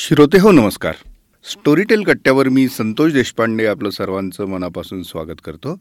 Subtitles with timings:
[0.00, 0.94] श्रोते हो नमस्कार.
[1.44, 5.80] स्टोरीटेल कट्ट्यावर मी संतोष देशपांडे आपलं सर्वांचं मनापासून स्वागत करतो.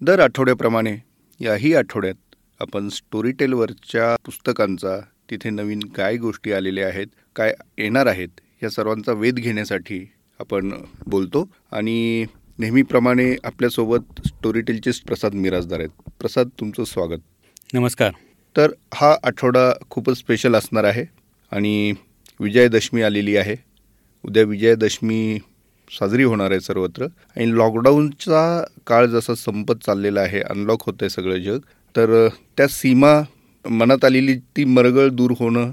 [0.00, 0.96] दर आठवड्याप्रमाणे
[1.40, 5.00] याही आठवड्यात आपण स्टोरीटेलवरच्या पुस्तकांचा
[5.30, 7.06] तिथे नवीन काय गोष्टी आलेल्या आहेत
[7.36, 8.28] काय येणार आहेत
[8.62, 10.10] या सर्वांचा वेध घेण्यासाठी
[10.40, 10.72] आपण
[11.06, 11.48] बोलतो.
[11.72, 12.26] आणि
[12.58, 16.10] नेहमीप्रमाणे आपल्यासोबत स्टोरीटेलचे प्रसाद मिराजदार आहेत.
[16.20, 17.20] प्रसाद तुमचं स्वागत.
[17.74, 18.12] नमस्कार.
[18.56, 21.04] तर हा आठवडा खूपच स्पेशल असणार आहे.
[21.50, 21.92] आणि
[22.42, 23.56] विजयादशमी आलेली आहे.
[24.24, 25.38] उद्या विजयादशमी
[25.90, 27.04] साजरी होणार आहे सर्वत्र.
[27.04, 31.58] आणि लॉकडाऊनचा काळ जसा संपत चाललेला आहे अनलॉक होतं आहे सगळं जग
[31.96, 33.22] तर त्या सीमा
[33.70, 35.70] मनात आलेली ती मरगळ दूर होणं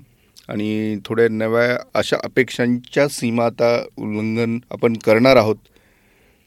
[0.50, 5.56] आणि थोड्या नव्या अशा अपेक्षांच्या सीमा आता उल्लंघन आपण करणार आहोत.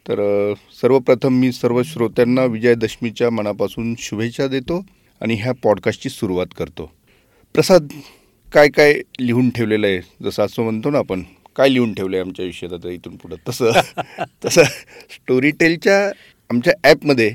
[0.09, 4.85] तर सर्वप्रथम मी सर्व श्रोत्यांना विजयादशमीच्या मनापासून शुभेच्छा देतो
[5.21, 6.91] आणि ह्या पॉडकास्टची सुरुवात करतो.
[7.55, 7.89] प्रसाद
[8.53, 10.01] काय काय लिहून ठेवलेलं आहे?
[10.23, 11.23] जसं असं म्हणतो ना आपण
[11.57, 13.37] काय लिहून ठेवलं आहे आमच्या आयुष्यात आता इथून पुढं?
[13.49, 13.71] तसं
[14.45, 14.63] तसं
[15.11, 15.99] स्टोरीटेलच्या
[16.51, 17.35] आमच्या ॲपमध्ये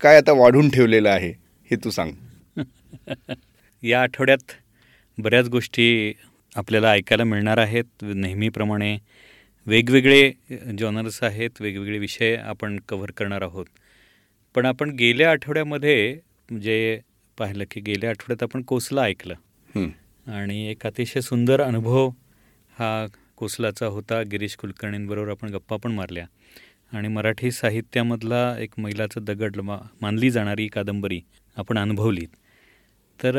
[0.00, 1.32] काय आता वाढून ठेवलेलं आहे
[1.70, 2.12] हे तू सांग.
[3.82, 4.52] या आठवड्यात
[5.18, 6.12] बऱ्याच गोष्टी
[6.56, 7.84] आपल्याला ऐकायला मिळणार आहेत.
[8.02, 8.96] नेहमीप्रमाणे
[9.66, 10.30] वेगवेगळे
[10.78, 13.66] जॉनर्स आहेत वेगवेगळे विषय आपण कव्हर करणार आहोत.
[14.54, 16.18] पण आपण गेल्या आठवड्यामध्ये
[16.62, 17.00] जे
[17.38, 19.34] पाहिलं की गेल्या आठवड्यात आपण कोसला ऐकलं.
[20.26, 22.08] आणि एक अतिशय सुंदर अनुभव
[22.72, 24.22] हा कोसलाचा होता.
[24.22, 26.24] गिरीश कुलकर्णींबरोबर आपण गप्पा पण मारल्या.
[26.92, 31.20] आणि मराठी साहित्यामधला एक मैलाचं दगड मा मानली जाणारी कादंबरी
[31.56, 32.26] आपण अनुभवली
[33.20, 33.38] तर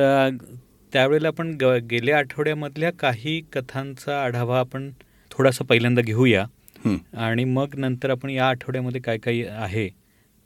[0.93, 4.89] त्यावेळेला आपण ग गेल्या आठवड्यामधल्या काही कथांचा आढावा आपण
[5.31, 6.45] थोडासा पहिल्यांदा घेऊया.
[7.17, 9.87] आणि मग नंतर आपण या आठवड्यामध्ये काय काही आहे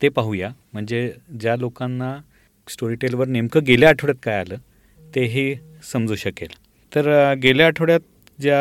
[0.02, 0.50] ते पाहूया.
[0.74, 2.16] म्हणजे ज्या लोकांना
[2.68, 4.58] स्टोरीटेलवर नेमकं गेल्या आठवड्यात काय आलं
[5.00, 6.54] तेही समजू शकेल.
[6.92, 8.00] तर गेल्या आठवड्यात
[8.42, 8.60] ज्या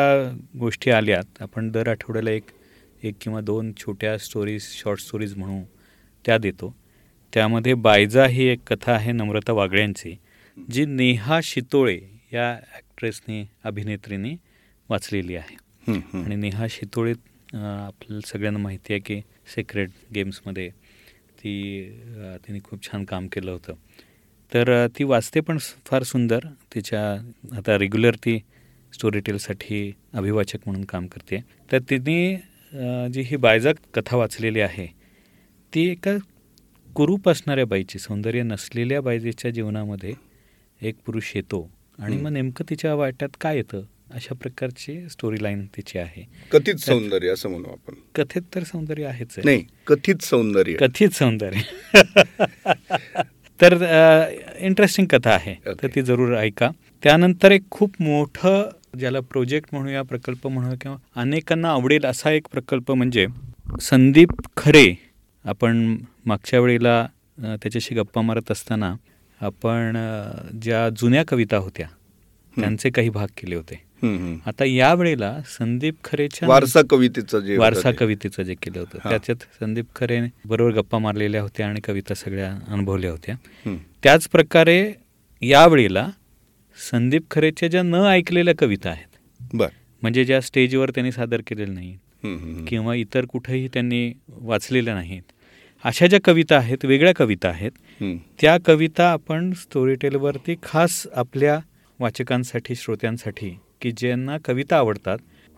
[0.59, 2.51] गोष्टी आल्यात आपण दर आठवड्याला एक
[3.03, 5.61] एक किंवा दोन छोट्या स्टोरीज शॉर्ट स्टोरीज म्हणू
[6.25, 6.73] त्या देतो.
[7.33, 10.15] त्यामध्ये बायजा ही एक कथा आहे नम्रता वागळ्यांची
[10.57, 11.99] जी नेहा शितोळे
[12.33, 14.35] या ॲक्ट्रेसने अभिनेत्रीने
[14.89, 15.55] वाचलेली आहे.
[15.91, 17.13] आणि नेहा शितोळे
[17.53, 19.21] आपल्याला सगळ्यांना माहिती आहे की
[19.55, 20.69] सिक्रेट गेम्समध्ये
[21.39, 21.83] ती
[22.47, 23.73] तिने खूप छान काम केलं होतं.
[24.51, 26.45] तर ती वाचते पण फार सुंदर.
[26.75, 27.01] तिच्या
[27.57, 28.37] आता रेग्युलर ती
[28.93, 31.39] स्टोरी टेलसाठी अभिवाचक म्हणून काम करते.
[31.71, 32.35] तर तिने
[33.13, 34.85] जी ही बायजा कथा वाचलेली आहे
[35.73, 36.17] ती एका
[36.95, 40.13] कुरूप असणाऱ्या बाईची सौंदर्य नसलेल्या बायजेच्या जीवनामध्ये
[40.81, 43.81] एक पुरुष येतो आणि मग नेमकं तिच्या वाट्यात काय येतं
[44.13, 46.23] अशा प्रकारची स्टोरी लाईन तिची आहे.
[46.51, 47.95] कथित सौंदर्य असं म्हणू आपण.
[48.15, 50.75] कथित तर सौंदर्य आहेच नाही कथित सौंदर्य.
[50.75, 51.61] कथित सौंदर्य.
[53.59, 53.73] तर
[54.59, 55.53] इंटरेस्टिंग कथा आहे.
[55.65, 56.69] तर ती जरूर ऐका.
[57.03, 62.91] त्यानंतर एक खूप मोठं ज्याला प्रोजेक्ट म्हणूया प्रकल्प म्हणूया किंवा अनेकांना आवडेल असा एक प्रकल्प
[62.91, 63.25] म्हणजे
[63.81, 64.85] संदीप खरे
[65.45, 67.05] आपण मागच्या वेळेला
[67.41, 68.93] त्याच्याशी गप्पा मारत असताना
[69.41, 69.97] आपण
[70.61, 71.87] ज्या जुन्या कविता होत्या
[72.53, 73.81] त्यांचे काही भाग केले होते.
[74.45, 79.09] आता या वेळेला संदीप खरेच्या वारसा कवितेचं जे वारसा कवितेचं जे केलं होतं.
[79.09, 83.35] त्याच्यात संदीप खरे बरोबर गप्पा मारलेल्या होत्या आणि कविता सगळ्या अनुभवल्या होत्या.
[84.03, 84.93] त्याच प्रकारे
[85.41, 86.07] यावेळेला
[86.77, 89.67] संदीप खरेच्या ज्या न ऐकलेल्या कविता आहेत बर.
[90.01, 95.21] म्हणजे ज्या स्टेजवर त्यांनी सादर केलेल्या नाहीत किंवा इतर कुठेही त्यांनी वाचलेल्या नाहीत
[95.83, 97.71] अशा ज्या कविता आहेत वेगळ्या कविता आहेत
[98.41, 101.59] त्या कविता आपण स्टोरी टेलवरती खास आपल्या
[101.99, 105.17] वाचकांसाठी श्रोत्यांसाठी की ज्यांना कविता आवडतात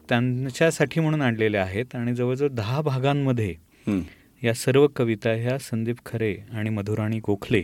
[0.10, 3.54] त्यांच्यासाठी म्हणून आणलेल्या आहेत आणि जवळजवळ दहा भागांमध्ये
[4.42, 7.64] या सर्व कविता ह्या संदीप खरे आणि मधुराणी गोखले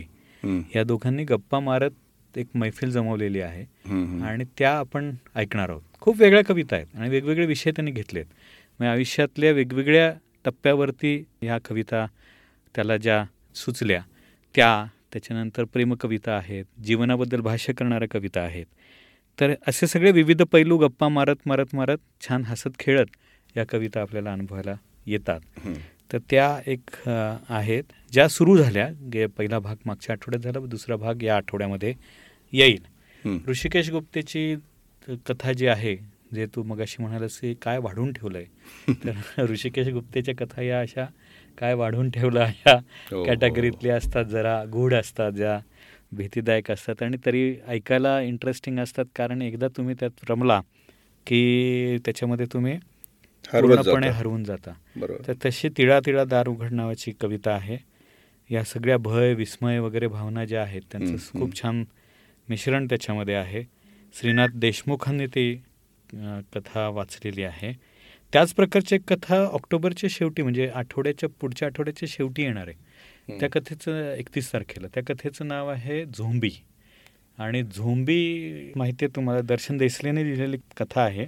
[0.74, 3.64] या दोघांनी गप्पा मारत एक मैफिल जमवलेली आहे
[4.22, 5.82] आणि त्या आपण ऐकणार आहोत.
[6.00, 8.24] खूप वेगळ्या कविता आहेत आणि वेगवेगळे विषय त्यांनी घेतलेत.
[8.80, 10.12] म्हणजे आयुष्यातल्या वेगवेगळ्या
[10.44, 12.06] टप्प्यावरती ह्या कविता
[12.74, 14.00] त्याला ज्या सुचल्या
[14.54, 18.66] त्या त्याच्यानंतर प्रेमकविता आहेत जीवनाबद्दल भाष्य करणाऱ्या कविता आहेत
[19.40, 23.06] तर असे सगळे विविध पैलू गप्पा मारत मारत मारत छान हसत खेळत
[23.56, 24.74] या कविता आपल्याला अनुभवायला
[25.06, 25.40] येतात.
[26.12, 26.80] तर त्या एक
[27.48, 27.82] आहेत.
[28.12, 31.94] ज्या सुरू झाल्या गे पहिला भाग मागच्या आठवड्यात झाला दुसरा भाग या आठवड्यामध्ये
[32.52, 32.82] येईल.
[33.48, 34.56] ऋषिकेश गुप्तेची
[35.08, 35.96] कथा जी आहे
[36.34, 38.44] जे तू मगाशी म्हणालस की काय वाढून ठेवलंय.
[39.04, 41.04] तर ऋषिकेश गुप्तेच्या कथा या अशा
[41.58, 42.78] काय वाढून ठेवलं ह्या
[43.24, 45.58] कॅटेगरीतल्या असतात जरा गूढ असतात ज्या
[46.12, 49.04] भीतीदायक असतात आणि तरी ऐकायला इंटरेस्टिंग असतात.
[49.16, 50.60] कारण एकदा तुम्ही त्यात रमला
[51.26, 52.76] की त्याच्यामध्ये तुम्ही
[53.44, 54.72] पूर्णपणे हरवून जाता.
[55.26, 57.76] तर तशी तिळा तिळा दार उघड नावाची कविता आहे.
[58.50, 61.84] या सगळ्या भय विस्मय वगैरे भावना ज्या आहेत त्यांचं खूप छान
[62.48, 63.62] मिश्रण त्याच्यामध्ये आहे.
[64.14, 65.54] श्रीनाथ देशमुखांनी ती
[66.54, 67.72] कथा वाचलेली आहे.
[68.32, 72.76] त्याच प्रकारची एक कथा ऑक्टोबरच्या शेवटी म्हणजे आठवड्याच्या पुढच्या आठवड्याच्या शेवटी येणार आहे.
[73.30, 74.86] त्या कथेचं एकतीस तारखेला.
[74.94, 76.50] त्या कथेचं नाव आहे झोंबी.
[77.38, 81.26] आणि झोंबी माहिती आहे तुम्हाला दर्शन देसलेने लिहिलेली कथा आहे.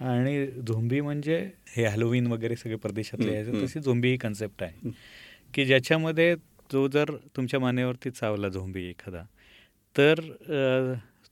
[0.00, 1.36] आणि झोंबी म्हणजे
[1.76, 4.90] हे हॅलोविन वगैरे सगळे परदेशातले आहे तशी झोंबी ही कन्सेप्ट आहे.
[5.54, 6.34] की ज्याच्यामध्ये
[6.72, 9.22] जो जर तुमच्या मानेवरती चावला झोंबी एखादा
[9.96, 10.20] तर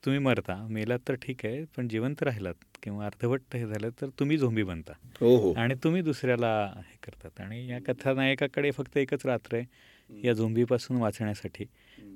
[0.05, 0.67] तुम्ही मरता.
[0.71, 2.68] मेलात तर ठीक आहे पण जिवंत राहिलात.
[2.83, 4.93] किंवा अर्धवट हे झालं तर तुम्ही झोंबी बनता.
[5.21, 5.53] हो हो.
[5.53, 7.41] आणि तुम्ही दुसऱ्याला हे करतात.
[7.41, 11.65] आणि या कथानायकाकडे फक्त एकच रात्र आहे या झोंबीपासून वाचण्यासाठी.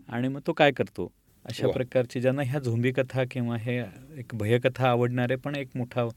[0.08, 1.10] आणि मग तो काय करतो?
[1.44, 3.78] अशा प्रकारची ज्यांना ह्या झोंबी कथा किंवा हे
[4.16, 6.08] एक भयकथा आवडणारे पण एक मोठा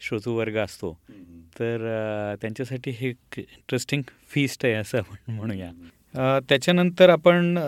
[0.00, 0.92] श्रोतूवर्ग असतो.
[1.58, 5.70] तर त्यांच्यासाठी हे एक इंटरेस्टिंग फीस्ट आहे असं आपण म्हणूया.
[6.48, 7.58] त्याच्यानंतर आपण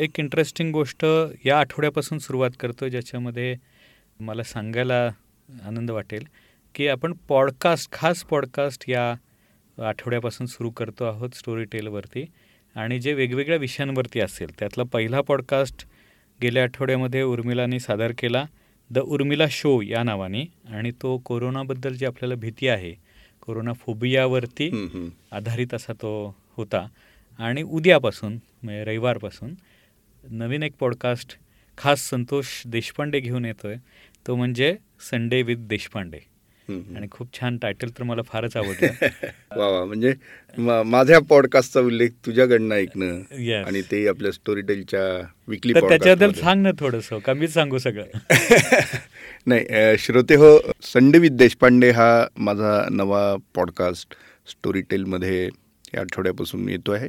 [0.00, 1.04] एक इंटरेस्टिंग गोष्ट
[1.44, 3.54] या आठवड्यापासून सुरुवात करतो ज्याच्यामध्ये
[4.20, 5.10] मला सांगायला
[5.64, 6.24] आनंद वाटेल
[6.74, 9.14] की आपण पॉडकास्ट खास पॉडकास्ट या
[9.88, 12.24] आठवड्यापासून सुरू करतो आहोत स्टोरी टेलवरती
[12.74, 15.86] आणि जे वेगवेगळ्या विषयांवरती असेल त्यातला पहिला पॉडकास्ट
[16.42, 18.44] गेल्या आठवड्यामध्ये उर्मिलाने सादर केला
[18.90, 20.44] द उर्मिला शो या नावाने.
[20.68, 22.94] आणि तो कोरोनाबद्दल जी आपल्याला भीती आहे
[23.40, 24.70] कोरोना फोबियावरती
[25.32, 26.86] आधारित असा तो होता.
[27.38, 29.54] आणि उद्यापासून म्हणजे रविवारपासून
[30.30, 31.36] नवीन एक पॉडकास्ट
[31.78, 33.76] खास संतोष देशपांडे घेऊन येतोय.
[34.26, 34.76] तो म्हणजे
[35.10, 36.18] संडे विथ देशपांडे.
[36.68, 38.86] आणि खूप छान टायटल तर मला फारच आवडलं.
[39.56, 40.12] वा वा म्हणजे
[40.84, 45.02] माझ्या पॉडकास्टचा उल्लेख तुझ्याकडनं ऐकणं आणि ते आपल्या स्टोरी टेलच्या
[45.48, 48.04] विकली त्याच्याबद्दल सांग ना थोडस का मीच सांगू सगळं?
[49.46, 54.14] नाही श्रोते हो संडे विथ देशपांडे हा माझा नवा पॉडकास्ट
[54.50, 55.44] स्टोरी टेलमध्ये
[55.94, 57.08] या आठवड्यापासून येतो आहे.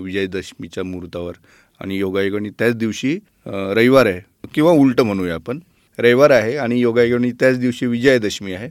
[0.00, 1.32] विजयदशमीच्या मुहूर्तावर.
[1.80, 4.20] आणि योगायोगाने त्याच दिवशी रविवार आहे.
[4.54, 5.58] किंवा उलट म्हणूया आपण.
[5.98, 8.68] रविवार आहे आणि योगायोगाने त्याच दिवशी विजयादशमी आहे.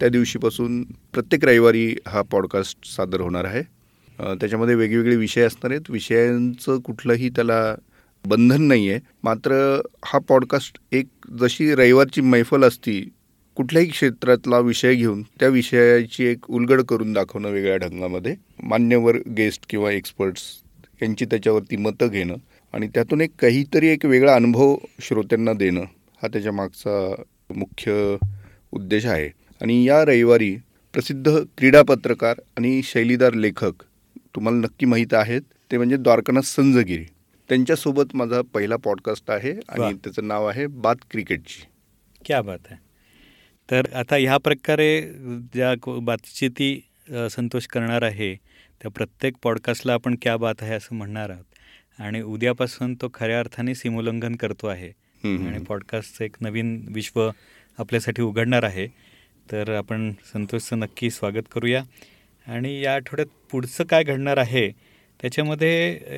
[0.00, 0.82] त्या दिवशीपासून
[1.12, 3.62] प्रत्येक रविवारी हा पॉडकास्ट सादर होणार आहे.
[4.18, 5.90] त्याच्यामध्ये वेगवेगळे विषय असणार आहेत.
[5.90, 7.74] विषयांचं कुठलंही त्याला
[8.24, 11.06] बंधन नाही आहे मात्र हा पॉडकास्ट एक
[11.40, 13.00] जशी रविवारची मैफल असती
[13.56, 19.90] कुठल्याही क्षेत्रातला विषय घेऊन त्या विषयाची एक उलगड करून दाखवणं वेगळ्या ढंगामध्ये मान्यवर गेस्ट किंवा
[19.90, 20.42] एक्सपर्ट्स
[21.02, 22.34] यांची त्याच्यावरती मतं घेणं
[22.72, 25.84] आणि त्यातून एक काहीतरी एक वेगळा अनुभव श्रोत्यांना देणं
[26.22, 26.98] हा त्याच्या मागचा
[27.56, 28.16] मुख्य
[28.72, 29.28] उद्देश आहे.
[29.60, 30.54] आणि या रविवारी
[30.94, 33.82] प्रसिद्ध क्रीडा पत्रकार आणि शैलीदार लेखक
[34.34, 37.04] तुम्हाला नक्की माहीत आहेत ते म्हणजे द्वारकानाथ संजगिरी.
[37.50, 41.62] त्यांच्यासोबत माझा पहिला पॉडकास्ट आहे आणि त्याचं नाव आहे बात क्रिकेटची.
[42.24, 42.80] क्या बात आहे
[43.68, 45.00] तर आता ह्या प्रकारे
[45.54, 46.74] ज्या बातचिती
[47.30, 48.34] संतोष करणार आहे
[48.80, 51.44] त्या प्रत्येक पॉडकास्टला आपण क्या बात आहे असं म्हणणार आहोत.
[51.98, 54.88] आणि उद्यापासून तो खऱ्या अर्थाने सीमोल्लंघन करतो आहे.
[55.24, 57.30] आणि पॉडकास्टचं एक नवीन विश्व
[57.78, 58.86] आपल्यासाठी उघडणार आहे.
[59.52, 61.82] तर आपण संतोषचं नक्की स्वागत करूया.
[62.46, 64.70] आणि या आठवड्यात पुढचं काय घडणार आहे
[65.20, 65.72] त्याच्यामध्ये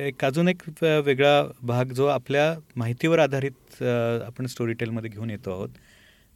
[0.07, 0.61] एक अजून एक
[1.05, 5.69] वेगळा भाग जो आपल्या माहितीवर आधारित आपण स्टोरी टेलमध्ये घेऊन येतो आहोत.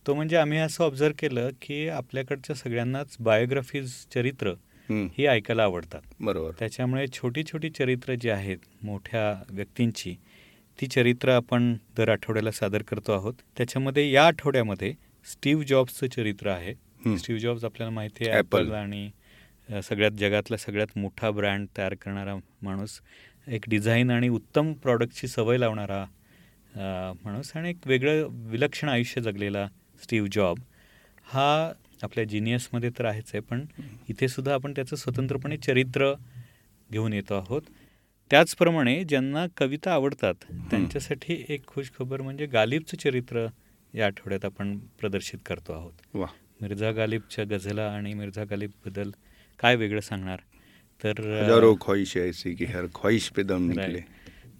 [0.06, 4.54] तो म्हणजे आम्ही असं ऑब्झर्व केलं की आपल्याकडच्या सगळ्यांनाच बायोग्राफीज चरित्र
[4.90, 6.02] ही ऐकायला आवडतात.
[6.20, 6.52] बरोबर.
[6.60, 10.16] त्याच्यामुळे छोटी छोटी चरित्र जी आहेत मोठ्या व्यक्तींची
[10.80, 13.34] ती चरित्र आपण दर आठवड्याला सादर करतो आहोत.
[13.58, 14.94] त्याच्यामध्ये या आठवड्यामध्ये
[15.26, 16.74] स्टीव्ह जॉब्सचं चरित्र आहे.
[17.18, 19.10] स्टीव्ह जॉब्स आपल्याला माहिती आहे ॲपल आणि
[19.84, 23.00] सगळ्यात जगातला सगळ्यात मोठा ब्रँड तयार करणारा माणूस
[23.48, 26.04] एक डिझाईन आणि उत्तम प्रॉडक्टची सवय लावणारा
[27.24, 29.68] माणूस आणि एक वेगळं विलक्षण आयुष्य जगलेला
[30.04, 30.60] स्टीव्ह जॉब.
[31.26, 31.72] हा
[32.04, 33.66] आपल्या जिनियसमध्ये तर आहेच आहे पण
[34.10, 36.14] इथे सुद्धा आपण त्याचं स्वतंत्रपणे चरित्र
[36.92, 37.62] घेऊन येतो आहोत.
[38.32, 40.34] त्याचप्रमाणे ज्यांना कविता आवडतात
[40.70, 43.46] त्यांच्यासाठी एक खुश खबर म्हणजे गालिबचं चरित्र
[43.94, 45.94] या आठवड्यात आपण प्रदर्शित करतो आहोत.
[46.62, 49.12] मिर्झा गालिबच्या गझला आणि मिर्झा गालिबबद्दल
[49.60, 50.40] काय वेगळं सांगणार?
[51.04, 51.14] तर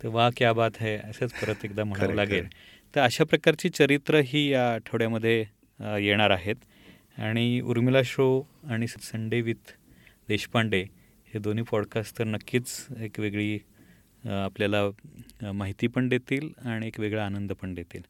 [0.04, 2.46] तर वा क्या बात आहे असंच परत एकदा म्हणावं लागेल.
[2.96, 5.46] तर अशा प्रकारची चरित्र ही या आठवड्यामध्ये
[5.80, 6.56] येणार आहेत.
[7.20, 8.28] आणि उर्मिला शो
[8.64, 9.72] आणि संडे विथ
[10.28, 10.82] देशपांडे
[11.34, 13.58] हे दोन्ही पॉडकास्ट तर नक्कीच एक वेगळी
[14.24, 18.02] आपल्याला माहिती पण देतील आणि एक वेगळा आनंद पण देतील.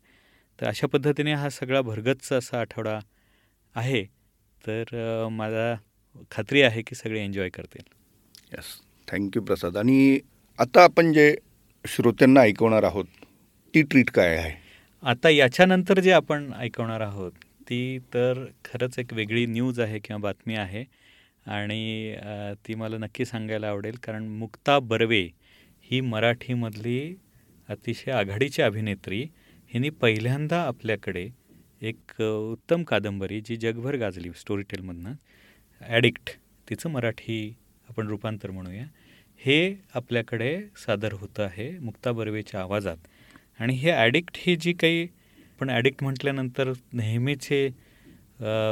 [0.60, 3.00] तर अशा पद्धतीने हा सगळा भरगतचा असा आठवडा
[3.76, 4.04] आहे.
[4.64, 5.74] तर मला
[6.32, 7.84] खात्री आहे की सगळे एन्जॉय करतील.
[8.54, 8.76] यस
[9.08, 10.20] थँक्यू प्रसाद आणि
[10.60, 11.36] आता आपण जे
[11.86, 13.06] श्रोत्यांना ऐकवणार आहोत
[13.74, 14.52] ती ट्रीट काय आहे?
[15.04, 17.32] आता याच्यानंतर जे आपण ऐकवणार आहोत
[17.70, 20.84] ती तर खरंच एक वेगळी न्यूज आहे किंवा बातमी आहे.
[21.46, 22.16] आणि
[22.68, 25.22] ती मला नक्की सांगायला आवडेल कारण मुक्ता बर्वे
[25.88, 27.16] ही मराठीमधली
[27.70, 29.22] अतिशय आघाडीची अभिनेत्री.
[29.72, 31.28] हिने पहिल्यांदा आपल्याकडे
[31.82, 35.14] एक उत्तम कादंबरी जी जगभर गाजली स्टोरीटेलमधनं
[35.82, 36.30] ॲडिक्ट
[36.68, 37.40] तिचं मराठी
[37.90, 38.86] आपण रूपांतर म्हणूया
[39.40, 42.98] हे आपल्याकडे सादर होतं आहे मुक्ता बर्वेच्या आवाजात.
[43.60, 45.08] आणि हे ॲडिक्ट ही जी काही
[45.60, 47.66] पण ॲडिक्ट म्हटल्यानंतर नेहमीचे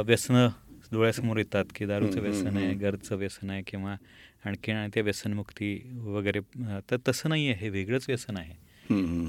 [0.06, 0.48] व्यसनं
[0.92, 3.96] डोळ्यासमोर येतात की दारूचं व्यसन आहे घरचं व्यसन आहे किंवा
[4.44, 5.74] आणखी आणि ते व्यसनमुक्ती
[6.06, 6.40] वगैरे
[6.90, 8.52] तर तसं नाही आहे हे वेगळंच व्यसन आहे.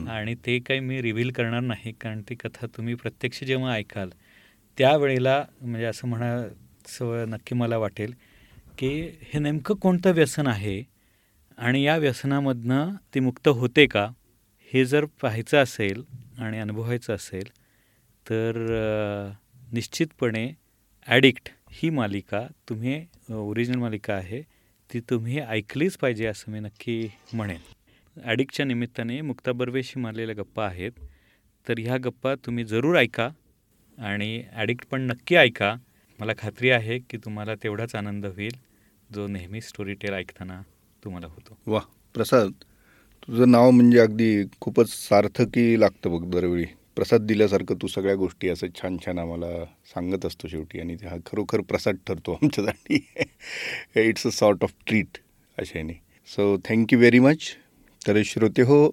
[0.09, 4.09] आणि ते काही मी रिव्हील करणार नाही कारण ती कथा तुम्ही प्रत्यक्ष जेव्हा ऐकाल
[4.77, 8.13] त्यावेळेला म्हणजे असं म्हणायचं नक्की मला वाटेल
[8.77, 8.89] की
[9.23, 10.81] हे नेमकं कोणतं व्यसन आहे
[11.57, 14.07] आणि या व्यसनामधनं ती मुक्त होते का
[14.71, 16.03] हे जर पाहायचं असेल
[16.39, 17.49] आणि अनुभवायचं असेल
[18.25, 18.57] तर
[19.73, 20.47] निश्चितपणे
[21.07, 23.03] ॲडिक्ट ही मालिका तुम्ही
[23.33, 24.41] ओरिजिनल मालिका आहे
[24.89, 27.59] ती तुम्ही ऐकलीच पाहिजे असं मी नक्की म्हणेन.
[28.17, 30.91] ॲडिक्टच्या निमित्ताने मुक्ता बर्वेशी मारलेल्या गप्पा आहेत
[31.67, 33.29] तर ह्या गप्पा तुम्ही जरूर ऐका
[33.97, 35.75] आणि ॲडिक्ट पण नक्की ऐका.
[36.19, 38.55] मला खात्री आहे की तुम्हाला तेवढाच आनंद होईल
[39.13, 40.61] जो नेहमी स्टोरी टेल ऐकताना
[41.03, 41.57] तुम्हाला होतो.
[41.67, 41.79] वा
[42.15, 42.51] प्रसाद.
[43.29, 46.65] तुझं नाव म्हणजे अगदी खूपच सार्थकी लागतं बघ दरवेळी.
[46.95, 49.47] प्रसाद दिल्यासारखं तू सगळ्या गोष्टी असं छान छान आम्हाला
[49.93, 52.99] सांगत असतो शेवटी आणि हा खरोखर प्रसाद ठरतो आमच्यासाठी.
[53.95, 55.17] It's a sort of treat
[55.57, 55.93] अशाने
[56.29, 57.49] so thank you very much
[58.01, 58.83] तर श्रोते हो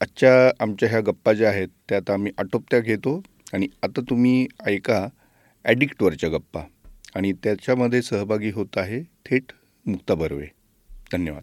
[0.00, 3.20] आजच्या आमच्या ह्या गप्पा ज्या आहेत त्यात आम्ही आटोपत्या घेतो
[3.52, 5.06] आणि आता तुम्ही ऐका
[5.64, 6.62] ॲडिक्टवरच्या गप्पा.
[7.14, 9.52] आणि त्याच्यामध्ये सहभागी होत आहे थेट
[9.86, 10.46] मुक्ता बर्वे.
[11.12, 11.42] धन्यवाद.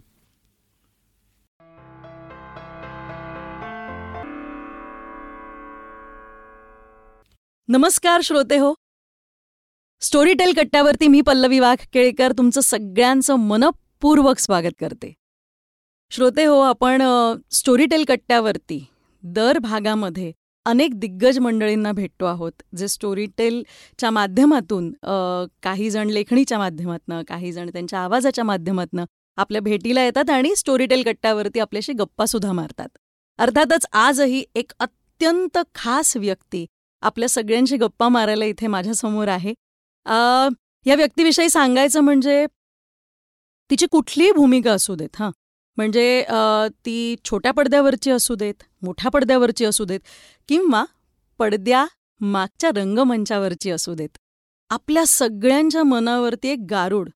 [7.71, 8.73] नमस्कार श्रोते हो.
[10.01, 15.11] स्टोरीटेल कट्ट्यावरती मी पल्लवी वाघ केळकर तुमचं सगळ्यांचं मनपूर्वक स्वागत करते.
[16.11, 17.01] श्रोते हो आपण
[17.51, 18.79] स्टोरीटेल कट्ट्यावरती
[19.23, 20.31] दर भागामध्ये
[20.65, 24.91] अनेक दिग्गज मंडळींना भेटतो आहोत जे स्टोरीटेलच्या माध्यमातून
[25.63, 29.05] काही जण लेखणीच्या माध्यमातनं काही जण त्यांच्या आवाजाच्या माध्यमातनं
[29.37, 32.89] आपल्या भेटीला येतात आणि स्टोरीटेल कट्ट्यावरती आपल्याशी गप्पासुद्धा मारतात.
[33.39, 36.65] अर्थातच आजही एक अत्यंत खास व्यक्ती
[37.01, 39.53] आपल्या सगळ्यांशी गप्पा मारायला इथे माझ्यासमोर आहे.
[40.85, 42.45] या व्यक्तीविषयी सांगायचं म्हणजे
[43.69, 45.29] तिची कुठलीही भूमिका असू देत हां.
[45.77, 46.23] म्हणजे
[46.85, 49.99] ती छोट्या पडद्यावरची असू देत मोठ्या पडद्यावरची असू देत
[50.49, 50.83] किंवा
[51.39, 51.85] पडद्या
[52.21, 54.17] मागच्या रंगमंचावरची असू देत.
[54.69, 57.09] आपल्या सगळ्यांच्या मनावरती एक गारुड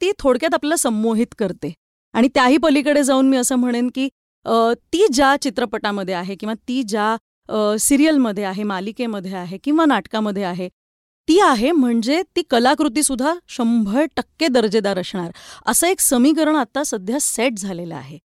[0.00, 1.72] ती थोडक्यात आपल्याला संमोहित करते.
[2.14, 4.08] आणि त्याही पलीकडे जाऊन मी असं म्हणेन की
[4.92, 7.16] ती ज्या चित्रपटामध्ये आहे किंवा ती ज्या
[7.80, 10.68] सिरियलमध्ये आहे मालिकेमध्ये आहे किंवा नाटकामध्ये आहे
[11.28, 15.30] ती आहे म्हणजे ती कलाकृतीसुद्धा शंभर टक्के दर्जेदार असणार.
[15.66, 18.18] असं एक समीकरण आता सध्या सेट झालेलं आहे.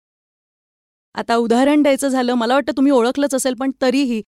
[1.16, 4.22] आता उदाहरण द्यायचं झालं मला वाटतं तुम्ही ओळखलंच असेल पण तरीही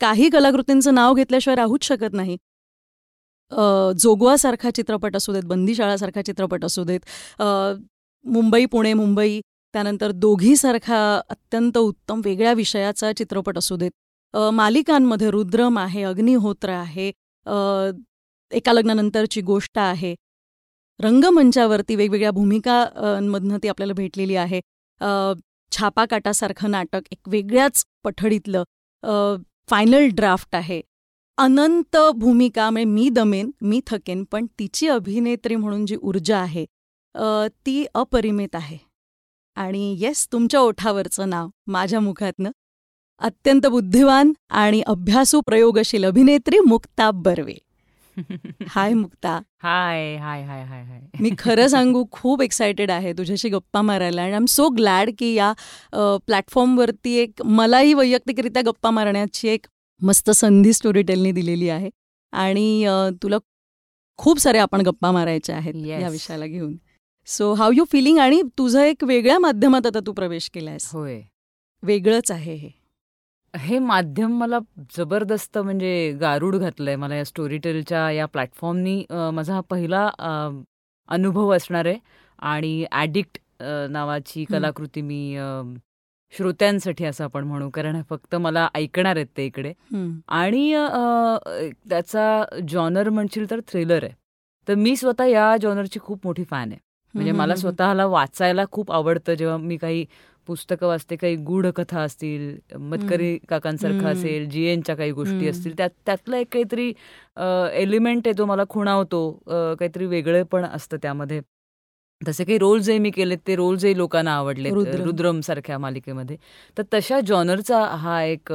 [0.00, 2.36] काही कलाकृतींचं नाव घेतल्याशिवाय राहूच शकत नाही.
[3.98, 7.00] जोगवासारखा चित्रपट असू देत बंदीशाळासारखा चित्रपट असू देत
[8.24, 9.40] मुंबई पुणे मुंबई
[9.74, 10.98] त्यानंतर दोघीसारखा
[11.30, 13.90] अत्यंत उत्तम वेगळ्या विषयाचा चित्रपट असू देत
[14.34, 17.08] मालिकांमध्ये रुद्रम आहे अग्निहोत्र आहे
[18.52, 20.14] एका लग्नानंतरची गोष्ट आहे.
[21.00, 24.60] रंगमंचावरती वेगवेगळ्या भूमिकांमधनं ती आपल्याला भेटलेली आहे.
[25.72, 28.64] छापा काटासारखं नाटक एक वेगळ्याच पठडीतलं
[29.68, 30.80] फायनल ड्राफ्ट आहे.
[31.38, 36.64] अनंत भूमिका म्हणजे मी दमेन मी थकेन पण तिची अभिनेत्री म्हणून जी ऊर्जा आहे
[37.66, 38.78] ती अपरिमित आहे.
[39.56, 42.50] आणि येस तुमच्या ओठावरचं नाव माझ्या मुखातनं
[43.20, 47.56] अत्यंत बुद्धिवान आणि अभ्यासू प्रयोगशील अभिनेत्री मुक्ता बर्वे.
[48.68, 49.30] हाय मुक्ता.
[49.62, 51.00] हाय हाय हाय हाय हाय.
[51.20, 55.32] मी खरं सांगू खूप एक्सायटेड आहे तुझ्याशी गप्पा मारायला आणि आय एम सो ग्लॅड की
[55.34, 55.52] या
[56.26, 59.66] प्लॅटफॉर्मवरती एक मलाही वैयक्तिकरित्या गप्पा मारण्याची एक
[60.00, 61.90] मस्त संधी स्टोरी टेलनी दिलेली आहे.
[62.32, 62.86] आणि
[63.22, 63.38] तुला
[64.18, 66.76] खूप सारे आपण गप्पा मारायच्या आहेत या विषयाला घेऊन.
[67.26, 70.88] सो हाऊ यू फिलिंग आणि तुझं एक वेगळ्या माध्यमात आता तू प्रवेश केलायस.
[70.92, 71.20] होय.
[71.82, 72.83] वेगळंच आहे हे.
[73.54, 74.58] हे माध्यम मला
[74.96, 76.96] जबरदस्त म्हणजे गारूड घातलंय.
[76.96, 80.08] मला या स्टोरी टेलच्या या प्लॅटफॉर्मनी माझा हा पहिला
[81.08, 81.98] अनुभव असणार आहे.
[82.38, 83.38] आणि ॲडिक्ट
[83.90, 85.36] नावाची कलाकृती मी
[86.32, 89.72] श्रोत्यांसाठी असं आपण म्हणू कारण फक्त मला ऐकणार आहेत ते इकडे.
[90.28, 90.72] आणि
[91.88, 94.12] त्याचा जॉनर म्हणशील तर थ्रिलर आहे.
[94.68, 96.78] तर मी स्वतः या जॉनरची खूप मोठी फॅन आहे.
[97.14, 99.34] म्हणजे मला स्वतःला वाचायला खूप आवडतं.
[99.34, 100.04] जेव्हा मी काही
[100.46, 105.90] पुस्तकं वाचते काही गूढ कथा असतील मतकरी काकांसारखं असेल जी एनच्या काही गोष्टी असतील त्यात
[106.06, 106.92] त्यातलं एक काहीतरी
[107.82, 111.40] एलिमेंट आहे तो मला खुणावतो काहीतरी वेगळे पण असतं त्यामध्ये.
[112.20, 115.40] तसे काही रोल्सही मी केलेत ते रोल्सही लोकांना आवडले रुद्रम.
[115.40, 116.36] सारख्या मालिकेमध्ये.
[116.76, 118.52] तर तशा जॉनरचा हा एक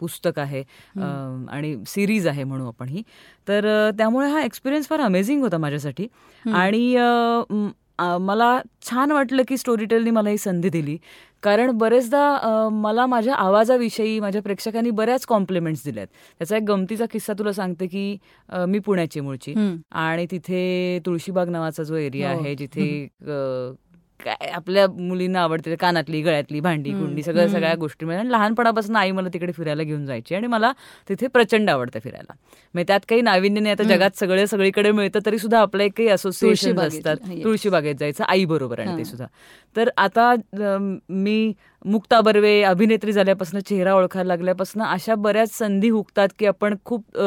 [0.00, 0.62] पुस्तक आहे
[1.00, 3.02] आणि सिरीज आहे म्हणू आपण ही.
[3.48, 3.66] तर
[3.98, 6.06] त्यामुळे हा एक्सपिरियन्स फार अमेझिंग होता माझ्यासाठी.
[6.44, 6.94] आणि
[7.98, 10.98] मला छान वाटलं की स्टोरी टेलनी मला ही संधी दिली
[11.42, 17.52] कारण बरेचदा मला माझ्या आवाजाविषयी माझ्या प्रेक्षकांनी बऱ्याच कॉम्प्लिमेंट्स दिल्यात त्याचा एक गमतीचा किस्सा तुला
[17.52, 18.16] सांगते की
[18.68, 19.54] मी पुण्याची मूळची.
[19.90, 22.40] आणि तिथे तुळशीबाग नावाचा जो एरिया हो.
[22.40, 23.08] आहे जिथे
[24.22, 26.90] काय आपल्या मुलींना आवडते कानातली गळ्यातली भांडी.
[26.92, 27.48] कुंडी सगळ्या.
[27.48, 30.72] सगळ्या गोष्टी म्हणजे लहानपणापासून आई मला तिकडे फिरायला घेऊन जायची आणि मला
[31.08, 32.32] तिथे प्रचंड आवडतं फिरायला
[32.74, 33.82] म्हणजे त्यात काही नाविन्य नाही आता.
[33.84, 37.42] जगात सगळे सगळीकडे मिळतं तरी सुद्धा आपलं एक काही असोसिएशन असतात yes.
[37.44, 38.96] तुळशीबागेत जायचं आई बरोबर आणि.
[38.98, 39.26] ते सुद्धा
[39.76, 40.34] तर आता
[41.10, 41.52] मी
[41.84, 47.18] मुक्ता बर्वे अभिनेत्री झाल्यापासून चेहरा ओळखायला लागल्यापासून अशा बऱ्याच संधी हुकतात की आपण खूप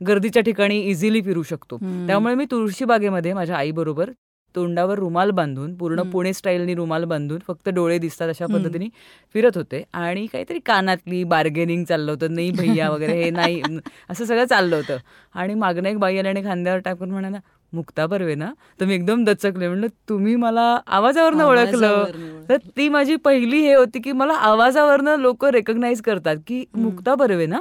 [0.00, 1.78] गर्दीच्या ठिकाणी इझिली फिरू शकतो.
[2.06, 4.10] त्यामुळे मी तुळशीबागेमध्ये माझ्या आईबरोबर
[4.54, 6.02] तोंडावर रुमाल बांधून पूर्ण.
[6.10, 8.46] पुणे स्टाईलनी रुमाल बांधून फक्त डोळे दिसतात अशा.
[8.46, 8.88] पद्धतीने
[9.34, 13.60] फिरत होते आणि काहीतरी कानातली बार्गेनिंग चाललं होतं नाही भैया वगैरे हे नाही
[14.10, 14.96] असं सगळं चाललं होतं
[15.34, 17.38] आणि मागणं एक बाई आली आणि खांद्यावर टाकून म्हणाला
[17.72, 22.04] मुक्ता बर्वे ना तर मी एकदम दचकले म्हणलं तुम्ही मला आवाजावरनं ओळखलं
[22.48, 26.64] तर ती माझी पहिली हे होती की मला आवाजावरनं लोक रेकग्नाईज करतात की.
[26.74, 27.60] मुक्ता बर्वे ना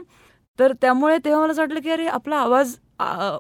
[0.59, 2.75] तर त्यामुळे तेव्हा मला असं वाटलं की अरे आपला आवाज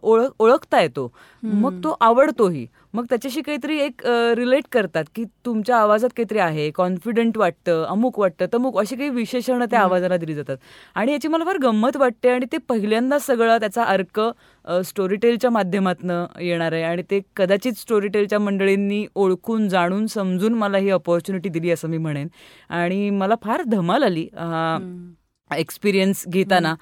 [0.03, 1.11] ओळख ओळखता येतो
[1.43, 1.83] मग.
[1.83, 4.01] तो आवडतोही मग त्याच्याशी काहीतरी एक
[4.35, 9.65] रिलेट करतात की तुमच्या आवाजात काहीतरी आहे कॉन्फिडंट वाटतं अमुक वाटतं तमुक अशी काही विशेषणं
[9.65, 9.79] त्या.
[9.81, 10.57] आवाजाला दिली जातात
[10.95, 14.19] आणि याची मला फार गंमत वाटते आणि ते पहिल्यांदाच सगळं त्याचा अर्क
[14.85, 21.49] स्टोरीटेलच्या माध्यमातून येणार आहे आणि ते कदाचित स्टोरीटेलच्या मंडळींनी ओळखून जाणून समजून मला ही अपॉर्च्युनिटी
[21.49, 22.27] दिली असं मी म्हणेन
[22.69, 24.27] आणि मला फार धमाल आली.
[25.51, 26.73] एक्सपिरियन्स घेताना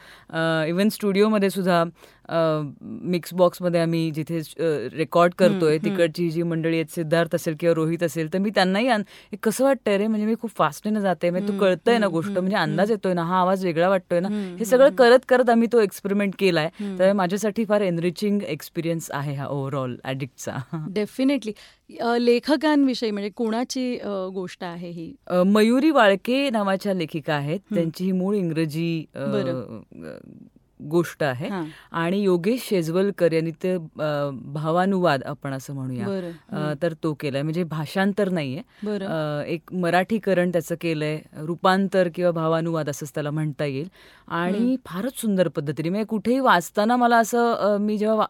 [0.68, 1.84] इवन स्टुडिओमध्ये सुद्धा
[2.32, 4.40] मिक्स बॉक्समध्ये आम्ही जिथे
[4.98, 5.78] रेकॉर्ड करतोय.
[5.84, 10.08] तिकडची जी मंडळी आहेत सिद्धार्थ असेल किंवा रोहित असेल तर मी त्यांनाही कसं वाटतंय रे
[10.08, 12.92] म्हणजे मी खूप फास्टने जाते म्हणजे तू कळतंय ना गोष्ट म्हणजे अंदाज.
[12.92, 14.28] येतोय ना हा आवाज वेगळा वाटतोय ना
[14.60, 14.96] हे सगळं.
[14.98, 16.70] करत करत आम्ही तो एक्सपेरिमेंट केलाय.
[17.00, 20.58] तर माझ्यासाठी फार एनरिचिंग एक्सपिरियन्स आहे हा ओव्हरऑल ॲडिक्टचा
[20.94, 21.54] डेफिनेटली
[22.20, 23.98] लेखकांविषयी म्हणजे कोणाची
[24.34, 25.12] गोष्ट आहे ही
[25.48, 27.60] मयुरी वाळके नावाच्या लेखिका आहेत.
[27.74, 29.06] त्यांची ही मूळ इंग्रजी
[30.82, 31.50] गोष्ट आहे.
[31.92, 33.76] आणि योगेश शेजवलकर यांनी ते
[34.54, 36.74] भावानुवाद आपण असं म्हणूया.
[36.82, 37.42] तर तो केलाय.
[37.42, 38.62] म्हणजे भाषांतर नाहीये.
[39.54, 41.20] एक मराठीकरण त्याचं केलंय.
[41.46, 43.88] रूपांतर किंवा भावानुवाद असंच त्याला म्हणता येईल.
[44.28, 44.76] आणि.
[44.86, 45.90] फारच सुंदर पद्धतीने.
[45.90, 48.26] म्हणजे कुठेही वाचताना मला असं मी जेव्हा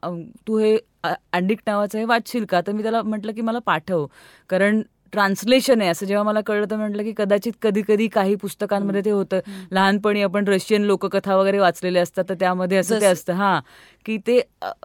[0.48, 2.62] तू हे अँडिक नावाचं हे वाचशील का?
[2.68, 4.06] तर मी त्याला म्हटलं की मला पाठव.
[4.50, 4.82] कारण
[5.14, 5.90] ट्रान्सलेशन आहे.
[5.90, 9.40] असं जेव्हा मला कळलं तर म्हटलं की कदाचित कधी कधी काही पुस्तकांमध्ये ते होतं.
[9.72, 13.34] लहानपणी आपण रशियन लोककथा वगैरे वाचलेल्या असतात तर त्यामध्ये असं ते असतं.
[13.34, 13.60] हा
[14.06, 14.42] की ते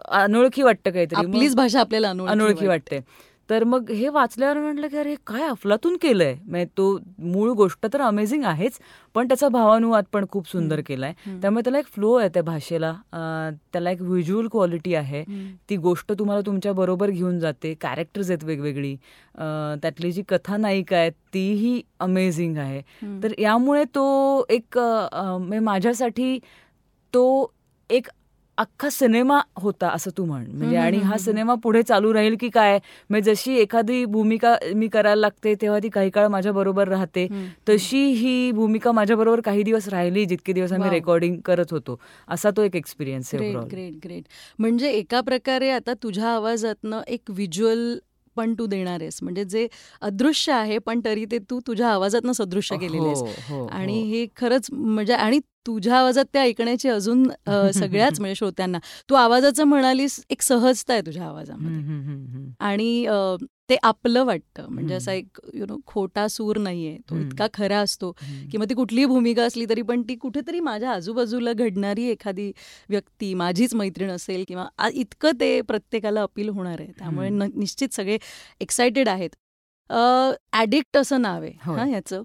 [0.07, 1.47] अनोळखी वाटतं काहीतरी.
[1.55, 2.99] भाषा आपल्याला अनोळखी वाटते.
[3.49, 8.01] तर मग हे वाचल्यावर म्हटलं की अरे काय अफलातून केलंय म्हणजे तो मूळ गोष्ट तर
[8.01, 8.79] अमेझिंग आहेच
[9.15, 10.83] पण त्याचा भावानुवाद पण खूप सुंदर हं.
[10.83, 11.39] केलाय हं.
[11.41, 12.93] त्यामुळे त्याला एक फ्लो आहे त्या भाषेला
[13.73, 15.23] त्याला एक व्हिज्युअल क्वालिटी आहे.
[15.69, 18.95] ती गोष्ट तुम्हाला तुमच्या बरोबर घेऊन जाते कॅरेक्टर्स आहेत वेगवेगळी
[19.35, 22.81] त्यातली जी कथानायिका आहे तीही अमेझिंग आहे.
[23.23, 24.05] तर यामुळे तो
[24.49, 26.37] एक म्हणजे माझ्यासाठी
[27.13, 27.25] तो
[27.89, 28.07] एक
[28.57, 30.45] अख्खा सिनेमा होता असं तू म्हण.
[30.51, 31.17] म्हणजे आणि हा.
[31.17, 32.79] सिनेमा पुढे चालू राहील की काय?
[33.09, 37.25] म्हणजे जशी एखादी भूमिका मी करायला लागते तेव्हा ती काही काळ माझ्या बरोबर राहते.
[37.25, 37.45] हं.
[37.69, 40.89] तशी ही भूमिका माझ्याबरोबर काही दिवस राहिली जितके दिवस आम्ही.
[40.89, 41.99] रेकॉर्डिंग करत होतो.
[42.27, 44.23] असा तो एक एक्सपिरियन्स आहे ग्रेट ग्रेट
[44.59, 47.97] म्हणजे एका प्रकारे आता तुझ्या आवाजातनं एक व्हिज्युअल
[48.37, 49.19] पण तू देणार आहेस.
[49.23, 49.67] म्हणजे जे
[50.01, 53.49] अदृश्य आहे पण तरी ते तू तुझ्या आवाजातनं सदृश्य केलेले आहेस.
[53.49, 57.23] हो, आणि हे खरंच म्हणजे आणि तुझ्या आवाजात ते ऐकण्याची अजून
[57.73, 58.77] सगळ्याच म्हणजे श्रोत्यांना.
[59.09, 61.77] तू आवाजाचं म्हणालीस एक सहजता आहे तुझ्या आवाजामध्ये.
[62.59, 63.05] आणि
[63.69, 64.65] ते आपलं वाटतं.
[64.69, 64.93] म्हणजे.
[64.95, 66.97] असा एक यु नो खोटा सूर नाहीये.
[67.09, 67.15] तो.
[67.19, 68.11] इतका खरा असतो
[68.51, 72.51] किंवा ती कुठलीही भूमिका असली तरी पण ती कुठेतरी माझ्या आजूबाजूला घडणारी एखादी
[72.89, 76.91] व्यक्ती माझीच मैत्रीण असेल किंवा इतकं ते प्रत्येकाला अपील होणार आहे.
[76.99, 78.17] त्यामुळे निश्चित सगळे
[78.61, 79.29] एक्सायटेड आहेत.
[80.53, 81.51] ॲडिक्ट असं नाव आहे.
[81.61, 82.23] हा ह्याचं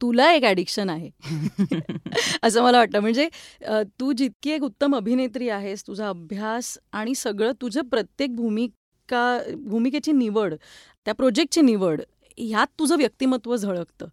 [0.00, 1.10] तुला एक ॲडिक्शन आहे.
[2.42, 3.00] असं मला वाटतं.
[3.00, 3.28] म्हणजे
[4.00, 10.54] तू जितकी एक उत्तम अभिनेत्री आहेस तुझा अभ्यास आणि सगळं तुझं प्रत्येक भूमिका भूमिकेची निवड
[11.06, 12.00] त्या प्रोजेक्टची निवड
[12.38, 14.06] ह्यात तुझं व्यक्तिमत्व झळकतं.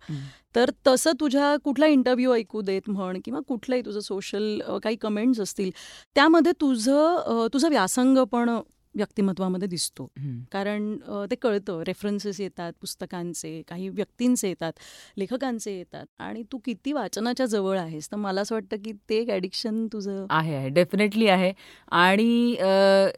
[0.55, 5.71] तर तसं तुझ्या कुठला इंटरव्ह्यू ऐकू देत म्हण किंवा कुठलंही तुझं सोशल काही कमेंट्स असतील
[6.15, 8.49] त्यामध्ये तुझं तुझं व्यासंग पण
[8.95, 10.07] व्यक्तिमत्वामध्ये दिसतो.
[10.51, 10.95] कारण
[11.31, 11.81] ते कळतं.
[11.87, 14.73] रेफरन्सेस येतात पुस्तकांचे काही व्यक्तींचे येतात
[15.17, 16.05] लेखकांचे येतात.
[16.19, 20.25] आणि तू किती वाचनाच्या जवळ आहेस तर मला असं वाटतं की ते एक ॲडिक्शन तुझं
[20.29, 20.69] आहे आहे.
[20.69, 21.51] डेफिनेटली आहे.
[21.91, 22.55] आणि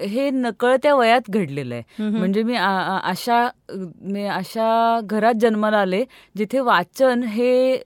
[0.09, 2.09] हे नकळत्या वयात घडलेलं आहे.
[2.09, 3.47] म्हणजे मी अशा
[4.01, 6.03] मी अशा घरात जन्माला आले
[6.37, 7.77] जिथे वाचन हे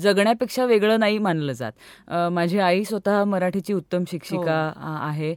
[0.00, 1.72] जगण्यापेक्षा वेगळं नाही मानलं जात.
[2.32, 4.96] माझी आई स्वतः मराठीची उत्तम शिक्षिका हो.
[5.06, 5.34] आहे.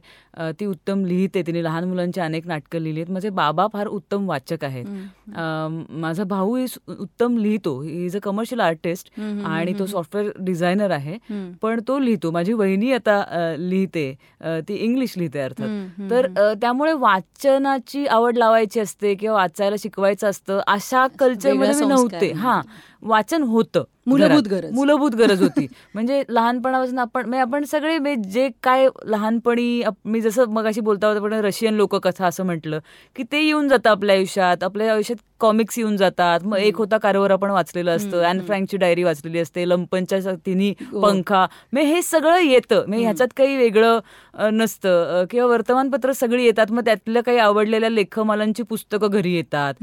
[0.60, 1.42] ती उत्तम लिहिते.
[1.46, 3.12] तिने लहान मुलांची अनेक नाटकं लिहिली आहेत.
[3.12, 4.84] माझे बाबा फार उत्तम वाचक आहेत.
[6.00, 6.56] माझा भाऊ
[6.88, 7.82] उत्तम लिहितो.
[7.82, 11.16] इज अ कमर्शियल आर्टिस्ट आणि तो सॉफ्टवेअर डिझायनर आहे.
[11.62, 12.30] पण तो लिहितो.
[12.30, 13.22] माझी वहिनी आता
[13.58, 14.12] लिहिते.
[14.68, 16.10] ती इंग्लिश लिहिते अर्थात.
[16.10, 16.26] तर
[16.60, 22.32] त्यामुळे वाचनाची आवड लावायची असते किंवा वाचायला शिकवायचं असतं अशा कल्चरमध्ये मी नव्हते.
[22.32, 22.60] हा.
[23.02, 24.72] वाचन होतं मूलभूत गरज.
[24.74, 25.66] मूलभूत गरज होती.
[25.94, 31.20] म्हणजे लहानपणापासून आपण म्हणजे आपण सगळे जे काय लहानपणी मी जसं मग अशी बोलता होता
[31.20, 32.78] पण रशियन लोक कथा असं म्हटलं
[33.16, 36.40] की ते येऊन जातं आपल्या आयुष्यात आपल्या आयुष्यात कॉमिक्स येऊन जातात.
[36.44, 41.00] मग एक होता कारवर आपण वाचलेलं असतं अॅन फ्रँकची डायरी वाचलेली असते लंपनच्या तिन्ही हो.
[41.00, 41.44] पंखा.
[41.72, 42.84] मग हे सगळं येतं.
[42.88, 43.98] मग ह्याच्यात काही वेगळं
[44.52, 45.24] नसतं.
[45.30, 46.72] किंवा वर्तमानपत्र सगळी येतात.
[46.72, 49.82] मग त्यातल्या काही आवडलेल्या लेखमालांची पुस्तकं घरी येतात.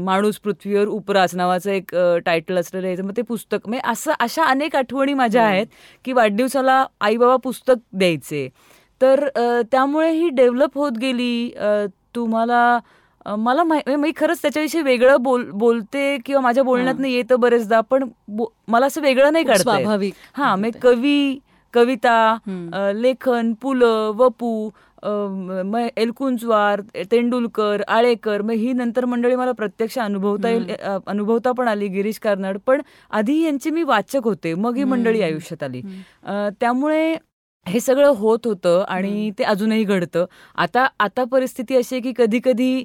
[0.00, 1.94] माणूस पृथ्वीवर उपरास नावाचं एक
[2.26, 3.02] टायटल असलेलं आहे.
[3.02, 5.66] मग ते पुस्तक म्हणजे असं अशा अनेक आठवणी माझ्या आहेत
[6.04, 8.48] की वाढदिवसाला आई बाबा पुस्तक द्यायचे.
[9.00, 9.28] तर
[9.72, 11.50] त्यामुळे ही डेव्हलप होत गेली.
[12.14, 12.78] तुम्हाला
[13.26, 18.08] मला माहिती मी खरंच त्याच्याविषयी वेगळं बोल बोलते किंवा माझ्या बोलण्यात येतं बरेचदा पण
[18.68, 21.38] मला असं वेगळं नाही काढत स्वाभाविक हा मी कवी
[21.74, 22.36] कविता
[22.94, 24.70] लेखन पुलं वपू
[25.96, 30.74] एलकुंचवार तेंडुलकर आळेकर मग ही नंतर मंडळी मला प्रत्यक्ष अनुभवता येईल
[31.06, 32.58] अनुभवता पण आली गिरीश कार्नाड.
[32.66, 35.82] पण आधी यांची मी वाचक होते मग ही मंडळी आयुष्यात आली.
[36.60, 37.16] त्यामुळे
[37.66, 40.24] हे सगळं होत होतं आणि ते अजूनही घडतं.
[40.56, 42.84] आता आता परिस्थिती अशी आहे की कधी कधी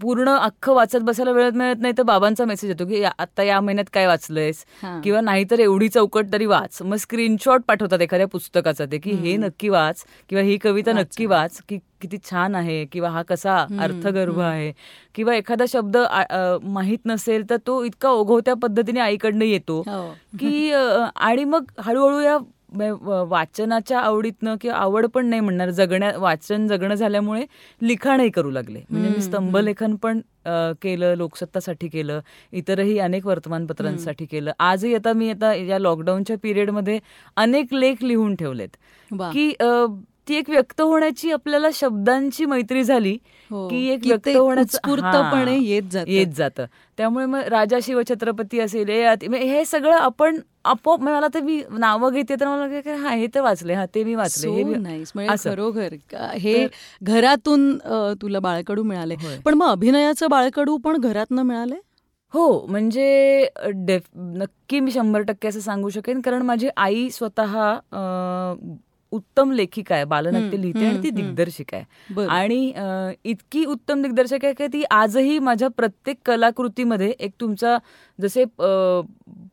[0.00, 3.86] पूर्ण अख्खं वाचत बसायला वेळ मिळत नाही तर बाबांचा मेसेज येतो की आता या महिन्यात
[3.94, 4.64] काय वाचलंयस?
[5.04, 6.78] किंवा नाहीतर एवढी चौकट तरी वाच.
[6.82, 10.04] मग स्क्रीनशॉट पाठवतात एखाद्या पुस्तकाचा ते की हे नक्की वाच.
[10.28, 11.60] किंवा ही कविता नक्की वाच.
[11.68, 12.84] की किती छान आहे.
[12.92, 14.72] किंवा हा कसा अर्थगर्भ आहे.
[15.14, 15.96] किंवा एखादा शब्द
[16.64, 20.08] माहीत नसेल तर तो इतका ओघवत्या पद्धतीने आईकडनं येतो हो.
[20.40, 22.38] की आणि मग हळूहळू या
[22.70, 25.70] वाचनाच्या आवडीतनं किंवा आवड पण नाही म्हणणार.
[25.70, 27.44] जगण्या वाचन जगणं झाल्यामुळे
[27.82, 28.82] लिखाणही करू लागले.
[28.90, 30.20] म्हणजे मी स्तंभलेखन पण
[30.82, 32.20] केलं लोकसत्तासाठी केलं
[32.52, 34.52] इतरही अनेक वर्तमानपत्रांसाठी केलं.
[34.58, 36.98] आजही आता मी आता या लॉकडाऊनच्या पिरियडमध्ये
[37.36, 38.76] अनेक लेख लिहून ठेवलेत.
[39.10, 39.52] की
[40.28, 43.16] ती एक व्यक्त होण्याची आपल्याला शब्दांची मैत्री झाली
[43.50, 43.68] हो.
[43.68, 44.78] की एक व्यक्त होण्याचं
[45.48, 46.04] येत जात.
[46.08, 46.64] येत जातं.
[46.98, 48.88] त्यामुळे मग राजा शिवछत्रपती असेल
[49.34, 53.74] हे सगळं आपण आपोआप मला तर मी नावं घेते तर मला हा हे तर वाचले
[53.74, 55.94] हा ते मी वाचले हे म्हणजे खरोखर
[56.34, 56.66] हे
[57.02, 57.76] घरातून
[58.22, 61.76] तुला बाळकडू मिळाले पण मग अभिनयाचं बाळकडू पण घरातनं मिळाले
[62.34, 63.48] हो म्हणजे
[64.16, 67.54] नक्की मी शंभर टक्के असं सांगू शकेन कारण माझी आई स्वतः
[69.12, 70.04] उत्तम लेखिका आहे.
[70.04, 71.84] बालनाट्य लिहिते आणि ती दिग्दर्शिका आहे.
[72.26, 72.72] आणि
[73.24, 77.76] इतकी उत्तम दिग्दर्शक आहे की ती आजही माझ्या प्रत्येक कलाकृतीमध्ये एक तुमचा
[78.18, 78.44] जसे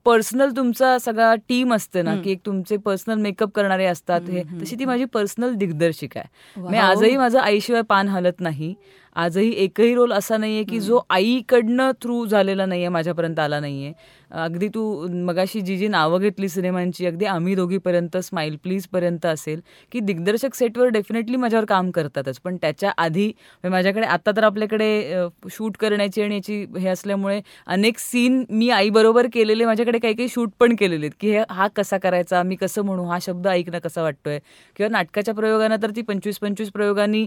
[0.06, 4.76] पर्सनल तुमचा सगळा टीम असते ना की एक तुमचे पर्सनल मेकअप करणारे असतात हे तशी
[4.80, 6.62] ती माझी पर्सनल दिग्दर्शिका आहे.
[6.62, 8.74] मी आजही माझं आईशिवाय पान हलत नाही.
[9.16, 13.92] आजही एकही रोल असा नाहीये की जो आईकडनं थ्रू झालेला नाहीये माझ्यापर्यंत आला नाहीये.
[14.32, 14.82] अगदी तू
[15.26, 19.60] मगाशी जी जी नावं घेतली सिनेमांची अगदी आम्ही दोघीपर्यंत स्माईल प्लीज पर्यंत असेल
[19.92, 22.40] की दिग्दर्शक सेटवर डेफिनेटली माझ्यावर काम करतातच.
[22.44, 27.98] पण त्याच्या आधी म्हणजे माझ्याकडे आता तर आपल्याकडे शूट करण्याची आणि याची हे असल्यामुळे अनेक
[28.00, 32.44] सीन मी आईबरोबर केलेले माझ्याकडे काही काही शूट पण केलेले की हे हा कसा करायचा
[32.44, 34.40] मी कसं म्हणू हा शब्द ऐकणं कसा वाटतोय?
[34.78, 37.26] किंवा नाटकाच्या प्रयोगानं तर ती पंचवीस पंचवीस प्रयोगांनी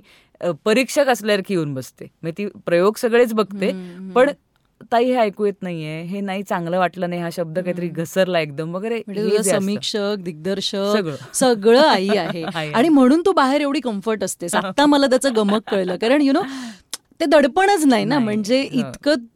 [0.64, 2.04] परीक्षक असल्यासारखी येऊन बसते.
[2.22, 3.70] म्हणजे ती प्रयोग सगळेच बघते
[4.14, 4.30] पण
[4.92, 6.02] ताई हे ऐकू येत नाहीये.
[6.02, 9.00] हे नाही चांगलं वाटलं नाही हा शब्द काहीतरी घसरला एकदम वगैरे.
[9.06, 11.80] म्हणजे समीक्षक दिग्दर्शक सगळं.
[11.88, 12.42] आई आहे.
[12.72, 15.96] आणि म्हणून तू बाहेर एवढी कम्फर्ट असते आता मला त्याचं गमक कळलं.
[15.96, 16.42] कारण यु नो
[17.20, 18.18] ते दडपणच नाही ना.
[18.18, 19.26] म्हणजे इतकं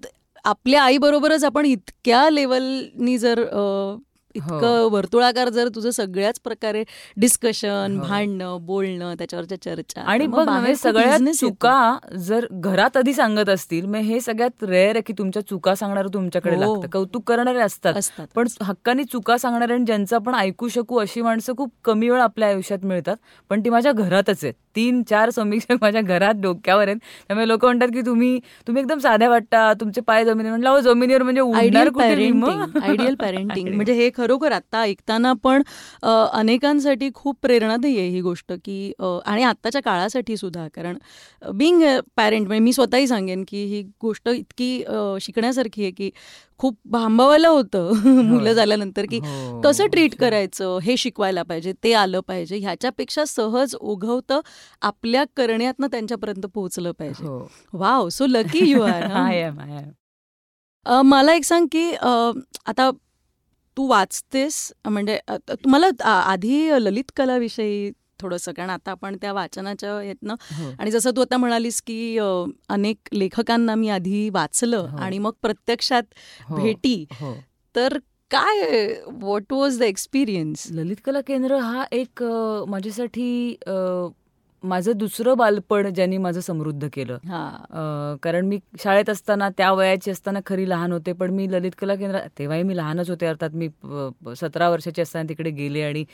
[0.44, 3.44] आपल्या आई बरोबरच आपण इतक्या लेवलनी जर
[4.34, 4.88] इतकं हो.
[4.88, 6.82] वर्तुळाकार जर तुझं सगळ्याच प्रकारे
[7.16, 8.06] डिस्कशन हो.
[8.08, 14.20] भांडणं बोलणं त्याच्यावरच्या चर्चा आणि मग सगळ्यात चुका जर घरात आधी सांगत असतील मग हे
[14.20, 16.60] सगळ्यात रेअर आहे की तुमच्या चुका सांगणार तुमच्याकडे हो.
[16.60, 16.88] लागतं.
[16.88, 17.94] कौतुक करणारे असतात.
[18.34, 22.48] पण हक्कानी चुका सांगणारे आणि ज्यांचं आपण ऐकू शकू अशी माणसं खूप कमी वेळ आपल्या
[22.48, 23.16] आयुष्यात मिळतात.
[23.50, 24.54] पण ती माझ्या घरातच आहेत.
[24.76, 26.96] तीन चार समीक्षक माझ्या घरात डोक्यावर आहेत.
[27.28, 31.40] त्यामुळे लोक म्हणतात की तुम्ही तुम्ही एकदम साध्या वाटता तुमचे पाय जमिनी म्हटलं जमिनीवर म्हणजे
[31.56, 35.62] आयडियल पॅरेंटिंग म्हणजे हे खरोखर आत्ता ऐकताना पण
[36.06, 40.66] अनेकांसाठी खूप प्रेरणादायी आहे ही गोष्ट की आणि आत्ताच्या काळासाठी सुद्धा.
[40.74, 40.98] कारण
[41.52, 41.82] बिंग
[42.16, 44.82] पॅरेंट म्हणजे मी स्वतःही सांगेन की ही गोष्ट इतकी
[45.20, 46.10] शिकण्यासारखी आहे की
[46.58, 47.92] खूप भांबावायला होतं.
[48.04, 48.54] मुलं हो.
[48.54, 49.60] झाल्यानंतर की हो.
[49.60, 54.40] कसं ट्रीट करायचं हे शिकवायला पाहिजे ते आलं पाहिजे ह्याच्यापेक्षा सहज ओघवतं
[54.82, 57.26] आपल्या करण्यातनं त्यांच्यापर्यंत पोहोचलं पाहिजे.
[57.72, 59.90] Wow so lucky you are
[61.04, 61.90] मला एक सांग की
[62.66, 62.90] आता
[63.76, 65.18] तू वाचतेस म्हणजे
[65.50, 70.70] तुम्हाला आधी ललित कलाविषयी थोडंसं कारण आता आपण त्या वाचनाच्या येतनं हो.
[70.78, 74.96] आणि जसं तू आता म्हणालीस की अनेक लेखकांना मी आधी वाचलं हो.
[74.98, 76.02] आणि मग प्रत्यक्षात
[76.48, 76.56] हो.
[76.56, 77.04] भेटी
[77.74, 77.98] तर
[78.30, 82.22] काय what was the experience Lalit Kala Kendra हा एक
[82.68, 83.56] माझ्यासाठी
[84.62, 87.18] माझं दुसरं बालपण ज्यांनी माझं समृद्ध केलं.
[88.22, 92.28] कारण मी शाळेत असताना त्या वयाची असताना खरी लहान होते पण मी ललित कला केंद्रात
[92.38, 93.68] तेव्हाही मी लहानच होते अर्थात मी
[94.40, 96.04] सतरा वर्षाची असताना तिकडे गेले आणि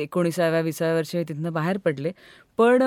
[0.00, 2.10] एकोणीसाव्या विसाव्या वर्षी तिथनं बाहेर पडले.
[2.58, 2.82] पण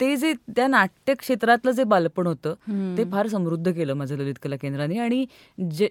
[0.00, 2.54] ते जे त्या नाट्य क्षेत्रातलं जे बालपण होतं
[2.96, 4.98] ते फार समृद्ध केलं माझं ललित कला केंद्राने.
[4.98, 5.24] आणि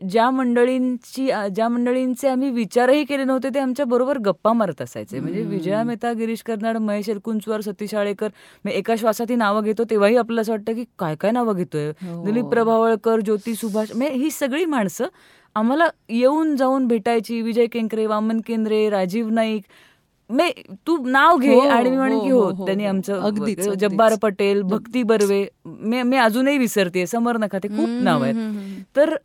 [0.09, 5.19] ज्या मंडळींची ज्या मंडळींचे आम्ही विचारही केले नव्हते ते आमच्या बरोबर गप्पा मारत असायचे.
[5.19, 8.29] म्हणजे विजया मेहता गिरीश कर्नाड महेश एलकुंचवार सतीश शाळेकर
[8.65, 11.89] मी एका श्वासात नावं घेतो तेव्हाही आपल्याला असं वाटतं की काय काय नावं घेतोय?
[11.89, 12.23] हो.
[12.25, 15.07] दिलीप प्रभावळकर ज्योती सुभाष म्हणजे ही सगळी माणसं
[15.55, 17.41] आम्हाला येऊन जाऊन भेटायची.
[17.41, 19.63] विजय केंकरे वामन केंद्रे राजीव नाईक.
[20.29, 20.49] मे
[20.87, 23.29] तू नाव घे हो, आणि मी म्हणेन की हो, हो त्यांनी आमचं
[23.79, 28.35] जब्बार पटेल भक्ती बर्वे मी अजूनही विसरते समर नका ते खूप नाव आहेत.
[28.95, 29.15] तर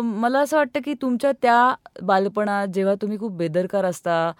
[0.00, 4.32] मला असं वाटतं की तुमच्या त्या बालपणात जेव्हा तुम्ही खूप बेदरकार असता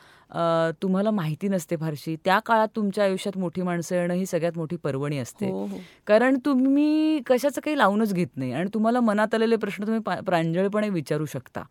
[0.82, 2.16] तुम्हाला माहिती नसते फारशी.
[2.24, 5.46] त्या काळात तुमच्या आयुष्यात मोठी माणसं येणं ही सगळ्यात मोठी पर्वणी असते.
[6.06, 11.26] कारण तुम्ही कशाचं काही लावूनच घेत नाही आणि तुम्हाला मनात आलेले प्रश्न तुम्ही प्रांजळपणे विचारू
[11.26, 11.62] शकता.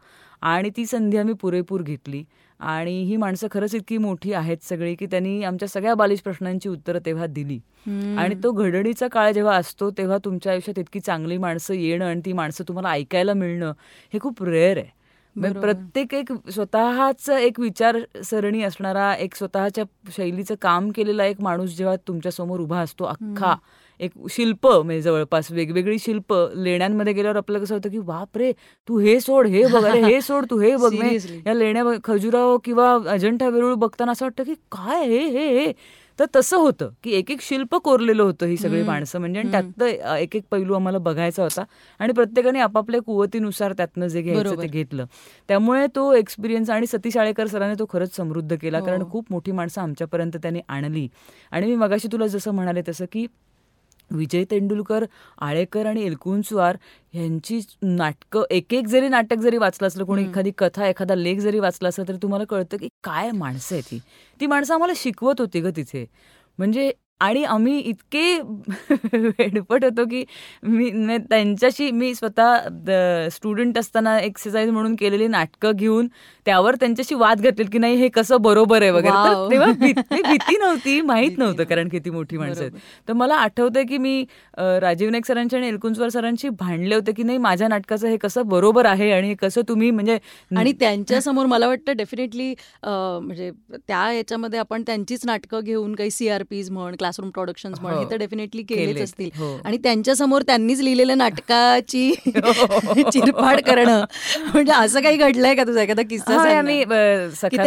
[0.41, 2.23] आणि ती संधी आम्ही पुरेपूर घेतली.
[2.59, 6.99] आणि ही माणसं खरंच इतकी मोठी आहेत सगळी की त्यांनी आमच्या सगळ्या बालिश प्रश्नांची उत्तरं
[7.05, 7.59] तेव्हा दिली.
[8.17, 12.33] आणि तो घडणीचा काळ जेव्हा असतो तेव्हा तुमच्या आयुष्यात इतकी चांगली माणसं येणं आणि ती
[12.33, 13.73] माणसं तुम्हाला ऐकायला मिळणं
[14.13, 15.00] हे खूप रेअर आहे.
[15.53, 19.83] प्रत्येक एक स्वतःच एक विचारसरणी असणारा एक स्वतःच्या
[20.17, 23.55] शैलीचं काम केलेला एक माणूस जेव्हा तुमच्यासमोर उभा असतो अख्खा
[23.99, 28.51] एक शिल्प म्हणजे जवळपास वेगवेगळी शिल्प लेण्यांमध्ये गेल्यावर आपल्याला कसं होतं की बाप रे
[28.87, 30.93] तू हे सोड हे बघ अरे हे सोड तू हे बघ
[31.47, 35.71] या लेण्या खजुराव किंवा अजंठा वेरूळ बघताना असं वाटतं की काय हे हे हे?
[36.21, 39.19] तर तसं होतं की एक एक शिल्प कोरलेलं होतं ही सगळी माणसं.
[39.19, 41.63] म्हणजे त्यातलं एक एक पैलू आम्हाला बघायचा होता
[41.99, 45.05] आणि प्रत्येकाने आपापल्या कुवतीनुसार त्यातनं जे घ्यायचं ते घेतलं.
[45.47, 48.79] त्यामुळे तो एक्सपिरियन्स आणि सतीश आळेकर सरांनी तो खरंच समृद्ध केला.
[48.79, 49.09] कारण हो.
[49.11, 51.07] खूप मोठी माणसं आमच्यापर्यंत त्यांनी आणली.
[51.51, 53.25] आणि मी मगाशी तुला जसं म्हणाले तसं की
[54.11, 55.05] विजय तेंडुलकर
[55.41, 56.77] आळेकर आणि एलकुंचवार
[57.13, 61.59] यांची नाटकं एक एक जरी नाटक जरी वाचलं असलं कोणी एखादी कथा एखादा लेख जरी
[61.59, 63.99] वाचला असला तरी तुम्हाला कळतं की काय माणसं आहे ती
[64.39, 66.05] ती माणसं आम्हाला शिकवत होती ग तिथे.
[66.59, 66.91] म्हणजे
[67.21, 68.39] आणि आम्ही इतके
[69.13, 70.23] वेडपट होतो की
[70.63, 76.07] मी त्यांच्याशी मी स्वतः स्टुडंट असताना एक्सरसाइज म्हणून केलेली नाटकं घेऊन
[76.45, 79.49] त्यावर त्यांच्याशी वाद घातले की नाही हे कसं बरोबर आहे वगैरे.
[79.51, 82.71] तेव्हा भीती नव्हती माहीत नव्हतं कारण किती मोठी माणसं आहेत.
[83.07, 84.23] तर मला आठवतंय की मी
[84.57, 88.85] राजीव नाईक सरांची आणि एलकुंचवार सरांशी भांडले होते की नाही माझ्या नाटकाचं हे कसं बरोबर
[88.85, 90.17] आहे आणि कसं तुम्ही म्हणजे
[90.57, 92.53] आणि त्यांच्यासमोर मला वाटतं डेफिनेटली
[92.85, 98.05] म्हणजे त्या याच्यामध्ये आपण त्यांचीच नाटकं घेऊन काही सीआरपीज म्हण क्लासरूम प्रोडक्शन म्हण हे.
[98.11, 99.29] तर डेफिनेटली केलेच असतील.
[99.37, 99.55] हो.
[99.65, 102.11] आणि त्यांच्यासमोर त्यांनीच लिहिलेल्या नाटकाची
[103.13, 104.03] चिरफाड करणं.
[104.53, 105.81] म्हणजे असं काही घडलंय का तुझा?
[105.81, 106.37] एखादा किस्सा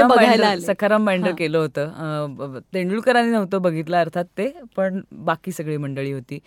[0.06, 2.60] बघायला सखाराम मांडर केलं होतं.
[2.74, 6.38] तेंडुलकरांनी नव्हतं बघितलं अर्थात ते पण बाकी सगळी मंडळी होती.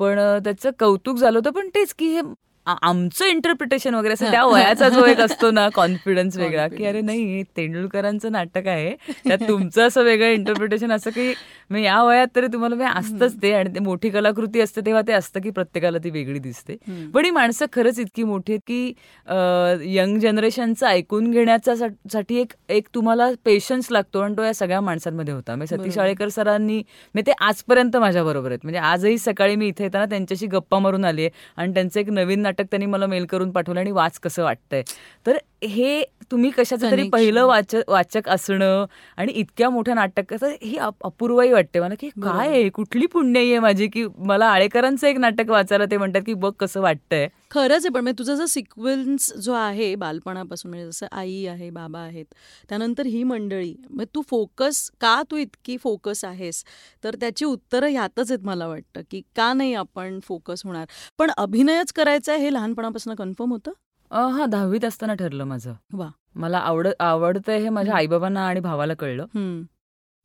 [0.00, 2.20] पण त्याचं कौतुक झालं होतं पण तेच की हे
[2.66, 6.66] आमचं इंटरप्रिटेशन वगैरे असं त्या वयाचा जो एक असतो ना कॉन्फिडन्स वेगळा.
[6.68, 8.94] की अरे नाही तेंडुलकरांचं नाटक आहे.
[9.24, 11.32] त्यात तुमचं असं वेगळं इंटरप्रिटेशन असं की
[11.70, 13.52] मी या वयात तरी तुम्हाला मी असतंच ते.
[13.52, 16.76] आणि ते मोठी कलाकृती असते तेव्हा ते असतं की प्रत्येकाला ती वेगळी दिसते.
[17.14, 21.74] पण ही माणसं खरंच इतकी मोठी आहेत की यंग जनरेशनचं ऐकून घेण्याचा
[22.12, 24.20] साठी एक एक तुम्हाला पेशन्स लागतो.
[24.20, 25.56] आणि तो या सगळ्या माणसांमध्ये होता.
[25.56, 26.82] म्हणजे सतीश आळेकर सरांनी
[27.14, 28.60] मी ते आजपर्यंत माझ्या बरोबर आहेत.
[28.62, 32.42] म्हणजे आजही सकाळी मी इथे येताना त्यांच्याशी गप्पा मारून आली आहे आणि त्यांचं एक नवीन
[32.52, 34.82] नाटक त्यांनी मला मेल करून पाठवलं आणि वाच कसं वाटतंय.
[35.26, 38.84] तर हे तुम्ही कशाचं तरी पहिलं वाचक वाचक असणं
[39.18, 42.68] आणि इतक्या मोठ्या नाटक ही अपूर्वही वाटते मला की काय आहे?
[42.68, 46.80] कुठली पुण्य आहे माझी की मला आळेकरांचं एक नाटक वाचायला ते म्हणतात की बघ कसं
[46.80, 47.26] वाटतंय.
[47.50, 52.00] खरंच आहे पण म्हणजे तुझा जो सिक्वेन्स जो आहे बालपणापासून म्हणजे जसं आई आहे बाबा
[52.00, 52.24] आहेत
[52.68, 56.64] त्यानंतर ही मंडळी मग तू फोकस का तू इतकी फोकस आहेस?
[57.04, 60.86] तर त्याची उत्तरं ह्यातच आहेत मला वाटतं की का नाही आपण फोकस होणार?
[61.18, 63.72] पण अभिनयच करायचा हे लहानपणापासून कन्फर्म होतं?
[64.10, 65.74] हा दहावीत असताना ठरलं माझं.
[65.92, 66.08] वा.
[66.34, 69.26] मला आवड आवडतंय हे माझ्या आईबाबांना आणि भावाला कळलं.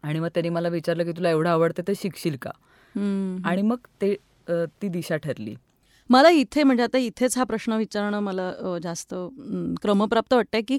[0.03, 2.51] आणि मग त्यांनी मला विचारलं की तुला एवढं आवडतं तर शिकशील का.
[3.49, 4.15] आणि मग ते
[4.49, 5.56] ती दिशा ठरली.
[6.10, 8.51] मला इथे म्हणजे आता इथेच हा प्रश्न विचारणं मला
[8.84, 9.15] जास्त
[9.82, 10.77] क्रमप्राप्त वाटतंय की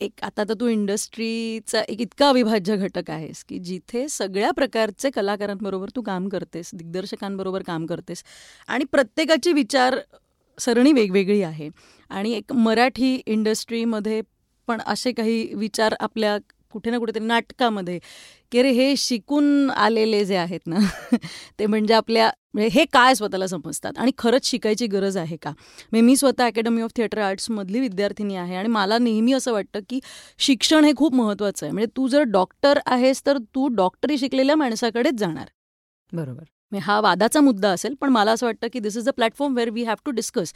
[0.00, 5.88] एक आता तर तू इंडस्ट्रीचा एक इतका अविभाज्य घटक आहेस की जिथे सगळ्या प्रकारचे कलाकारांबरोबर
[5.96, 8.22] तू काम करतेस दिग्दर्शकांबरोबर काम करतेस
[8.68, 9.98] आणि प्रत्येकाची विचार
[10.58, 11.68] सरणी वेगवेगळी आहे.
[12.10, 14.20] आणि एक मराठी इंडस्ट्रीमध्ये
[14.68, 16.38] पण असे काही विचार आपल्या
[16.72, 17.98] कुठे ना कुठेतरी नाटकामध्ये
[18.52, 20.76] की अरे हे शिकून आलेले जे आहेत ना
[21.58, 23.92] ते म्हणजे आपल्या म्हणजे हे काय स्वतःला समजतात?
[23.98, 25.50] आणि खरंच शिकायची गरज आहे का?
[25.50, 30.00] म्हणजे मी स्वतः अकॅडमी ऑफ थिएटर आर्ट्समधली विद्यार्थिनी आहे आणि मला नेहमी असं वाटतं की
[30.38, 31.72] शिक्षण हे खूप महत्त्वाचं आहे.
[31.72, 35.46] म्हणजे तू जर डॉक्टर आहेस तर तू डॉक्टरी शिकलेल्या माणसाकडेच जाणार.
[36.12, 36.44] बरोबर.
[36.72, 39.84] हा वादाचा मुद्दा असेल पण मला असं वाटतं की this is a platform where we
[39.84, 40.52] have to discuss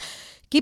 [0.53, 0.61] की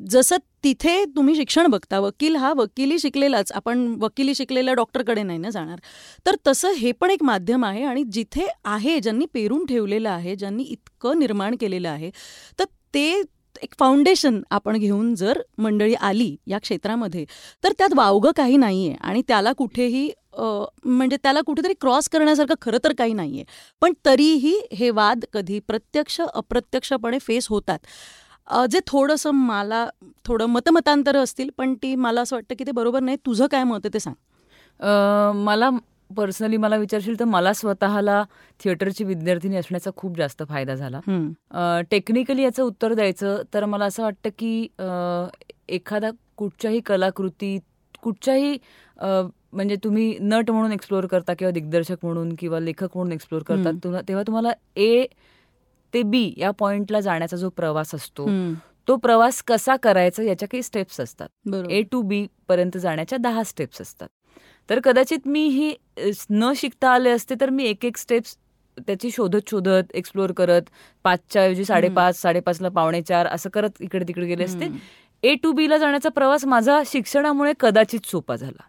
[0.00, 5.50] जसं तिथे तुम्ही शिक्षण बघता वकील हा वकिली शिकलेलाच आपण वकिली शिकलेल्या डॉक्टरकडे नाही ना
[5.50, 5.78] जाणार.
[6.26, 10.62] तर तसं हे पण एक माध्यम आहे आणि जिथे आहे ज्यांनी पेरून ठेवलेलं आहे ज्यांनी
[10.62, 12.10] इतकं निर्माण केलेलं आहे
[12.58, 13.22] तर ते
[13.62, 17.24] एक फाउंडेशन आपण घेऊन जर मंडळी आली या क्षेत्रामध्ये
[17.64, 22.78] तर त्यात वावगं काही नाही आहे आणि त्याला कुठेही म्हणजे त्याला कुठेतरी क्रॉस करण्यासारखं खरं
[22.84, 23.44] तर काही नाही आहे
[23.82, 27.78] पण तरीही हे वाद कधी प्रत्यक्ष अप्रत्यक्षपणे फेस होतात.
[28.70, 29.86] जे थोडंसं मला
[30.24, 33.16] थोडं मतमतांतरं असतील पण ती मला असं वाटतं की ते बरोबर नाही.
[33.26, 34.14] तुझं काय मत आहे ते सांग.
[35.44, 35.70] मला
[36.16, 38.22] पर्सनली मला विचारशील तर मला स्वतःला
[38.60, 41.00] थिएटरची विद्यार्थिनी असण्याचा खूप जास्त फायदा झाला.
[41.90, 44.66] टेक्निकली याचं उत्तर द्यायचं तर मला असं वाटतं की
[45.76, 47.58] एखादा कुठच्याही कलाकृती
[48.02, 48.56] कुठच्याही
[49.56, 53.42] म्हणजे तुम्ही नट म्हणून एक्सप्लोअर करता किंवा दिग्दर्शक म्हणून किंवा लेखक म्हणून एक्सप्लोअर.
[53.84, 55.06] तुला- तेव्हा तुम्हाला ए
[55.94, 58.26] ते बी या पॉइंटला जाण्याचा जो प्रवास असतो.
[58.88, 61.28] तो प्रवास कसा करायचा याच्या काही स्टेप्स असतात
[61.70, 64.08] ए टू बी पर्यंत जाण्याच्या दहा स्टेप्स असतात
[64.70, 65.74] तर कदाचित मी ही
[66.30, 68.36] न शिकता आले असते तर मी एक एक स्टेप्स
[68.86, 70.62] त्याची शोधत शोधत एक्सप्लोअर करत
[71.04, 74.64] पाचच्या ऐवजी साडेपाच साडेपाचला पावणे चार असं करत इकडे तिकडे गेले असते.
[75.22, 78.62] ए टू बी ला जाण्याचा प्रवास माझा शिक्षणामुळे कदाचित सोपा झाला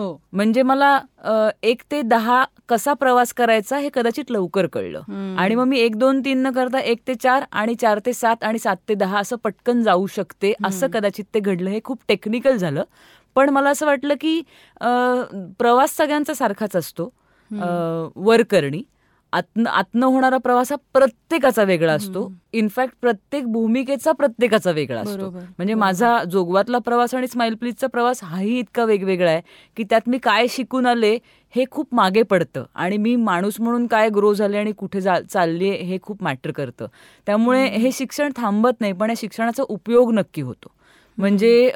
[0.00, 0.20] हो.
[0.32, 0.98] म्हणजे मला
[1.62, 5.00] एक ते दहा कसा प्रवास करायचा हे कदाचित लवकर कळलं.
[5.38, 8.44] आणि मग मी एक दोन तीन न करता एक ते चार आणि चार ते सात
[8.44, 10.52] आणि सात ते दहा असं पटकन जाऊ शकते.
[10.64, 11.70] असं कदाचित ते घडलं.
[11.70, 12.84] हे खूप टेक्निकल झालं.
[13.36, 14.40] पण मला असं वाटलं की
[15.58, 17.12] प्रवास सगळ्यांचा सारखाच असतो.
[18.16, 18.82] वर करणी.
[19.32, 22.32] आत्न आत्न होणारा प्रवास हा प्रत्येकाचा वेगळा असतो.
[22.52, 25.30] इनफॅक्ट प्रत्येक भूमिकेचा प्रत्येकाचा वेगळा असतो.
[25.58, 29.40] म्हणजे माझा जोगवातला प्रवास आणि स्माइल प्लीजचा प्रवास हाही इतका वेगवेगळा आहे
[29.76, 31.18] की त्यात मी काय शिकून आले
[31.54, 32.64] हे खूप मागे पडतं.
[32.74, 36.86] आणि मी माणूस म्हणून काय ग्रो झाले आणि कुठे जा चालले हे खूप मॅटर करतं.
[37.26, 40.72] त्यामुळे हे शिक्षण थांबत नाही पण या शिक्षणाचा उपयोग नक्की होतो.
[41.18, 41.70] म्हणजे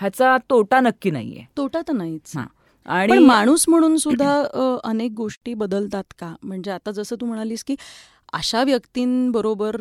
[0.00, 1.44] ह्याचा तोटा नक्की नाहीये.
[1.56, 2.32] तोटा तर नाहीच.
[2.36, 2.44] हा.
[2.88, 4.32] आणि माणूस म्हणून सुद्धा
[4.84, 6.34] अनेक गोष्टी बदलतात का?
[6.42, 7.76] म्हणजे आता जसं तू म्हणालीस की
[8.32, 9.76] अशा व्यक्तींबरोबर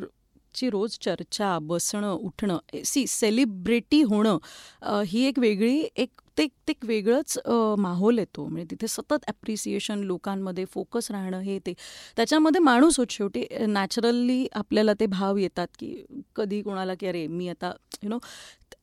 [0.58, 4.38] ची रोज चर्चा बसणं उठणं सी सेलिब्रिटी होणं
[5.08, 7.38] ही एक वेगळी एक ते ते एक वेगळंच
[7.80, 8.46] माहोल येतो.
[8.48, 11.74] म्हणजे तिथे सतत ॲप्रिसिएशन लोकांमध्ये फोकस राहणं हे ते.
[12.18, 15.94] त्याच्यामध्ये माणूस होत शेवटी नॅचरली आपल्याला ते भाव येतात की
[16.36, 17.72] कधी कोणाला की अरे मी आता
[18.04, 18.18] यु नो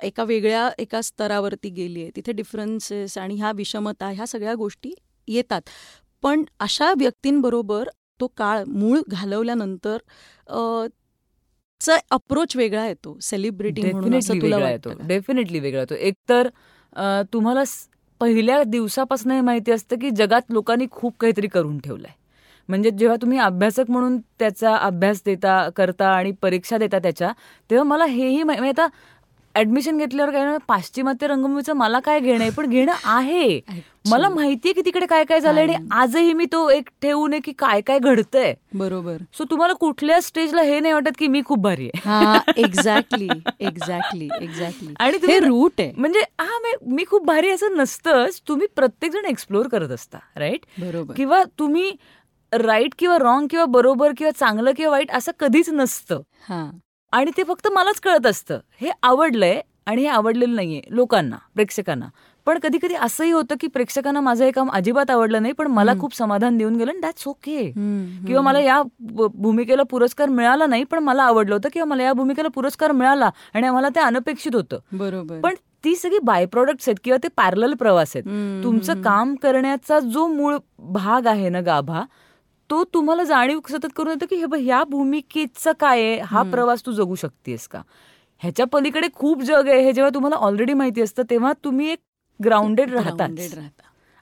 [0.03, 2.11] एका वेगळ्या एका स्तरावरती गेली आहे.
[2.17, 4.93] तिथे डिफरन्सेस आणि ह्या विषमता ह्या सगळ्या गोष्टी
[5.29, 5.61] येतात.
[6.23, 7.89] पण अशा व्यक्तींबरोबर
[8.21, 9.99] तो काळ मूळ घालवल्यानंतर
[11.85, 14.91] चा अप्रोच वेगळा येतो सेलिब्रिटी वेगळा येतो?
[15.07, 15.95] डेफिनेटली वेगळा येतो.
[15.95, 16.49] एकतर
[17.33, 17.63] तुम्हाला
[18.21, 22.13] पहिल्या दिवसापासून हे माहिती असतं की जगात लोकांनी खूप काहीतरी करून ठेवलंय.
[22.69, 27.33] म्हणजे जेव्हा तुम्ही अभ्यासक म्हणून त्याचा अभ्यास देता करता आणि परीक्षा देता त्याच्या
[27.71, 28.89] तेव्हा मला हेही माहि- म्हणजे आता
[29.57, 32.51] ऍडमिशन घेतल्यावर काय ना, पाश्चिमात्य रंगभूमीचं मला काय घेणं आहे?
[32.51, 33.61] पण घेणं आहे.
[34.11, 37.53] मला माहितीये की तिकडे काय काय झालंय आणि आजही मी तो एक ठेवू नये की
[37.53, 38.55] काय काय घडतंय.
[38.75, 39.17] बरोबर.
[39.33, 42.09] सो तुम्हाला कुठल्या स्टेजला हे नाही वाटत की मी खूप भारी आहे?
[42.11, 43.29] हा एक्झॅक्टली
[43.61, 45.93] एक्झॅक्टली एक्झॅक्टली आणि हे रूट आहे.
[45.97, 48.41] म्हणजे हा मी- खूप भारी असं नसतंच.
[48.49, 51.15] तुम्ही प्रत्येक जण एक्सप्लोअर करत असता राईट बरोबर.
[51.17, 51.93] किंवा तुम्ही
[52.53, 56.21] राईट किंवा रॉंग किंवा बरोबर किंवा चांगलं किंवा वाईट असं कधीच नसतं.
[57.15, 58.59] आणि ते फक्त मलाच कळत असतं.
[58.81, 62.07] हे आवडलंय आणि हे आवडलेलं नाहीये लोकांना प्रेक्षकांना.
[62.47, 65.93] पण कधी कधी असंही होतं की प्रेक्षकांना माझं हे काम अजिबात आवडलं नाही पण मला
[66.01, 67.65] खूप समाधान देऊन गेलं दॅट्स ओके
[68.27, 72.49] किंवा मला या भूमिकेला पुरस्कार मिळाला नाही पण मला आवडलं होतं किंवा मला या भूमिकेला
[72.49, 74.79] पुरस्कार मिळाला आणि आम्हाला ते अनपेक्षित होतं.
[74.93, 75.41] बरोबर.
[75.41, 78.25] पण ती सगळी बाय प्रोडक्ट्स आहेत किंवा ते पॅरल प्रवास आहेत.
[78.65, 82.03] तुमचं काम करण्याचा जो मूळ भाग आहे ना गाभा
[82.71, 86.19] तो तुम्हाला जाणीव सतत करून येतो की हे बघ, ह्या भूमिकेचं काय आहे?
[86.21, 87.83] हा प्रवास तू जगू शकतेस का?
[88.39, 89.81] ह्याच्या पलीकडे खूप जग आहे.
[89.83, 91.99] हे जेव्हा तुम्हाला ऑलरेडी माहिती असतं तेव्हा तुम्ही एक
[92.41, 93.27] ग्राउंडेड राहता.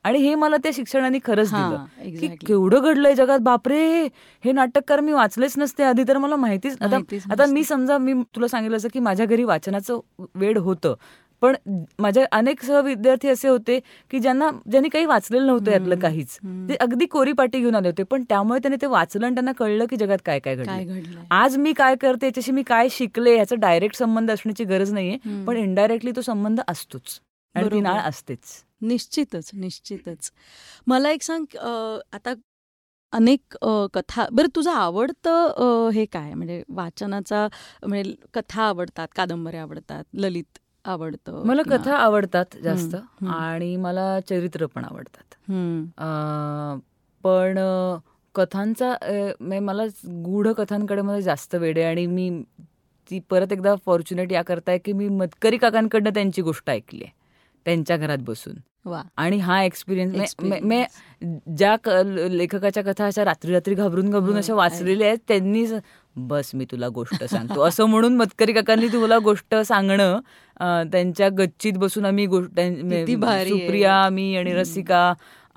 [0.05, 1.85] आणि हे मला त्या शिक्षणाने खरंच दिलं.
[2.21, 2.27] की.
[2.47, 3.39] केवढं घडलंय जगात?
[3.39, 4.05] बापरे!
[4.45, 6.97] हे नाटककार मी वाचलेच नसते आधी तर मला माहितीच आता
[7.33, 7.47] आता.
[7.47, 10.01] मी समजा मी तुला सांगितलं असं की माझ्या घरी वाचनाचं
[10.35, 10.95] वेळ होतं.
[11.43, 11.57] पण
[11.99, 13.79] माझे अनेक सहविद्यार्थी असे होते
[14.11, 16.37] की ज्यांना ज्यांनी काही वाचलेलं नव्हतं यातलं काहीच.
[16.69, 19.87] ते अगदी कोरी पाटी घेऊन आले होते पण त्यामुळे त्यांनी ते वाचलं आणि त्यांना कळलं
[19.91, 23.57] की जगात काय काय काय घडलं आज मी काय करते याच्याशी मी काय शिकले याचा
[23.59, 25.17] डायरेक्ट संबंध असण्याची गरज नाहीये.
[25.47, 27.21] पण इनडायरेक्टली तो संबंध असतोच.
[27.55, 27.81] आणि ती.
[27.81, 28.63] नाळ असतेच.
[28.83, 30.31] निश्चितच निश्चितच.
[30.87, 31.57] मला एक सांग
[32.13, 32.33] आता
[33.13, 33.57] अनेक
[33.95, 36.33] कथा बरं तुझं आवडतं हे काय?
[36.35, 37.47] म्हणजे वाचनाचा
[37.83, 42.97] म्हणजे कथा आवडतात कादंबऱ्या आवडतात ललित आवडतं मला कथा आवडतात जास्त.
[43.27, 45.35] आणि मला चरित्र पण आवडतात.
[47.25, 47.59] पण
[48.35, 48.95] कथांचा
[49.61, 49.85] मला
[50.25, 52.31] गूढ कथांकडे मला जास्त वेळ आहे आणि मी
[53.11, 57.21] ती परत एकदा फॉर्च्युनेट या करताय की मी मतकरी काकांकडनं त्यांची गोष्ट ऐकली आहे
[57.67, 58.55] त्यांच्या घरात बसून.
[58.85, 59.03] वा.
[59.17, 60.35] आणि हा एक्सपिरियन्स
[61.57, 61.77] ज्या
[62.29, 65.67] लेखकाच्या कथा अशा रात्री रात्री घाबरून घाबरून अशा वाचलेल्या आहेत त्यांनी
[66.17, 67.61] बस मी तुला गोष्ट सांगतो.
[67.65, 70.19] असं म्हणून मतकरी काकांनी तुला गोष्ट सांगणं
[70.93, 72.61] त्यांच्या गच्चीत बसून आम्ही गोष्ट.
[73.49, 75.13] सुप्रिया मी आणि रसिका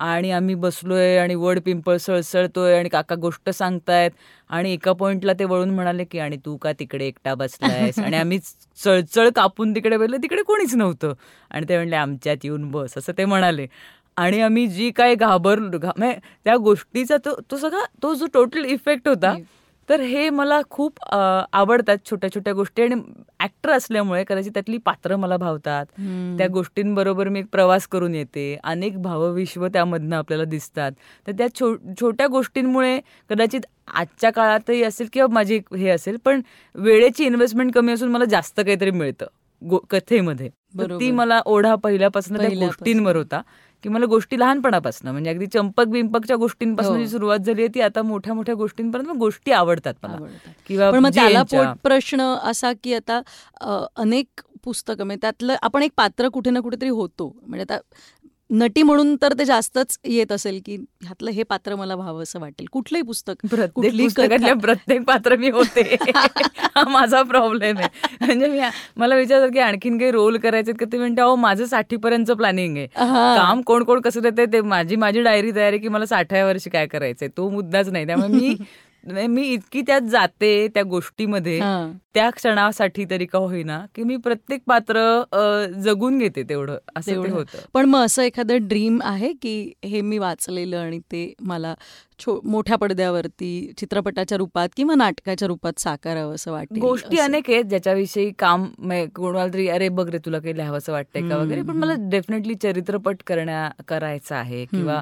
[0.05, 4.11] आणि आम्ही बसलोय आणि वड पिंपळ सळसळतोय आणि काका गोष्ट सांगतायत.
[4.49, 7.99] आणि एका पॉइंटला ते वळून म्हणाले की आणि तू का तिकडे एकटा बसलायस?
[7.99, 8.39] आणि आम्ही
[8.77, 11.13] चळचळ कापून तिकडे बसलो तिकडे कोणीच नव्हतं.
[11.51, 13.67] आणि ते म्हणले आमच्यात येऊन बस असं ते म्हणाले.
[14.17, 19.33] आणि आम्ही जी काय घाबरलो त्या गोष्टीचा तो तो सगळा तो जो टोटल इफेक्ट होता
[19.89, 22.95] तर हे मला खूप आवडतात छोट्या छोट्या गोष्टी आणि
[23.43, 25.85] ऍक्टर असल्यामुळे कदाचित त्यातली पात्र मला भावतात.
[26.37, 30.91] त्या गोष्टींबरोबर मी एक प्रवास करून येते अनेक भावविश्व त्यामधनं आपल्याला दिसतात
[31.27, 36.41] तर त्या छो छोट्या गोष्टींमुळे कदाचित आजच्या काळातही असेल किंवा माझी हे असेल पण
[36.75, 39.25] वेळेची इन्व्हेस्टमेंट कमी असून मला जास्त काहीतरी मिळतं
[39.89, 40.49] कथेमध्ये.
[40.99, 42.67] ती मला ओढा पहिल्यापासून त्या पहिल्यापासून.
[42.67, 43.41] गोष्टींवर होता
[43.83, 46.99] की मला गोष्टी लहानपणापासून म्हणजे अगदी चंपक बिंपकच्या गोष्टींपासून हो.
[46.99, 50.17] जी सुरुवात झाली आहे ती आता मोठ्या मोठ्या गोष्टींपर्यंत गोष्टी आवडतात मला.
[50.67, 51.43] किंवा त्याला.
[51.43, 53.21] पोट प्रश्न असा की आता
[53.95, 57.79] अनेक पुस्तकं म्हणजे त्यातलं आपण एक पात्र कुठे ना कुठेतरी होतो म्हणजे आता
[58.49, 62.65] नटी म्हणून तर ते जास्तच येत असेल की ह्यातलं हे पात्र मला व्हावं असं वाटेल.
[62.71, 63.45] कुठलंही पुस्तक
[64.61, 65.95] प्रत्येक पात्र मी होते.
[66.75, 67.87] हा माझा प्रॉब्लेम आहे.
[68.21, 68.59] म्हणजे मी
[68.97, 70.85] मला विचारतात की आणखीन काही रोल करायचे का?
[70.91, 72.87] ते म्हणते अहो माझं साठीपर्यंतचं प्लॅनिंग आहे.
[73.35, 76.69] काम कोण कोण कसं देते ते माझी माझी डायरी तयार आहे की मला साठाव्या वर्षी
[76.69, 77.27] काय करायचंय?
[77.37, 78.05] तो मुद्दाच नाही.
[78.05, 78.55] त्यामुळे मी
[79.27, 81.59] मी इतकी त्यात जाते त्या गोष्टीमध्ये.
[82.15, 84.99] त्या क्षणासाठी तरी का होईना की मी प्रत्येक पात्र
[85.79, 87.31] जगून घेते तेवढं असं ते तेवढं.
[87.31, 91.73] होतं पण मग असं एखादं ड्रीम आहे की हे मी वाचलेलं आणि ते मला
[92.19, 97.25] छो मोठ्या पडद्यावरती चित्रपटाच्या रूपात किंवा नाटकाच्या रूपात साकारावं असं वाटेल गोष्टी असं.
[97.25, 98.65] अनेक आहेत ज्याच्याविषयी काम
[99.15, 103.23] कोणाला तरी अरे बघ रे तुला काही लिहावंसं वाटतंय का वगैरे पण मला डेफिनेटली चरित्रपट
[103.27, 105.01] करण्या करायचं आहे किंवा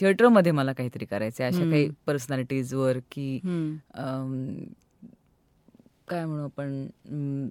[0.00, 1.70] थिएटरमध्ये मला काहीतरी करायचं आहे अशा.
[1.70, 3.38] काही पर्सनॅलिटीजवर की
[6.10, 7.48] काय म्हणू आपण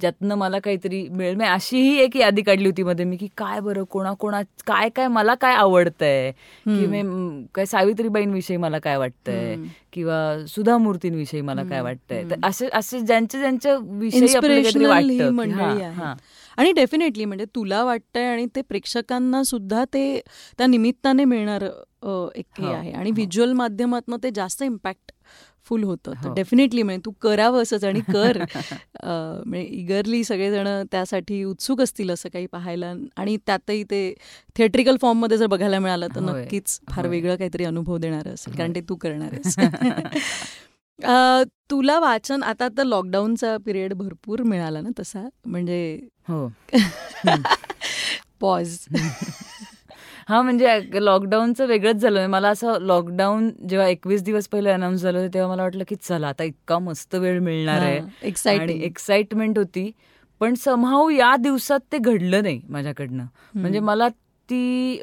[0.00, 3.84] ज्यातनं मला काहीतरी मिळेल म्हणजे अशीही एक यादी काढली होती मध्ये मी की काय बरं
[3.84, 6.86] कोणा कोणा काय काय मला काय आवडतंय की.
[6.86, 9.56] मी, म, काय सावित्रीबाईंविषयी मला काय वाटतंय.
[9.92, 12.36] किंवा सुधा मूर्तींविषयी मला काय वाटतंय तर.
[12.44, 15.92] असे असे ज्यांच्या ज्यांच्या विषयी ही वाटतं हां.
[15.92, 16.14] हां.
[16.56, 20.20] आणि डेफिनेटली म्हणजे तुला वाटतंय आणि ते प्रेक्षकांना सुद्धा ते
[20.58, 21.62] त्या निमित्ताने मिळणार
[22.34, 23.14] एक हे हो, आहे आणि हो.
[23.14, 24.62] व्हिज्युअल माध्यमातनं ते जास्त
[25.66, 26.12] इम्पॅक्टफुल होतं.
[26.22, 26.34] तर हो.
[26.34, 28.38] डेफिनेटली म्हणजे तू करावं असंच आणि कर.
[29.04, 32.92] म्हणजे इगरली सगळेजण त्यासाठी उत्सुक असतील असं काही पाहायला.
[33.16, 34.14] आणि त्यातही ते
[34.56, 37.06] थिएट्रिकल फॉर्ममध्ये जर बघायला मिळालं तर नक्कीच फार.
[37.06, 38.74] वेगळं काहीतरी अनुभव देणार असेल कारण.
[38.74, 39.56] ते तू करणार आहेस.
[41.70, 45.28] तुला वाचन आता तर लॉकडाऊनचा पिरियड भरपूर मिळाला ना तसा.
[45.46, 45.98] म्हणजे
[46.28, 46.48] हो.
[48.40, 48.78] पॉज
[50.28, 52.14] हा म्हणजे लॉकडाऊनचं वेगळंच झालं.
[52.14, 55.94] म्हणजे मला असं लॉकडाऊन जेव्हा एकवीस दिवस पहिले अनाऊन्स झालं होतं तेव्हा मला वाटलं की
[56.02, 57.98] चला आता इतका मस्त वेळ मिळणार आहे.
[57.98, 59.90] आणि एक्साइटिंग एक्साइटमेंट होती.
[60.40, 63.24] पण समहाऊ या दिवसात ते घडलं नाही माझ्याकडनं.
[63.54, 64.08] म्हणजे मला
[64.48, 64.98] ती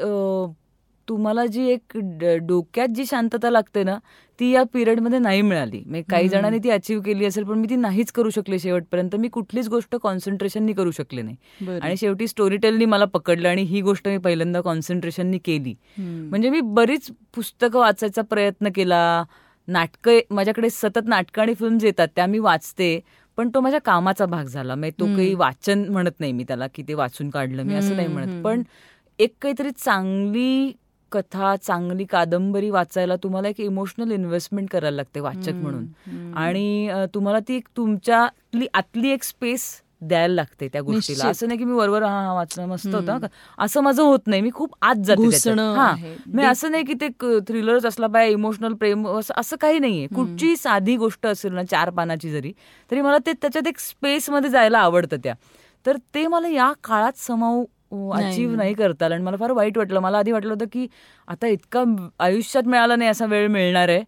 [1.07, 1.97] तुम्हाला जी एक
[2.43, 3.97] डोक्यात जी शांतता लागते ना
[4.39, 5.81] ती या पिरियडमध्ये नाही मिळाली.
[5.85, 6.27] म्हणजे काही.
[6.29, 9.15] जणांनी ती अचीव केली असेल पण मी ती नाहीच करू शकले शेवटपर्यंत.
[9.15, 11.35] मी कुठलीच गोष्ट कॉन्सन्ट्रेशननी करू शकले नाही.
[11.81, 15.73] आणि शेवटी स्टोरी टेलनी मला पकडलं आणि ही गोष्ट मी पहिल्यांदा कॉन्सन्ट्रेशननी केली.
[15.97, 19.23] म्हणजे मी बरीच पुस्तकं वाचायचा प्रयत्न केला.
[19.67, 22.99] नाटकं माझ्याकडे सतत नाटकं आणि फिल्म्स येतात त्या मी वाचते.
[23.37, 24.75] पण तो माझ्या कामाचा भाग झाला.
[24.75, 25.05] म्हणजे तो.
[25.15, 28.43] काही वाचन म्हणत नाही मी त्याला की ते वाचून काढलं मी असं नाही म्हणत.
[28.43, 28.63] पण
[29.19, 30.71] एक काहीतरी चांगली
[31.13, 35.85] कथा चांगली कादंबरी वाचायला तुम्हाला एक इमोशनल इन्व्हेस्टमेंट करायला लागते वाचक म्हणून.
[36.35, 41.27] आणि तुम्हाला ती एक तुमच्यातली आतली एक स्पेस द्यायला लागते त्या गोष्टीला.
[41.29, 44.41] असं नाही की मी वरवर हा वाचणं मस्त होतं असं माझं होत नाही.
[44.41, 45.21] मी खूप आत जाते
[45.75, 45.91] हा.
[46.27, 47.07] मी असं नाही की ते
[47.47, 49.07] थ्रिलरच असला पाहिजे इमोशनल प्रेम
[49.37, 52.51] असं काही नाहीये कुठची साधी गोष्ट असेल ना चार पानाची जरी
[52.91, 55.33] तरी मला ते त्याच्यात एक स्पेस मध्ये जायला आवडतं त्या.
[55.85, 57.63] तर ते मला या काळात समावू
[58.13, 59.05] अचीव नाही करता.
[59.05, 59.99] आणि मला फार वाईट वाटलं.
[59.99, 60.87] मला आधी वाटलं होतं की
[61.27, 61.83] आता इतका
[62.19, 64.03] आयुष्यात मिळाला नाही असा वेळ मिळणार आहे.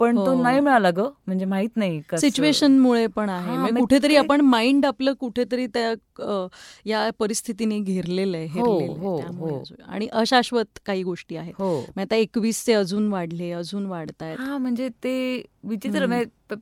[0.00, 0.42] पण तो हो.
[0.42, 1.00] नाही मिळाला ग.
[1.26, 3.56] म्हणजे माहीत नाही सिच्युएशनमुळे पण आहे.
[3.56, 6.46] म्हणजे कुठेतरी आपण माइंड आपलं कुठेतरी त्या
[6.86, 11.62] या परिस्थितीने घेरलेलं आहे हो, हो, आणि अशाश्वत काही गोष्टी आहेत.
[11.98, 14.38] आता एकवीसचे अजून वाढले अजून वाढतायत.
[14.38, 16.06] हा म्हणजे ते विचित्र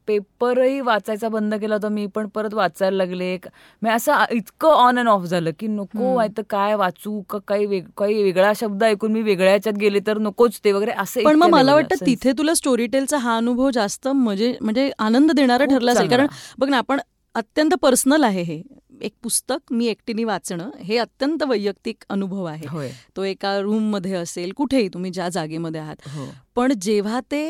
[0.06, 3.36] पेपरही वाचायचा बंद केला होता मी पण परत वाचायला लागले.
[3.82, 7.20] मी असं इतकं ऑन अँड ऑफ झालं की नको तर काय वाचू?
[7.38, 11.36] काही काही वेगळा शब्द ऐकून मी वेगळ्या याच्यात गेले तर नकोच ते वगैरे असं पण
[11.36, 15.92] मग मला वाटतं तिथे तुला स्टोरी टेलचा हा अनुभव जास्त म्हणजे म्हणजे आनंद देणारा ठरला
[15.92, 16.08] असेल.
[16.10, 16.26] कारण
[16.58, 17.00] बघ ना आपण
[17.34, 18.62] अत्यंत पर्सनल आहे हे.
[19.02, 22.88] एक पुस्तक मी एकटीने वाचणं हे अत्यंत वैयक्तिक अनुभव आहे.
[23.16, 25.96] तो एका रूममध्ये असेल कुठेही तुम्ही ज्या जागेमध्ये आहात.
[26.08, 26.26] हो.
[26.56, 27.42] पण जेव्हा ते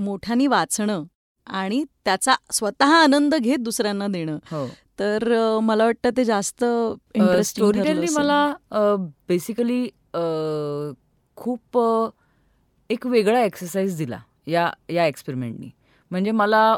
[0.00, 1.02] मोठ्यानी वाचणं
[1.46, 4.38] आणि त्याचा स्वतः आनंद घेत दुसऱ्यांना देणं.
[4.52, 4.66] हो.
[4.98, 6.64] तर मला वाटतं ते जास्त
[7.44, 8.54] स्टोरी मला
[9.28, 9.88] बेसिकली
[11.36, 11.78] खूप
[12.90, 15.70] एक वेगळा एक्सरसाइज दिला या या एक्सपेरिमेंटनी
[16.10, 16.76] म्हणजे मला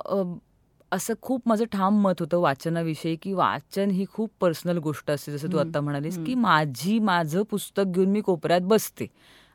[0.93, 5.53] असं खूप माझं ठाम मत होतं वाचनाविषयी की वाचन ही खूप पर्सनल गोष्ट असते जसं
[5.53, 9.07] तू आता म्हणालीस की माझी माझं पुस्तक घेऊन मी कोपऱ्यात बसते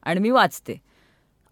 [0.03, 0.75] आणि मी वाचते.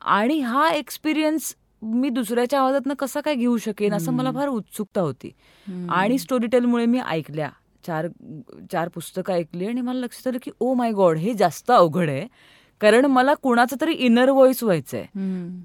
[0.02, 1.56] आणि हा एक्सपिरियन्स
[1.86, 5.32] मी दुसऱ्याच्या आवाजातनं कसा काय घेऊ शकेन असं मला फार उत्सुकता होती.
[5.90, 7.50] आणि स्टोरी टेलमुळे मी ऐकल्या.
[7.88, 8.08] चार
[8.72, 12.28] चार पुस्तकं ऐकली आणि मला लक्षात आलं की ओ माय गॉड हे जास्त अवघड आहे.
[12.82, 15.06] कारण मला कुणाचा तरी इनर व्हॉइस व्हायचंय.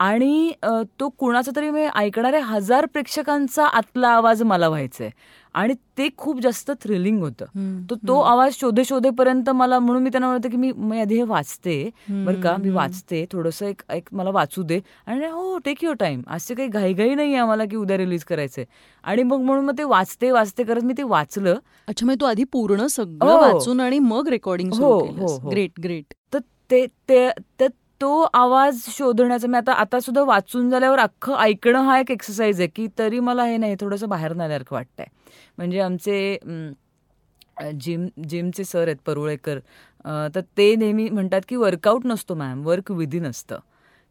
[0.01, 0.53] आणि
[1.01, 5.11] तो कुणाचा तरी म्हणजे ऐकणाऱ्या हजार प्रेक्षकांचा आतला आवाज मला व्हायचाय.
[5.55, 7.45] आणि ते खूप जास्त थ्रिलिंग होतं.
[7.91, 11.23] तर तो आवाज शोधे शोधेपर्यंत मला म्हणून मी त्यांना म्हणते की मी मी आधी हे
[11.23, 11.75] वाचते.
[12.09, 13.25] बरं का मी वाचते.
[13.33, 14.81] थोडंसं एक एक मला वाचू दे.
[15.07, 18.65] आणि हो टेक युअर टाइम असे काही घाईघाई नाही आम्हाला की उद्या रिलीज करायचंय.
[19.05, 21.59] आणि मग म्हणून मग ते वाचते वाचते करत मी ते वाचलं.
[21.89, 23.41] अच्छा मग तू आधी पूर्ण सगळं हो.
[23.41, 26.39] वाचून आणि मग रेकॉर्डिंग हो हो ग्रेट ग्रेट तर
[26.71, 27.69] ते ते
[28.01, 32.69] तो आवाज शोधण्याचं मी आता आता सुद्धा वाचून झाल्यावर अख्खं ऐकणं हा एक एक्सरसाइज आहे
[32.77, 35.07] की तरी मला हे नाही थोडंसं बाहेर नाल्यासारखं वाटतंय.
[35.59, 36.39] म्हणजे आमचे
[37.81, 39.59] जिम जिमचे सर आहेत परुळेकर
[40.35, 43.59] तर ते नेहमी म्हणतात की वर्कआउट नसतो मॅम वर्क विदिन असतं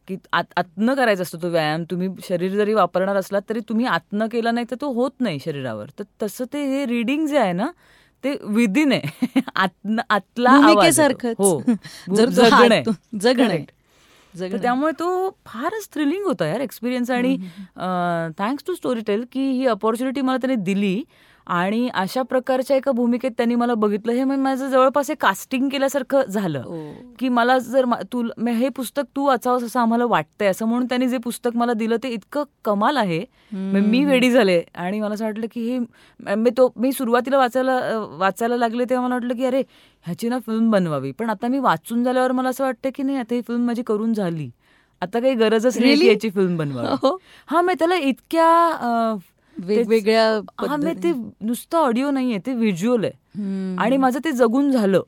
[0.08, 1.84] की आत आतनं करायचा असतो तो व्यायाम.
[1.90, 5.86] तुम्ही शरीर जरी वापरणार असलात तरी तुम्ही आतनं केला नाही तर तो होत नाही शरीरावर.
[5.98, 7.70] तर तसं ते हे रिडिंग जे आहे ना
[8.24, 9.40] ते विदिन आहे
[10.08, 10.50] आतला
[11.38, 11.62] हो.
[14.34, 14.56] जगण.
[14.62, 17.36] त्यामुळे तो फारच थ्रिलिंग होता यार एक्सपिरियन्स आणि
[18.38, 21.02] थँक्स टू स्टोरी टेल की ही अपॉर्च्युनिटी मला त्याने दिली.
[21.46, 24.12] आणि अशा प्रकारच्या एका भूमिकेत त्यांनी मला बघितलं.
[24.12, 26.62] हे माझं जवळपास एक कास्टिंग केल्यासारखं झालं.
[27.18, 30.48] की मला जर तू हे पुस्तक तू वाचावंस असं आम्हाला वाटतंय.
[30.48, 33.24] असं म्हणून त्यांनी जे पुस्तक मला दिलं ते इतकं कमाल आहे.
[33.52, 34.60] मी वेडी झाले.
[34.74, 37.80] आणि मला असं वाटलं की हे मी तो मी सुरुवातीला वाचायला
[38.18, 39.62] वाचायला लागले तेव्हा मला वाटलं की अरे
[40.06, 41.12] ह्याची ना फिल्म बनवावी.
[41.12, 44.12] पण आता मी वाचून झाल्यावर मला असं वाटतं की नाही आता ही फिल्म माझी करून
[44.14, 44.50] झाली.
[45.02, 46.96] आता काही गरजच नाही याची फिल्म बनवावी.
[47.02, 47.16] हो.
[47.48, 49.16] हा मी त्याला इतक्या
[49.56, 50.26] वेगवेगळ्या
[50.68, 53.76] हा मी ते नुसतं ऑडिओ नाहीये ते व्हिज्युअल आहे.
[53.78, 55.02] आणि माझं ते जगून झालं.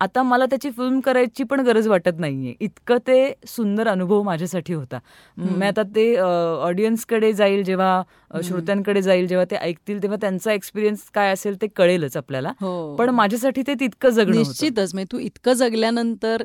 [0.00, 2.54] आता मला त्याची फिल्म करायची पण गरज वाटत नाहीये.
[2.60, 4.98] इतकं ते सुंदर अनुभव माझ्यासाठी होता.
[5.36, 11.32] मी आता ते ऑडियन्सकडे जाईल जेव्हा श्रोत्यांकडे जाईल जेव्हा ते ऐकतील तेव्हा त्यांचा एक्सपिरियन्स काय
[11.32, 12.52] असेल ते कळेलच आपल्याला.
[12.60, 12.94] हो.
[12.96, 16.42] पण माझ्यासाठी ते तितकं जगणं निश्चितच म्हणजे तू इतकं जगल्यानंतर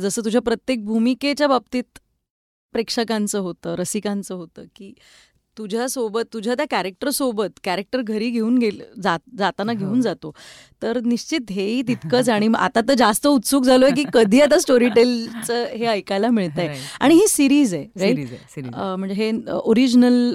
[0.00, 1.98] जसं तुझ्या प्रत्येक भूमिकेच्या बाबतीत
[2.74, 4.92] प्रेक्षकांचं होतं रसिकांचं होतं की
[5.58, 10.00] तुझ्यासोबत तुझ्या त्या कॅरेक्टर सोबत कॅरेक्टर घरी घेऊन गेल जाताना घेऊन हो.
[10.00, 10.32] जातो.
[10.82, 15.64] तर निश्चित हेही तितकंच आणि आता तर जास्त उत्सुक झालोय की कधी आता स्टोरी टेलचं
[15.64, 18.12] हे ऐकायला मिळत आहे आणि ही सिरीज आहे
[18.96, 20.34] म्हणजे हे ओरिजिनल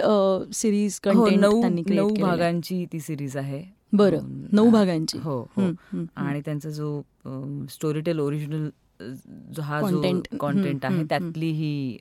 [0.54, 3.64] सिरीज कंटेंट नऊ भागांची ती सिरीज आहे.
[3.94, 4.20] बरं
[4.54, 5.18] नऊ भागांची.
[5.18, 5.72] हो, हो.
[6.16, 7.02] आणि त्यांचा जो
[7.70, 8.70] स्टोरी टेल ओरिजिनल
[9.56, 10.02] जो हा जो
[10.40, 11.98] कॉन्टेंट आहे त्यातली ही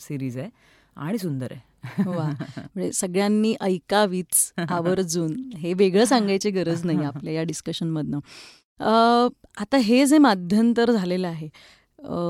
[0.00, 0.48] सिरीज आहे.
[0.96, 1.68] आणि सुंदर आहे.
[2.06, 2.26] वा.
[2.56, 5.34] म्हणजे सगळ्यांनी ऐकावीच आवर्जून.
[5.56, 8.18] हे वेगळं सांगायची गरज नाही आपल्या या डिस्कशनमधनं
[9.60, 11.48] आता हे जे माध्यंतर झालेलं आहे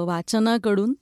[0.07, 0.95] वाचनाकडून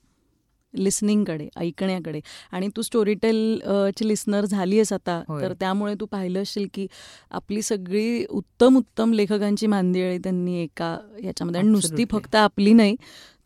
[0.74, 2.20] लिसनिंगकडे ऐकण्याकडे
[2.52, 3.58] आणि तू स्टोरीटेल
[3.96, 5.20] ची लिस्नर झाली आहेस आता.
[5.40, 6.86] तर त्यामुळे तू पाहिलं असेल की
[7.30, 11.60] आपली सगळी उत्तम उत्तम लेखकांची मांदियाळी त्यांनी एका याच्यामध्ये.
[11.60, 12.04] आणि नुसती.
[12.10, 12.96] फक्त आपली नाही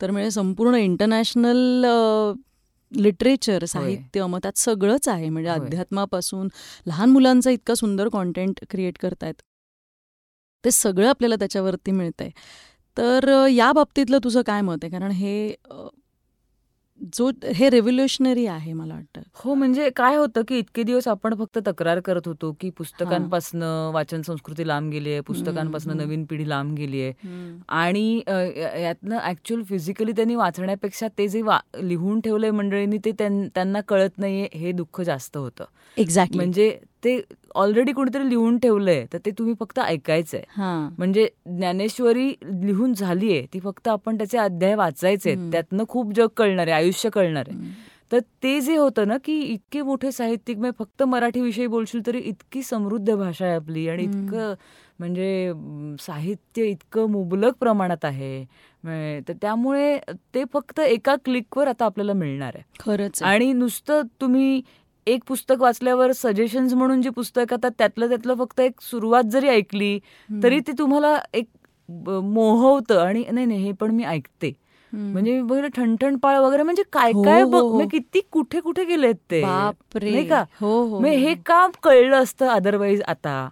[0.01, 1.85] तर म्हणजे संपूर्ण इंटरनॅशनल
[2.95, 5.29] लिटरेचर साहित्य मग त्यात सगळंच आहे.
[5.29, 5.49] म्हणजे.
[5.49, 6.47] अध्यात्मापासून
[6.87, 9.41] लहान मुलांचं इतकं सुंदर कॉन्टेंट क्रिएट करतायत.
[10.63, 12.29] ते सगळं आपल्याला त्याच्यावरती मिळतंय.
[12.97, 14.91] तर या बाबतीतलं तुझं काय मत आहे?
[14.91, 15.55] कारण हे
[17.17, 19.21] जो हे रेव्होल्युशनरी आहे मला वाटतं.
[19.33, 24.21] हो म्हणजे काय होतं की इतके दिवस आपण फक्त तक्रार करत होतो की पुस्तकांपासनं वाचन
[24.21, 25.97] संस्कृती लांब गेली आहे पुस्तकांपासनं.
[25.97, 27.13] नवीन पिढी लांब गेली आहे.
[27.67, 28.21] आणि
[28.81, 34.17] यातनं ऍक्च्युअल फिजिकली त्यांनी वाचण्यापेक्षा ते जे वा लिहून ठेवलंय मंडळींनी ते त्यां- त्यांना कळत
[34.17, 35.63] नाहीये हे दुःख जास्त होतं.
[35.97, 37.21] एक्झॅक्टली म्हणजे ते
[37.55, 40.41] ऑलरेडी कोणीतरी लिहून ठेवलंय तर ते तुम्ही फक्त ऐकायचंय.
[40.57, 40.89] हां.
[40.97, 45.35] म्हणजे ज्ञानेश्वरी लिहून झालीये ती फक्त आपण त्याचे अध्याय वाचायचे.
[45.51, 47.49] त्यातनं खूप जग कळणार आहे आयुष्य कळणार.
[47.49, 52.01] आहे तर ते जे होतं ना की इतके मोठे साहित्यिक म्हणजे फक्त मराठी विषयी बोलशील
[52.07, 54.03] तरी इतकी समृद्ध भाषा आहे आपली आणि.
[54.03, 54.53] इतकं
[54.99, 55.53] म्हणजे
[55.99, 58.45] साहित्य इतकं मुबलक प्रमाणात आहे.
[58.83, 59.97] म्हणजे तर त्यामुळे
[60.35, 62.63] ते फक्त एका क्लिकवर आता आपल्याला मिळणार आहे.
[62.79, 63.23] खरंच.
[63.23, 64.61] आणि नुसतं तुम्ही
[65.07, 69.97] एक पुस्तक वाचल्यावर सजेशन्स म्हणून जी पुस्तक आता त्यातलं त्यातलं फक्त एक सुरुवात जरी ऐकली.
[70.29, 71.47] तरी ते तुम्हाला एक
[72.23, 74.51] मोहवतं आणि नाही नाही हे पण मी ऐकते.
[74.93, 77.87] म्हणजे मी बघितलं ठणठणपाळ वगैरे म्हणजे काय हो, काय हो, बघ हो.
[77.91, 80.43] किती कुठे कुठे गेलेत ते नाही का?
[80.61, 81.41] हो हो म्हणजे हे हो.
[81.45, 83.47] का कळलं असतं अदरवाईज आता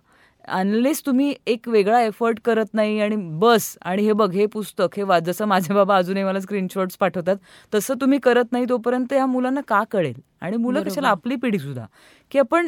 [0.51, 5.03] अनलेस तुम्ही एक वेगळा एफर्ट करत नाही आणि बस आणि हे बघ हे पुस्तक हे
[5.03, 7.35] वाच जसं माझे बाबा अजूनही मला स्क्रीनशॉट्स पाठवतात
[7.75, 10.13] तसं तुम्ही करत नाही तोपर्यंत या मुलांना का कळेल?
[10.41, 10.83] आणि मुलं.
[10.83, 11.85] कशाला आपली पिढी सुद्धा?
[12.31, 12.67] की आपण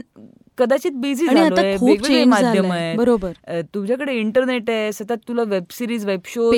[0.57, 2.97] कदाचित बिझी वेगवेगळे माध्यम आहेत.
[2.97, 3.31] बरोबर.
[3.73, 6.51] तुझ्याकडे इंटरनेट आहे सतत तुला web series web show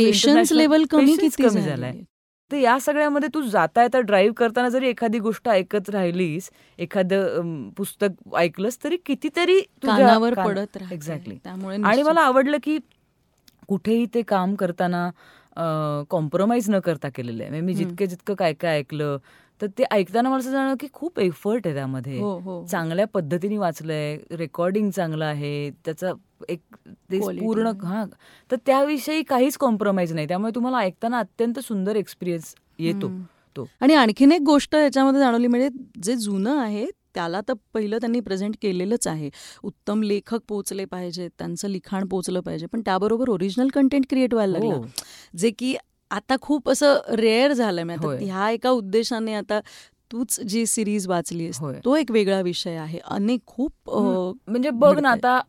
[0.51, 1.91] level कमी झालंय.
[2.51, 8.35] तर या सगळ्यामध्ये तू जाता येता ड्राईव्ह करताना जरी एखादी गोष्ट ऐकत राहिलीस एखादं पुस्तक
[8.35, 10.77] ऐकलंस तरी कितीतरी तुझ्या कानावर कान- पडत.
[10.93, 11.37] Exactly.
[11.43, 12.77] त्यामुळे आणि मला आवडलं की
[13.67, 15.09] कुठेही ते काम करताना
[16.09, 17.73] कॉम्प्रोमाइज न करता केलेलं आहे म्हणजे मी.
[17.75, 19.17] जितके जितकं काय काय ऐकलं
[19.61, 22.65] तर ते ऐकताना मला असं जाणवलं की खूप एफर्ट आहे त्यामध्ये हो हो हो.
[22.67, 26.11] चांगल्या पद्धतीने वाचलंय रेकॉर्डिंग चांगलं आहे त्याचा
[26.49, 26.59] एक
[27.11, 27.71] ते पूर्ण.
[27.83, 28.03] हा
[28.49, 33.11] तर त्याविषयी काहीच कॉम्प्रोमाइज नाही त्यामुळे तुम्हाला ऐकताना अत्यंत सुंदर एक्सपिरियन्स येतो.
[33.55, 33.65] तो.
[33.81, 35.69] आणि आणखीन एक गोष्ट याच्यामध्ये जाणवली म्हणजे
[36.03, 39.29] जे जुनं आहे त्याला तर पहिलं त्यांनी प्रेझेंट केलेलंच आहे
[39.63, 44.75] उत्तम लेखक पोचले पाहिजेत त्यांचं लिखाण पोचलं पाहिजे पण त्याबरोबर ओरिजिनल कंटेंट क्रिएट व्हायला लागलं
[44.75, 44.83] हो.
[45.38, 45.75] जे की
[46.11, 48.15] आता खूप असं रेअर झालंय म्हणजे होय.
[48.17, 49.59] आता ह्या एका उद्देशाने आता
[50.11, 51.79] तूच जी सिरीज वाचलीस होय.
[51.85, 55.09] तो एक वेगळा विषय आहे अनेक खूप म्हणजे बघ ना.
[55.11, 55.39] आता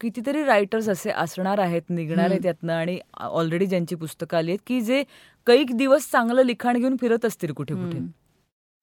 [0.00, 4.80] कितीतरी रायटर्स असे असणार आहेत निघणार आहेत यातनं आणि ऑलरेडी ज्यांची पुस्तकं आली आहेत की
[4.80, 5.02] जे
[5.46, 7.98] कैक दिवस चांगलं लिखाण घेऊन फिरत असतील कुठे कुठे.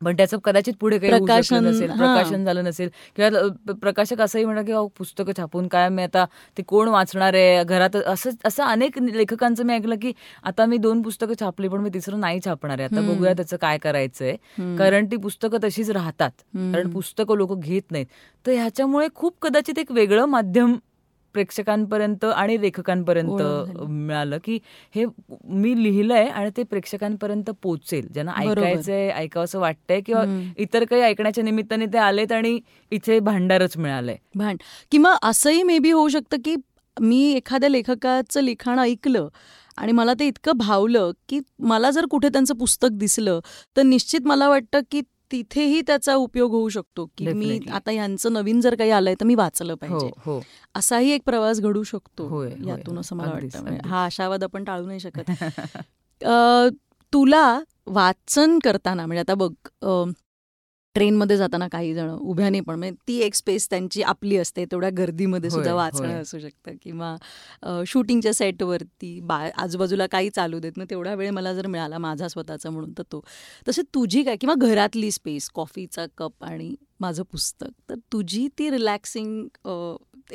[0.06, 1.90] पण त्याचं कदाचित पुढे काही प्रकाशन, नसेल.
[1.90, 6.26] प्रकाशन झालं नसेल किंवा प्रकाशक असंही म्हणा की पुस्तकं छापून काय मी आता
[6.58, 10.12] ते कोण वाचणार आहे घरात असं असं अनेक लेखकांचं मी ऐकलं की
[10.44, 13.02] आता मी दोन पुस्तकं छापली पण मी तिसरं नाही छापणार आहे आता.
[13.04, 14.36] बघूया त्याचं काय करायचंय.
[14.78, 16.32] कारण ती पुस्तकं तशीच राहतात.
[16.54, 18.06] कारण पुस्तकं लोक घेत नाहीत
[18.46, 20.76] तर ह्याच्यामुळे खूप कदाचित एक वेगळं माध्यम
[21.34, 23.42] प्रेक्षकांपर्यंत आणि लेखकांपर्यंत.
[23.80, 24.60] मिळालं की
[24.96, 25.06] हे
[25.46, 28.32] मी लिहिलंय आणि ते प्रेक्षकांपर्यंत पोचेल ज्यांना.
[28.40, 30.24] ऐकायचंय ऐकावंसं वाटतंय किंवा.
[30.58, 32.60] इतर काही ऐकण्याच्या निमित्ताने ते आलेत आणि
[32.92, 34.58] इथे भांडारच मिळालंय भांड
[34.92, 36.56] किंवा असंही मे बी होऊ शकतं की
[36.98, 39.28] मी एखाद्या लेखकाचं लिखाण ऐकलं
[39.78, 43.40] आणि मला ते इतकं भावलं की मला जर कुठे त्यांचं पुस्तक दिसलं
[43.78, 45.02] तर निश्चित मला वाटतं की
[45.34, 47.60] तिथेही त्याचा उपयोग होऊ शकतो की मी.
[47.72, 50.40] आता ह्यांचं नवीन जर काही आलंय तर मी वाचलं पाहिजे हो
[50.76, 52.98] असाही एक प्रवास घडू शकतो यातून.
[53.00, 53.88] असं मला वाटतं म्हणजे.
[53.88, 55.32] हा आशावाद आपण टाळू नाही शकत
[57.14, 59.52] तुला वाचन करताना म्हणजे आता बघ
[60.96, 65.50] ट्रेनमध्ये जाताना काही जण उभ्याने पण म्हणजे ती एक स्पेस त्यांची आपली असते तेवढ्या गर्दीमध्ये
[65.50, 66.22] सुद्धा वाचणं.
[66.22, 66.72] असू शकतं.
[66.82, 67.16] किंवा
[67.88, 72.70] शूटिंगच्या सेटवरती बा आजूबाजूला काही चालू देत ना तेवढा वेळ मला जर मिळाला माझा स्वतःचा
[72.70, 73.22] म्हणून तर तो.
[73.68, 79.48] तसे तुझी काय किंवा घरातली स्पेस कॉफीचा कप आणि माझं पुस्तक तर तुझी ती रिलॅक्सिंग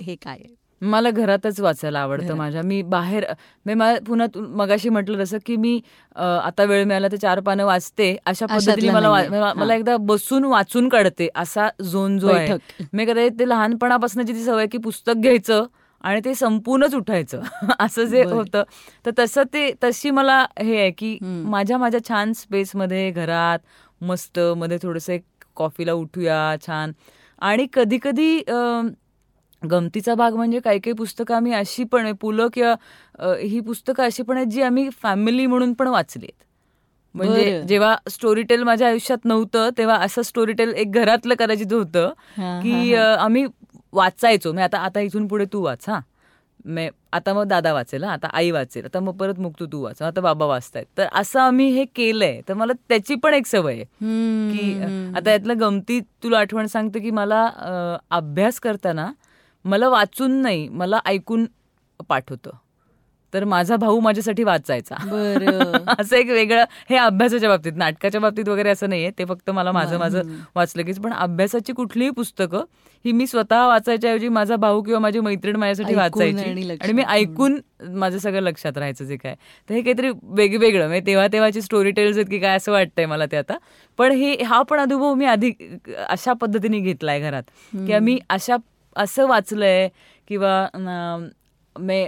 [0.00, 0.54] हे काय आहे?
[0.82, 2.34] मला घरातच वाचायला आवडतं.
[2.36, 3.24] माझ्या मी बाहेर
[3.66, 5.80] मी मला पुन्हा मगाशी म्हटलं जसं की मी
[6.16, 9.52] आता वेळ मिळाला तर चार पानं वाचते अशा पद्धतीने मला.
[9.54, 9.74] मला.
[9.74, 12.56] एकदा बसून वाचून काढते असा झोन जो आहे
[12.92, 15.64] मी कदाचित ते लहानपणापासूनची ती सवय की पुस्तक घ्यायचं
[16.04, 17.40] आणि ते संपूर्णच उठायचं
[17.80, 18.22] असं जे.
[18.24, 18.62] होतं
[19.04, 21.16] तर तसं ते तशी मला हे आहे की.
[21.22, 23.58] माझ्या माझ्या छान स्पेसमध्ये घरात
[24.00, 25.16] मस्त मध्ये थोडंसं
[25.56, 26.92] कॉफीला उठूया छान
[27.42, 28.38] आणि कधी कधी
[29.62, 34.22] गमतीचा भाग म्हणजे काही काही पुस्तकं आम्ही अशी पण आहे, पुलं किंवा ही पुस्तकं अशी
[34.22, 36.44] पण आहेत जी आम्ही फॅमिली म्हणून पण वाचली आहेत.
[37.14, 37.62] म्हणजे.
[37.68, 42.12] जेव्हा स्टोरी टेल माझ्या आयुष्यात नव्हतं तेव्हा असं स्टोरी टेल एक घरातलं कदाचित होतं
[42.62, 43.44] की आम्ही
[43.92, 44.52] वाचायचो.
[44.52, 46.00] मी आता आता इथून पुढे तू वाच हा.
[46.66, 50.20] मे आता मग दादा वाचेल आता आई वाचेल आता मग परत मुक्तू तू वाच आता
[50.20, 50.86] बाबा वाचतायत.
[50.98, 52.40] तर असं आम्ही हे केलंय.
[52.48, 53.84] तर मला त्याची पण एक सवय आहे
[54.52, 54.72] की.
[55.16, 57.44] आता यातलं गमती तुला आठवण सांगते की मला
[58.10, 59.10] अभ्यास करताना
[59.64, 61.46] मला वाचून नाही मला ऐकून
[62.08, 62.50] पाठ होतं
[63.32, 64.94] तर माझा भाऊ माझ्यासाठी वाचायचा.
[66.00, 69.98] असं एक वेगळं हे अभ्यासाच्या बाबतीत नाटकाच्या बाबतीत वगैरे असं नाहीये ते फक्त मला माझं
[69.98, 70.22] माझं
[70.56, 72.64] वाचलं की पण अभ्यासाची कुठलीही पुस्तकं
[73.04, 76.44] ही मी स्वतः वाचायच्या ऐवजी माझा भाऊ किंवा माझी मैत्रीण माझ्यासाठी वाचायची
[76.82, 77.02] आणि मी.
[77.02, 77.60] ऐकून
[77.94, 79.34] माझं सगळं लक्षात राहायचं जे काय.
[79.70, 83.26] तर हे काहीतरी वेगवेगळं म्हणजे तेव्हा तेव्हाची स्टोरी टेल्स आहेत की काय असं वाटतंय मला
[83.26, 83.56] ते आता.
[83.98, 85.52] पण हे हा पण अनुभव मी आधी
[86.08, 87.42] अशा पद्धतीने घेतलाय घरात.
[87.72, 88.56] की आम्ही अशा
[88.98, 89.88] असं वाचलंय
[90.30, 90.66] किंवा
[91.76, 92.04] मे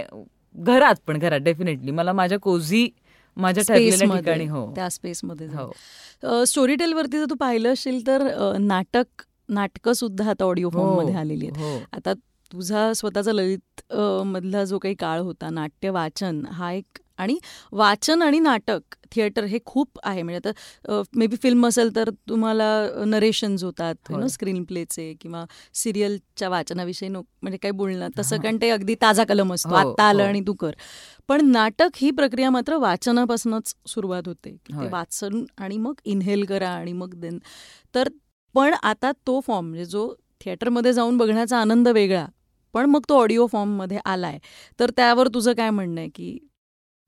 [0.55, 2.89] घरात पण घरात डेफिनेटली मला माझ्या कोझी
[3.37, 4.65] माझ्या ठरलेल्या ठिकाणी हो.
[4.75, 6.43] त्या स्पेसमध्ये हो.
[6.45, 8.27] स्टोरी टेल वरती जर तू पाहिलं असेल तर
[8.59, 11.57] नाटक नाटकं सुद्धा आता ऑडिओ फॉर्ममध्ये आलेली आहेत.
[11.57, 11.79] हो.
[11.93, 12.13] आता
[12.51, 13.93] तुझा स्वतःचा ललित
[14.25, 17.37] मधला जो काही काळ होता नाट्य वाचन हा एक आणि
[17.71, 20.21] वाचन आणि नाटक थिएटर हे खूप आहे.
[20.21, 22.65] म्हणजे आता मे बी फिल्म असेल तर तुम्हाला
[23.07, 24.27] नरेशन्स होतात होय.
[24.27, 25.43] स्क्रीन प्लेचे किंवा
[25.73, 29.69] सिरियलच्या वाचनाविषयी नो म्हणजे काही बोलणं तसं कारण ते अगदी ताजा कलम असतो.
[29.69, 30.27] हो, आत्ता आलं हो.
[30.29, 30.71] आणि तू कर.
[31.29, 34.51] पण नाटक ही प्रक्रिया मात्र वाचनापासूनच सुरुवात होते.
[34.51, 34.87] ते.
[34.91, 37.37] वाचन आणि मग इन्हेल करा आणि मग देन
[37.95, 38.09] तर
[38.55, 42.25] पण आता तो फॉर्म म्हणजे जो थिएटरमध्ये जाऊन बघण्याचा आनंद वेगळा
[42.73, 44.37] पण मग तो ऑडिओ फॉर्ममध्ये आलाय.
[44.79, 46.09] तर त्यावर तुझं काय म्हणणं आहे?
[46.09, 46.37] की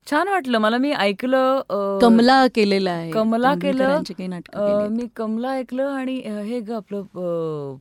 [0.06, 0.58] छान वाटलं.
[0.58, 1.60] मला मी ऐकलं
[2.00, 3.10] कमला केलेलं आहे.
[3.12, 4.02] कमला केलं,
[4.96, 6.16] मी कमला ऐकलं आणि
[6.48, 7.76] हे ग आपलं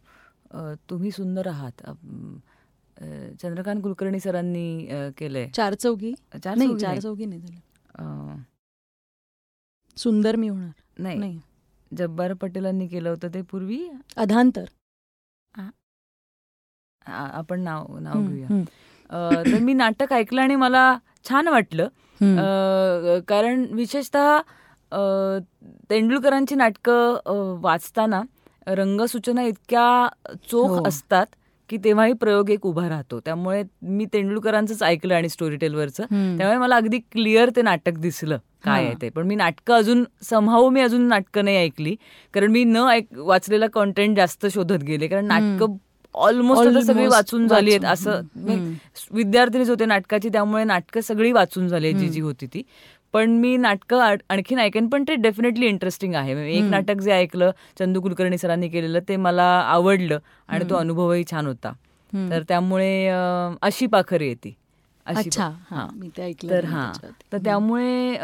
[0.90, 1.82] तुम्ही सुंदर आहात.
[3.42, 5.48] चंद्रकांत कुलकर्णी सरांनी केलंय.
[5.56, 6.14] चार चौकी
[6.44, 6.70] चार नाही.
[6.70, 7.00] चौघी चार.
[7.00, 8.42] चौकी नाही झालं.
[9.98, 10.72] सुंदर मी होणार.
[10.98, 11.18] नाही.
[11.20, 11.40] नाही.
[11.92, 13.88] जब्बार पटेलांनी केलं होतं ते पूर्वी.
[14.18, 14.66] अधांतर.
[17.06, 18.64] आपण नाव नाव घेऊया.
[19.46, 20.98] तर मी नाटक ऐकलं आणि मला
[21.30, 21.88] छान वाटलं.
[23.28, 24.38] कारण विशेषतः
[25.90, 28.22] तेंडुलकरांची नाटकं वाचताना
[28.68, 30.08] रंगसूचना इतक्या
[30.50, 30.84] चोख हो.
[30.88, 31.26] असतात
[31.70, 33.20] की तेव्हाही प्रयोग एक उभा राहतो.
[33.20, 36.04] त्यामुळे मी तेंडुलकरांचंच ऐकलं आणि स्टोरी टेलवरचं.
[36.38, 38.86] त्यामुळे मला अगदी क्लिअर ते नाटक दिसलं काय.
[38.86, 39.10] आहे ते.
[39.10, 41.96] पण मी नाटकं अजून समहाऊ मी अजून नाटकं नाही ऐकली.
[42.34, 45.08] कारण मी न ऐक वाचलेला कॉन्टेंट जास्त शोधत गेले.
[45.08, 45.76] कारण नाटकं
[46.16, 47.86] ऑलमोस्ट आता सगळी वाचून झाली आहेत.
[47.86, 48.22] असं.
[49.12, 52.10] विद्यार्थिनीच होते नाटकाची त्यामुळे नाटकं सगळी वाचून झाली आहेत जी.
[52.10, 52.62] जी होती ती
[53.14, 56.64] पण मी नाटकं आण- आणखीन ऐकेन पण ते डेफिनेटली इंटरेस्टिंग आहे एक.
[56.64, 60.76] नाटक जे ऐकलं चंदू कुलकर्णी सरांनी केलेलं ते मला आवडलं आणि तो.
[60.76, 61.74] अनुभवही छान होता.
[62.30, 63.08] तर त्यामुळे
[63.62, 64.56] अशी पाखरी येते
[65.06, 65.88] अच्छा पा-.
[65.96, 66.92] मी ते ऐकलं तर हा.
[67.32, 68.16] तर त्यामुळे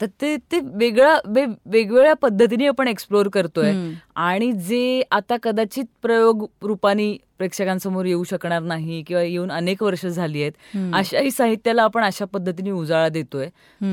[0.00, 3.72] तर ते ते वेगळा वेगवेगळ्या पद्धतीने आपण एक्सप्लोर करतोय.
[4.14, 10.42] आणि जे आता कदाचित प्रयोग रूपाने प्रेक्षकांसमोर येऊ शकणार नाही किंवा येऊन अनेक वर्ष झाली
[10.42, 10.52] आहेत.
[10.94, 13.46] अशाही साहित्याला आपण अशा पद्धतीने उजाळा देतोय.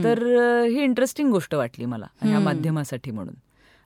[0.04, 0.24] तर
[0.70, 2.46] ही इंटरेस्टिंग गोष्ट वाटली मला ह्या हम्म.
[2.46, 3.34] माध्यमासाठी म्हणून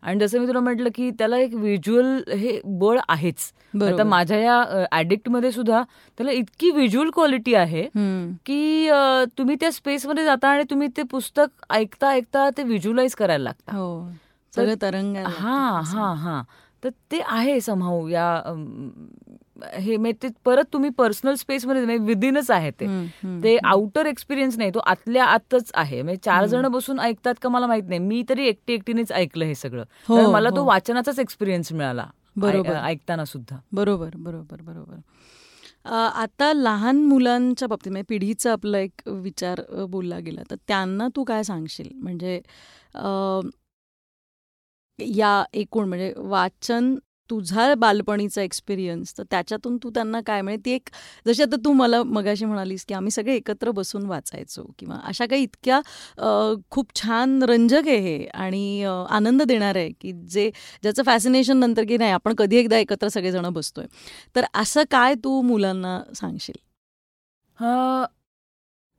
[0.03, 3.51] आणि जसं मी तुला म्हटलं की त्याला एक व्हिज्युअल हे बळ आहेच.
[3.83, 5.81] आता माझ्या या ऍडिक्टमध्ये सुद्धा
[6.17, 7.83] त्याला इतकी व्हिज्युअल क्वालिटी आहे.
[8.45, 8.89] की
[9.37, 13.75] तुम्ही त्या स्पेसमध्ये जाता आणि तुम्ही ते पुस्तक ऐकता ऐकता ते व्हिज्युअलाइज करायला लागता.
[13.75, 14.09] हो.
[14.53, 16.41] सगळं तरंग हा हा हा.
[16.83, 18.27] तर ते आहे समहाऊ या
[19.61, 22.87] हे म्हणजे ते परत तुम्ही पर्सनल स्पेसमध्ये विदिनच आहे ते.
[23.43, 26.01] ते आउटर एक्सपिरियन्स नाही तो आतल्या आतच आहे.
[26.01, 27.99] म्हणजे चार जण बसून ऐकतात का मला माहीत नाही.
[27.99, 29.83] मी तरी एकटी एकटीनेच ऐकलं हे सगळं.
[30.07, 30.67] हो, मला तो हो.
[30.67, 32.05] वाचनाचाच एक्सपिरियन्स मिळाला.
[32.35, 32.75] बरोबर.
[32.75, 33.57] ऐकताना सुद्धा.
[33.71, 34.95] बरोबर बरोबर बरोबर.
[35.91, 41.43] आता लहान मुलांच्या बाबतीत म्हणजे पिढीचा आपला एक विचार बोलला गेला तर त्यांना तू काय
[41.43, 41.89] सांगशील?
[41.93, 42.39] म्हणजे
[44.99, 46.95] या एकूण म्हणजे वाचन
[47.33, 50.89] तुझा बालपणीचा एक्सपिरियन्स तर त्याच्यातून तू त्यांना काय म्हणजे ती एक
[51.27, 55.43] जशी आता तू मला मगाशी म्हणालीस की आम्ही सगळे एकत्र बसून वाचायचो किंवा अशा काही
[55.43, 55.79] इतक्या
[56.71, 60.49] खूप छान रंजक आहे हे आणि आनंद देणार आहे की जे
[60.83, 63.85] ज्याचं फॅसिनेशन नंतर की नाही आपण कधी एकदा एकत्र सगळेजण बसतोय.
[64.35, 66.57] तर असं काय तू मुलांना सांगशील?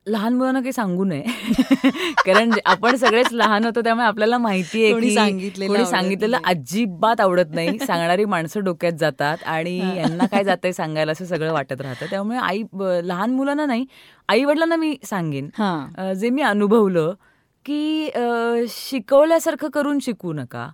[0.07, 1.23] लहान मुलांना काही सांगू नये.
[2.25, 6.37] कारण आपण सगळेच लहान होतो त्यामुळे आपल्याला माहिती आहे की सांगितलेलं सांगितलेलं.
[6.45, 7.77] अजिबात आवडत नाही.
[7.87, 9.77] सांगणारी माणसं डोक्यात जातात आणि.
[9.97, 12.05] यांना काय जातंय सांगायला असं सगळं वाटत राहतं.
[12.09, 12.61] त्यामुळे आई
[13.03, 13.85] लहान मुलांना नाही
[14.29, 15.49] आई वडिलांना मी सांगेन.
[15.57, 16.13] हा.
[16.13, 17.13] जे मी अनुभवलं
[17.65, 18.09] की
[18.69, 20.69] शिकवल्यासारखं करून शिकू नका.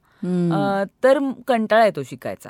[1.04, 2.50] तर कंटाळा येतो शिकायचा.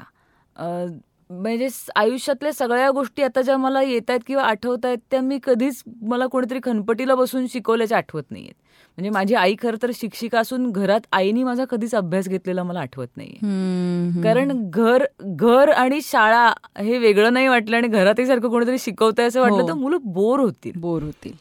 [1.31, 5.83] म्हणजे आयुष्यातल्या सगळ्या गोष्टी आता ज्या मला येत आहेत किंवा आठवत आहेत त्या मी कधीच
[6.01, 8.53] मला कोणीतरी खनपटीला बसून शिकवल्याच्या आठवत नाहीयेत.
[8.97, 13.07] म्हणजे माझी आई खरं तर शिक्षिका असून घरात आईनी माझा कधीच अभ्यास घेतलेला मला आठवत
[13.17, 14.21] नाहीये.
[14.23, 19.41] कारण घर घर आणि शाळा हे वेगळं नाही वाटलं आणि घरातही सारखं कोणीतरी शिकवतंय असं
[19.41, 19.67] वाटलं हो.
[19.67, 20.71] तर मुलं बोर होतील.
[20.75, 21.33] बोर होतील.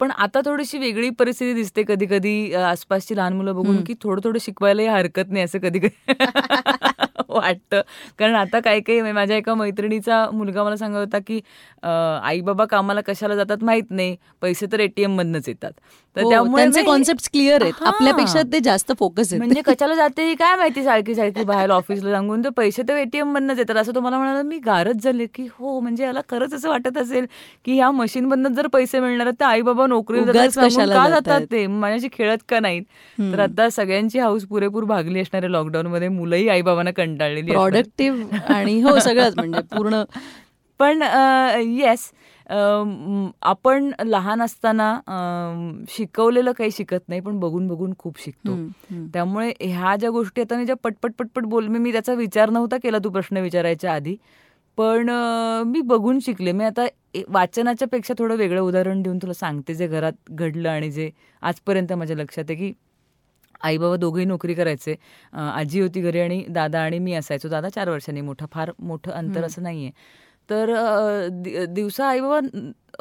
[0.00, 4.38] पण आता थोडीशी वेगळी परिस्थिती दिसते कधी कधी आसपासची लहान मुलं बघून की थोडं थोडं
[4.40, 5.88] शिकवायलाही हरकत नाही असं कधी कधी
[7.30, 7.80] वाटतं.
[8.18, 11.40] कारण आता काय काही माझ्या एका मैत्रिणीचा मुलगा मला सांगत होता की
[12.22, 14.16] आई बाबा कामाला कशाला जातात माहीत नाही.
[14.42, 15.72] पैसे तर एटीएम मधनच येतात.
[16.18, 17.82] तर हो, त्यामुळे कॉन्सेप्ट क्लिअर आहेत.
[17.82, 19.38] आपल्यापेक्षा ते जास्त फोकस आहेत.
[19.38, 20.34] म्हणजे कशाला जाते?
[20.34, 23.76] काय माहिती सारखी सारखी बाहेर ऑफिसला सांगून तर पैसे तर एटीएम मधनच येतात.
[23.76, 27.26] असं तुम्हाला म्हणाला मी गारच झाले की हो म्हणजे याला खरंच असं वाटत असेल
[27.64, 31.08] की ह्या मशीन मधनं जर पैसे मिळणार तर आई बाबा नोकरी का?
[31.08, 31.40] जातात?
[31.42, 31.66] ते?
[31.66, 32.82] माझ्याशी खेळत का नाहीत?
[33.32, 37.50] तर आता सगळ्यांची हाऊस पुरेपूर भागली असणाऱ्या लॉकडाऊन मध्ये मुलंही आई बाबांना कंटाळलेली.
[37.50, 39.34] प्रॉडक्टिव्ह आणि हो सगळंच.
[39.36, 40.02] म्हणजे पूर्ण
[40.80, 41.02] पण
[41.60, 42.10] येस
[42.48, 44.92] आपण लहान असताना
[45.90, 48.56] शिकवलेलं काही शिकत नाही पण बघून बघून खूप शिकतो.
[49.12, 52.76] त्यामुळे ह्या ज्या गोष्टी आता मी ज्या पटपट पटपट बोल मी मी त्याचा विचार नव्हता
[52.82, 54.16] केला तू प्रश्न विचारायच्या आधी.
[54.78, 55.08] पण
[55.66, 56.52] मी बघून शिकले.
[56.52, 56.86] मी आता
[57.28, 61.10] वाचनाच्या पेक्षा थोडं वेगळं उदाहरण देऊन तुला सांगते जे घरात घडलं आणि जे
[61.42, 62.72] आजपर्यंत माझ्या लक्षात आहे की
[63.64, 64.94] आई बाबा दोघंही नोकरी करायचे.
[65.32, 67.48] आजी होती घरी आणि दादा आणि मी असायचो.
[67.48, 68.46] दादा चार वर्षांनी मोठा.
[68.52, 69.90] फार मोठं अंतर असं नाहीये.
[70.48, 70.70] तर
[71.74, 72.40] दिवसा आई बाबा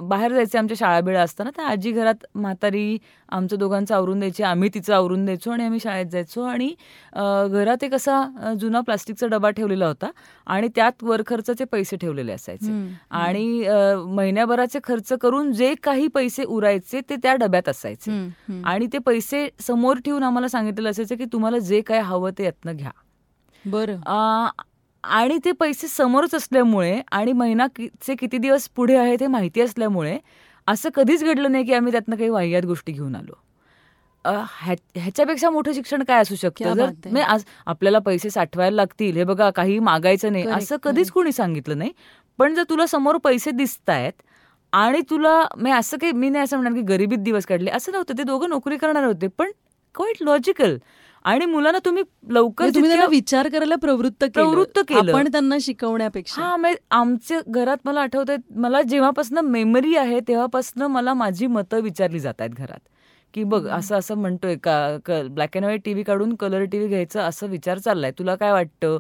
[0.08, 1.50] बाहेर जायचे आमच्या शाळा बिळा असताना.
[1.58, 2.98] तर आजी घरात म्हातारी
[3.30, 6.44] आमचं दोघांचं आवरून द्यायची आम्ही तिचं आवरून द्यायचो आणि आम्ही शाळेत जायचो.
[6.44, 6.68] आणि
[7.52, 10.10] घरात एक असा जुना प्लास्टिकचा डबा ठेवलेला होता
[10.48, 12.72] आणि त्यात वर खर्चाचे पैसे ठेवलेले असायचे.
[13.12, 13.68] आणि
[14.16, 18.12] महिन्याभराचे खर्च करून जे काही पैसे उरायचे ते त्या डब्यात असायचे.
[18.66, 22.76] आणि ते पैसे समोर ठेवून आम्हाला सांगितलेलं असायचं की तुम्हाला जे काय हवं ते यातनं
[22.76, 22.92] घ्या.
[23.66, 23.98] बरं.
[25.04, 29.62] आणि ते पैसे समोरच असल्यामुळे आणि महिना कि- चे किती दिवस पुढे आहे ते माहिती
[29.62, 30.18] असल्यामुळे
[30.68, 33.34] असं कधीच घडलं नाही की आम्ही त्यातनं काही वाह्यात गोष्टी घेऊन आलो.
[34.26, 36.76] ह्या- ह्याच्यापेक्षा मोठं शिक्षण काय असू शकतं?
[37.22, 41.12] आज आपल्याला पैसे साठवायला लागतील हे बघा काही मागायचं नाही असं कधीच.
[41.12, 41.92] कोणी सांगितलं नाही.
[42.38, 44.14] पण जर तुला समोर पैसे दिसत आहेत
[44.74, 48.18] आणि तुला मी असं काही मी नाही असं म्हणणार की गरिबीत दिवस काढले असं नव्हतं.
[48.18, 49.52] ते दोघं नोकरी करणार होते पण
[49.96, 50.78] क्वाईट लॉजिकल
[51.28, 54.32] आणि मुलांना तुम्ही लवकर म्हणजे तुम्ही त्यांना विचार करायला प्रवृत्त केलं.
[54.32, 55.12] प्रवृत्त केलं.
[55.12, 56.42] आपण त्यांना शिकवण्यापेक्षा.
[56.42, 62.20] हा म्हणजे आमच्या घरात मला आठवत मला जेव्हापासून मेमरी आहे तेव्हापासून मला माझी मतं विचारली
[62.20, 62.80] जात आहेत घरात.
[63.34, 67.48] की बघ असं असं म्हणतोय का ब्लॅक अँड व्हाईट टीव्ही काढून कलर टीव्ही घ्यायचं असं
[67.48, 68.12] विचार चाललाय.
[68.12, 68.98] तुला काय वाटतं?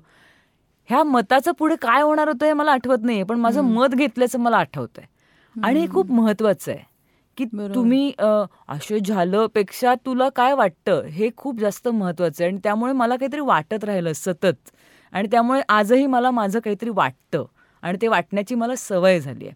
[0.89, 4.57] ह्या मताचं पुढे काय होणार होतं हे मला आठवत नाहीये पण माझं मत घेतल्याचं मला
[4.57, 5.05] आठवतंय.
[5.63, 6.96] आणि हे खूप महत्वाचं आहे.
[7.38, 7.45] की.
[7.75, 8.11] तुम्ही
[8.69, 11.01] असे झालं पेक्षा तुला काय वाटतं?
[11.05, 14.69] हे खूप जास्त महत्वाचं आहे आणि त्यामुळे मला काहीतरी वाटत राहिलं सतत.
[15.13, 17.45] आणि त्यामुळे आजही मला माझं काहीतरी वाटतं.
[17.83, 19.55] आणि ते वाटण्याची मला सवय झाली आहे.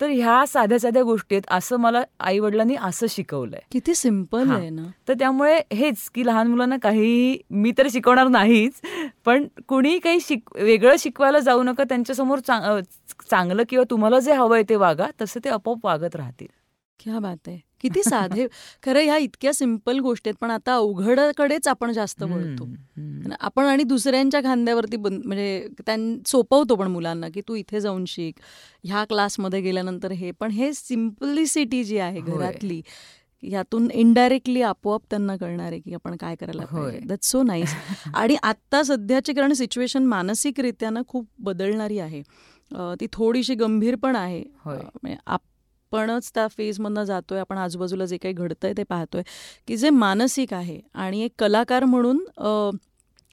[0.00, 1.42] तर ह्या साध्या साध्या गोष्टी आहेत.
[1.54, 3.60] असं मला आई वडिलांनी असं शिकवलंय.
[3.72, 4.50] किती सिंपल.
[4.50, 4.82] आहे ना?
[5.08, 8.80] तर त्यामुळे हेच की लहान मुलांना काही मी तर शिकवणार नाहीच
[9.26, 11.84] पण कुणी काही शिक वेगळं शिकवायला जाऊ नका.
[11.84, 15.06] त्यांच्यासमोर चांगलं किंवा तुम्हाला जे हवंय ते वागा.
[15.22, 16.46] तसं ते आपोआप वागत राहतील.
[17.00, 17.58] क्या बात आहे.
[17.80, 18.46] किती साधे.
[18.82, 22.64] खरं ह्या इतक्या सिंपल गोष्टी आहेत पण आता अवघडकडेच आपण जास्त वळतो.
[22.64, 28.04] आणि आपण आणि दुसऱ्यांच्या खांद्यावरती बन म्हणजे त्यां सोपवतो पण मुलांना की तू इथे जाऊन
[28.08, 28.40] शिक
[28.84, 32.20] ह्या क्लासमध्ये गेल्यानंतर हे पण हे सिम्पलिसिटी जी आहे.
[32.20, 32.80] घरातली
[33.42, 36.64] यातून इनडायरेक्टली आपोआप त्यांना कळणार आहे की आपण काय करायला.
[36.64, 37.00] पाहिजे.
[37.06, 37.74] दॅट सो नाईस
[38.14, 42.22] आणि आत्ता सध्याची कारण सिच्युएशन मानसिकरित्या ना खूप बदलणारी आहे.
[43.00, 44.42] ती थोडीशी गंभीर पण आहे.
[45.94, 49.22] आपणच त्या फेजमधनं जातोय आपण आजूबाजूला जे काही घडतंय ते पाहतोय
[49.68, 52.24] की जे मानसिक आहे आणि एक कलाकार म्हणून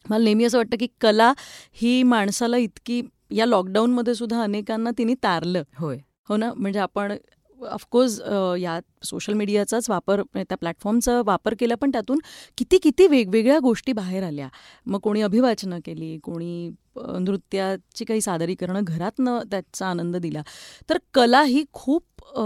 [0.09, 1.33] मला नेहमी असं वाटतं की कला
[1.73, 3.01] ही माणसाला इतकी
[3.31, 5.63] या लॉकडाऊनमध्ये सुद्धा अनेकांना तिने तारलं.
[5.77, 5.97] होय.
[6.29, 6.51] हो ना?
[6.55, 7.11] म्हणजे आपण
[7.63, 8.19] ऑफकोर्स
[8.59, 12.19] या सोशल मीडियाचाच वापर म्हणजे त्या प्लॅटफॉर्मचा वापर केला पण त्यातून
[12.57, 14.47] किती किती वेगवेगळ्या गोष्टी बाहेर आल्या.
[14.85, 20.41] मग कोणी अभिवाचनं केली कोणी नृत्याची काही सादरीकरणं घरातनं त्याचा आनंद दिला.
[20.89, 22.37] तर कला ही खूप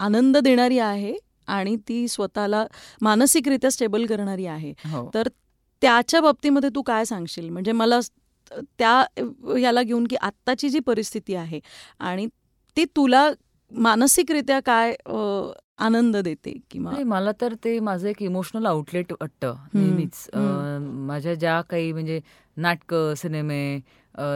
[0.00, 1.14] आनंद देणारी आहे
[1.48, 2.64] आणि ती स्वतःला
[3.02, 4.72] मानसिकरित्या स्टेबल करणारी आहे.
[4.84, 5.08] हो.
[5.14, 5.28] तर
[5.82, 7.48] त्याच्या बाबतीमध्ये तू काय सांगशील?
[7.50, 7.98] म्हणजे मला
[8.78, 11.60] त्या याला घेऊन की आत्ताची जी परिस्थिती आहे
[12.00, 12.26] आणि
[12.76, 13.28] ती तुला
[13.72, 14.94] मानसिकरित्या काय
[15.78, 20.28] आनंद देते किंवा मला तर ते माझं एक इमोशनल आउटलेट वाटतं नेहमीच.
[21.06, 22.20] माझ्या ज्या काही म्हणजे
[22.56, 23.78] नाटकं सिनेमे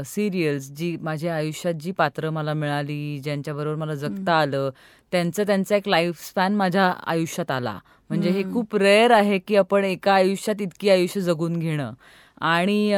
[0.06, 4.70] सिरियल्स जी माझ्या आयुष्यात जी पात्र मला मिळाली ज्यांच्याबरोबर मला जगता आलं
[5.12, 7.78] त्यांचं त्यांचा एक लाईफ स्पॅन माझ्या आयुष्यात आला.
[8.10, 11.92] म्हणजे हे खूप रेअर आहे की आपण एका आयुष्यात इतकी आयुष्य जगून घेणं.
[12.40, 12.92] आणि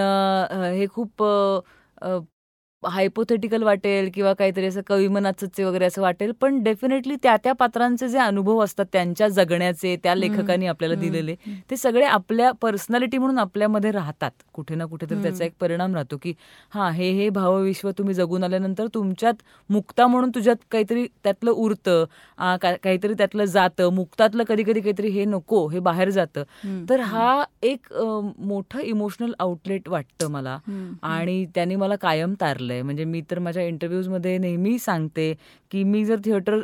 [0.79, 1.23] हे खूप
[3.03, 8.19] हायपोथेटिकल वाटेल किंवा काहीतरी असं कविमनाचे वगैरे असं वाटेल पण डेफिनेटली त्या त्या पात्रांचे जे
[8.19, 11.35] अनुभव असतात त्यांच्या जगण्याचे त्या लेखकांनी आपल्याला दिलेले
[11.71, 14.31] ते सगळे आपल्या पर्सनॅलिटी म्हणून आपल्यामध्ये राहतात.
[14.55, 16.33] कुठे ना कुठेतरी त्याचा एक परिणाम राहतो की
[16.71, 22.05] हा हे हे भावविश्व तुम्ही जगून आल्यानंतर तुमच्यात मुक्ता म्हणून तुझ्यात काहीतरी त्यातलं उरतं
[22.63, 26.43] काहीतरी त्यातलं जातं मुक्तातलं कधी कधी काहीतरी हे नको हे बाहेर जातं.
[26.91, 30.57] तर हा एक मोठं इमोशनल आउटलेट वाटतं मला
[31.05, 35.33] आणि त्यांनी मला कायम तारलं म्हणजे मी तर माझ्या इंटरव्ह्यूजमध्ये नेहमी सांगते
[35.73, 36.61] की मी जर थिएटर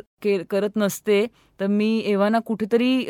[0.49, 1.25] करत नसते
[1.59, 3.05] तर मी एव्हाना कुठेतरी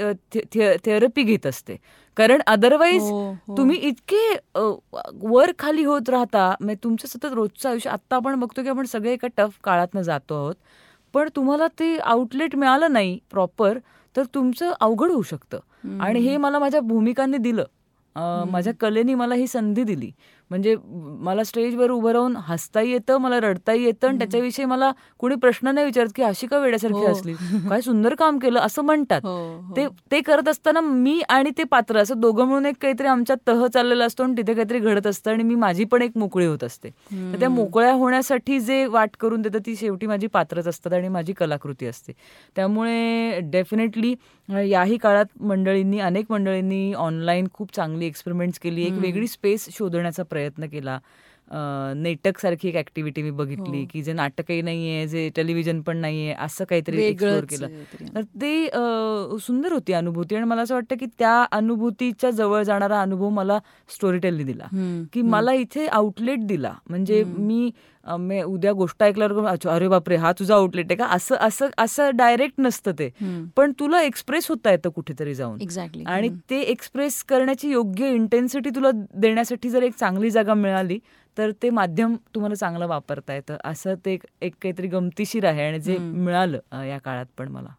[0.86, 1.76] थेरपी घेत असते.
[2.18, 3.58] कारण अदरवाईज हो, हो.
[3.58, 4.28] तुम्ही इतके
[5.24, 9.14] वर खाली होत राहता म्हणजे तुमचं सतत रोजचं आयुष्य आता आपण बघतो की आपण सगळे
[9.14, 10.56] एका टफ काळातनं जातो आहोत.
[11.14, 13.78] पण तुम्हाला ते आउटलेट मिळालं नाही प्रॉपर
[14.16, 15.60] तर तुमचं अवघड होऊ शकतं.
[16.02, 17.64] आणि हे मला माझ्या भूमिकांनी दिलं.
[18.52, 20.12] माझ्या कलेनी मला ही संधी दिली.
[20.52, 20.76] म्हणजे
[21.22, 25.86] मला स्टेजवर उभं राहून हसताही येतं मला रडताही येतं आणि त्याच्याविषयी मला कोणी प्रश्न नाही
[25.86, 27.12] विचारत की अशी का वेड्यासारखी हो.
[27.12, 27.34] असली
[27.70, 29.22] काय सुंदर काम केलं असं म्हणतात.
[29.24, 29.76] हो, हो.
[29.76, 33.66] ते ते करत असताना मी आणि ते पात्र असं दोघं म्हणून एक काहीतरी आमच्यात तह
[33.68, 36.90] चाललेलं असतो आणि तिथे काहीतरी घडत असतं आणि मी माझी पण एक मोकळी होत असते.
[37.12, 41.34] तर त्या मोकळ्या होण्यासाठी जे वाट करून देतं ती शेवटी माझी पात्रच असतात आणि माझी
[41.34, 42.14] कलाकृती असते.
[42.56, 44.14] त्यामुळे डेफिनेटली
[44.70, 48.84] याही काळात मंडळींनी अनेक मंडळींनी ऑनलाईन खूप चांगली एक्सपेरिमेंट्स केली.
[48.86, 51.00] एक वेगळी स्पेस शोधण्याचा प्रयत्न केला.
[51.96, 53.86] नेटक सारखी एक ऍक्टिव्हिटी मी बघितली हो.
[53.92, 57.68] की जे नाटकही नाहीये जे टेलिव्हिजन पण नाहीये असं काहीतरी एक्सप्लोर केलं.
[58.16, 58.68] तर ते
[59.42, 63.60] सुंदर होती अनुभूती आणि मला असं वाटतं की त्या अनुभूतीच्या जवळ जाणारा अनुभव मला
[63.90, 64.68] स्टोरी टेलनी दिला
[65.14, 66.74] की मला इथे आउटलेट दिला.
[66.90, 67.70] म्हणजे मी
[68.06, 71.06] मी उद्या गोष्ट ऐकल्यावर अरे बापरे हा तुझा आउटलेट आहे का?
[71.06, 73.10] असं असं असं डायरेक्ट नसतं ते.
[73.58, 75.62] पण तुला एक्सप्रेस होता येतं कुठेतरी जाऊन.
[75.62, 81.00] एक्झॅक्टली आणि ते एक्सप्रेस करण्याची योग्य इंटेन्सिटी तुला देण्यासाठी जर एक चांगली जागा मिळाली
[81.38, 83.58] तर ते माध्यम तुम्हाला चांगलं वापरता येतं.
[83.64, 87.70] असं ते एक काहीतरी गमतीशीर आहे आणि जे मिळालं या काळात पण मला.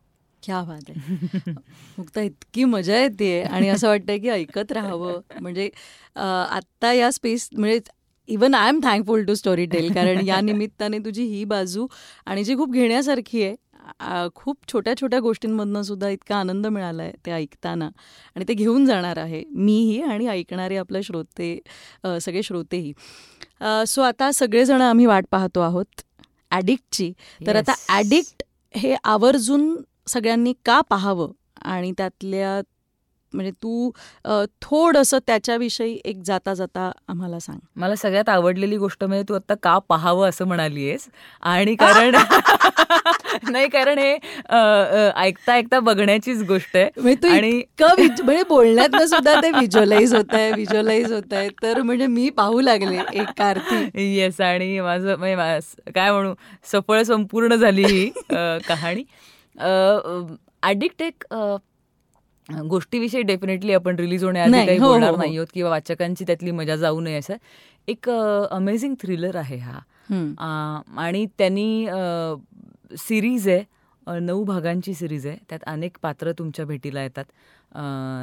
[0.43, 1.53] क्या बात आहे.
[1.97, 5.20] फक्त इतकी मजा येते आणि असं वाटतंय की ऐकत राहावं.
[5.41, 5.68] म्हणजे
[6.16, 7.79] आत्ता या स्पेस म्हणजे
[8.29, 9.35] even I am thankful to
[9.66, 11.87] Storytel कारण या निमित्ताने तुझी ही बाजू
[12.27, 13.55] आणि जी खूप घेण्यासारखी आहे
[14.35, 17.89] खूप छोट्या छोट्या गोष्टींमधनं सुद्धा इतका आनंद मिळाला आहे ते ऐकताना.
[18.37, 21.59] आणि ते घेऊन जाणार आहे मीही आणि ऐकणारे आपले श्रोते
[22.20, 22.93] सगळे श्रोतेही.
[23.87, 26.01] सो आता सगळेजण आम्ही वाट पाहतो आहोत
[26.51, 27.12] ॲडिक्टची.
[27.47, 28.43] तर आता ॲडिक्ट
[28.74, 29.77] हे आवर्जून
[30.09, 31.33] सगळ्यांनी का पाहावं?
[31.62, 32.61] आणि त्यातल्या
[33.37, 33.91] म्हणजे तू
[34.62, 37.59] थोडंसं त्याच्याविषयी एक जाता जाता आम्हाला सांग.
[37.76, 41.09] मला सगळ्यात आवडलेली गोष्ट म्हणजे तू आता का पाहावं असं म्हणालीयस?
[41.43, 42.14] आणि कारण
[43.51, 44.12] नाही कारण हे
[45.16, 46.89] ऐकता ऐकता बघण्याचीच गोष्ट आहे.
[46.97, 52.28] म्हणजे आणि म्हणजे बोलण्यात सुद्धा ते व्हिज्युअलाइज होत आहे व्हिज्युअलाइज होत आहे तर म्हणजे मी
[52.37, 56.34] पाहू लागले एक अर्थी येस आणि माझं म्हणजे काय म्हणू
[56.72, 58.09] सफळ संपूर्ण झाली ही
[58.68, 59.05] कहाणी.
[60.62, 61.24] ॲडिक्ट एक
[62.49, 65.23] गोष्टीविषयी डेफिनेटली आपण रिलीज होण्याआधी काही हो, बोलणार हो, हो.
[65.23, 67.35] नाही आहोत किंवा वाचकांची त्यातली मजा जाऊ नये असं.
[67.89, 69.79] एक अमेझिंग थ्रिलर आहे हा.
[70.99, 71.87] आणि त्यांनी
[72.99, 75.37] सिरीज आहे नऊ भागांची सिरीज आहे.
[75.49, 77.25] त्यात अनेक पात्र तुमच्या भेटीला येतात.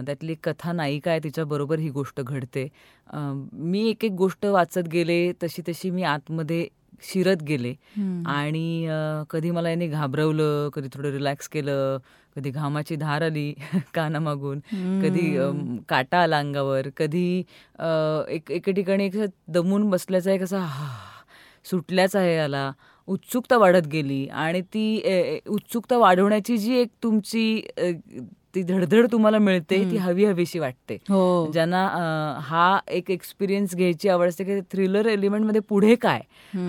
[0.05, 2.67] त्यातली कथा नायिका आहे तिच्याबरोबर ही गोष्ट घडते.
[3.53, 6.67] मी एक एक गोष्ट वाचत गेले तशी तशी मी आतमध्ये
[7.03, 7.73] शिरत गेले.
[8.27, 8.87] आणि
[9.29, 11.97] कधी मला याने घाबरवलं कधी थोडं रिलॅक्स केलं
[12.35, 13.53] कधी घामाची धार आली
[13.93, 14.59] कानामागून
[15.01, 15.29] कधी
[15.89, 17.27] काटा आला अंगावर कधी
[18.29, 19.15] एक एके ठिकाणी एक
[19.47, 20.65] दमून बसल्याचा एक असा
[21.65, 22.71] सुटल्याचा आहे याला
[23.07, 24.25] उत्सुकता वाढत गेली.
[24.27, 27.61] आणि ती उत्सुकता वाढवण्याची जी एक तुमची
[28.53, 30.97] ती धडधड तुम्हाला मिळते ती हवी हवीशी वाटते.
[31.09, 31.49] हो.
[31.53, 31.85] ज्यांना
[32.45, 36.19] हा एक एक्सपिरियन्स घ्यायची आवड असते की थ्रिलर एलिमेंटमध्ये पुढे काय?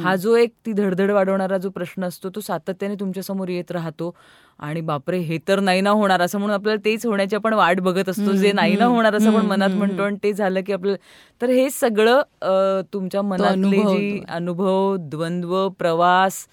[0.03, 4.15] हा जो एक ती धडधड वाढवणारा जो प्रश्न असतो तो सातत्याने तुमच्यासमोर येत राहतो.
[4.59, 8.09] आणि बापरे हे तर नाही ना होणार असं म्हणून आपल्याला तेच होण्याची आपण वाट बघत
[8.09, 10.95] असतो जे नाही ना होणार असं आपण मनात म्हणतो आणि ते झालं की आपलं
[11.41, 16.47] तर हे सगळं तुमच्या मनातले जी अनुभव द्वंद्व प्रवास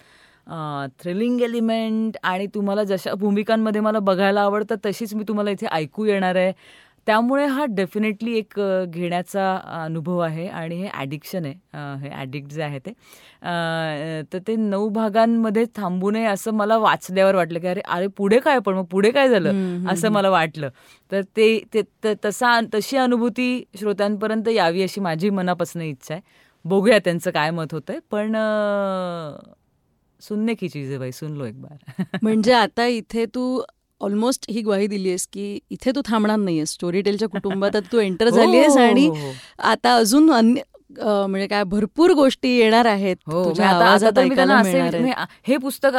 [1.00, 6.36] थ्रिलिंग एलिमेंट आणि तुम्हाला जशा भूमिकांमध्ये मला बघायला आवडतं तशीच मी तुम्हाला इथे ऐकू येणार
[6.36, 6.52] आहे.
[7.06, 11.54] त्यामुळे हा डेफिनेटली एक घेण्याचा अनुभव आहे आणि हे ॲडिक्शन आहे.
[12.02, 12.90] हे ॲडिक्ट जे आहे ते.
[14.32, 18.58] तर ते नऊ भागांमध्ये थांबू नये असं मला वाचल्यावर वाटलं की अरे अरे पुढे काय?
[18.58, 19.88] पण मग पुढे काय झालं?
[19.92, 20.68] असं मला वाटलं.
[21.12, 21.82] तर ते
[22.24, 26.22] तसा तशी अनुभूती श्रोत्यांपर्यंत यावी अशी माझी मनापासून इच्छा आहे.
[26.64, 27.98] बघूया त्यांचं काय मत होतंय.
[28.10, 28.36] पण
[30.28, 33.62] सुनने की चीज आहे बाई सुन लो एक बार म्हणजे आता इथे तू
[34.00, 36.70] ऑलमोस्ट ही ग्वाही दिली आहेस की इथे तू थांबणार नाहीयेस.
[36.70, 39.32] स्टोरी टेलच्या कुटुंबात तू एंटर झाली आहेस आणि हो, हो.
[39.58, 40.62] आता अजून अन्य
[41.00, 45.12] म्हणजे काय भरपूर गोष्टी येणार आहेत हो म्हणजे
[45.48, 45.96] हे पुस्तक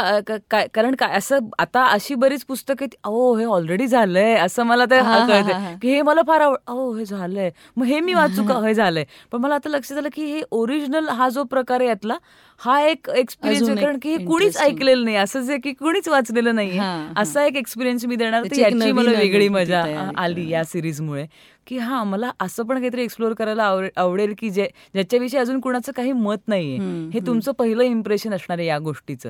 [0.74, 4.98] कारण काय असं आता अशी बरीच पुस्तकं ओ हे ऑलरेडी झालंय असं मला ते.
[4.98, 7.50] कळतंय की हे मला फार आवड ओ हे झालंय.
[7.78, 8.54] मग हे मी वाचू का?
[8.68, 9.06] हे झालंय.
[9.32, 12.18] पण मला आता लक्षात आलं की हे ओरिजिनल हा जो प्रकार आहे यातला
[12.66, 14.58] हा एक एक्सपिरियन्स कारण की हे कुणीच.
[14.58, 16.80] ऐकलेलं नाही असं जे की कुणीच वाचलेलं नाही.
[17.18, 19.84] असा एक एक्सपिरियन्स मी देणार तर याची मला वेगळी मजा
[20.18, 20.50] आली.
[20.50, 21.26] या सिरीजमुळे
[21.68, 25.92] की हा मला असं पण काहीतरी एक्सप्लोअर करायला आवडे- आवडेल की जे ज्याच्याविषयी अजून कुणाचं
[25.92, 26.78] काही मत नाहीये
[27.14, 27.20] हे.
[27.28, 29.30] तुमचं पहिलं इम्प्रेशन असणार आहे या गोष्टीचं.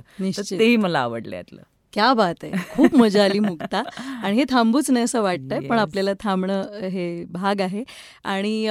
[0.59, 1.61] तेही मला आवडलं यातलं
[1.93, 3.81] क्या बात आहे खूप मजा आली मुक्ता
[4.23, 5.77] आणि हे थांबूच नाही असं वाटतंय पण.
[5.79, 7.83] आपल्याला थांबणं हे भाग आहे
[8.23, 8.67] आणि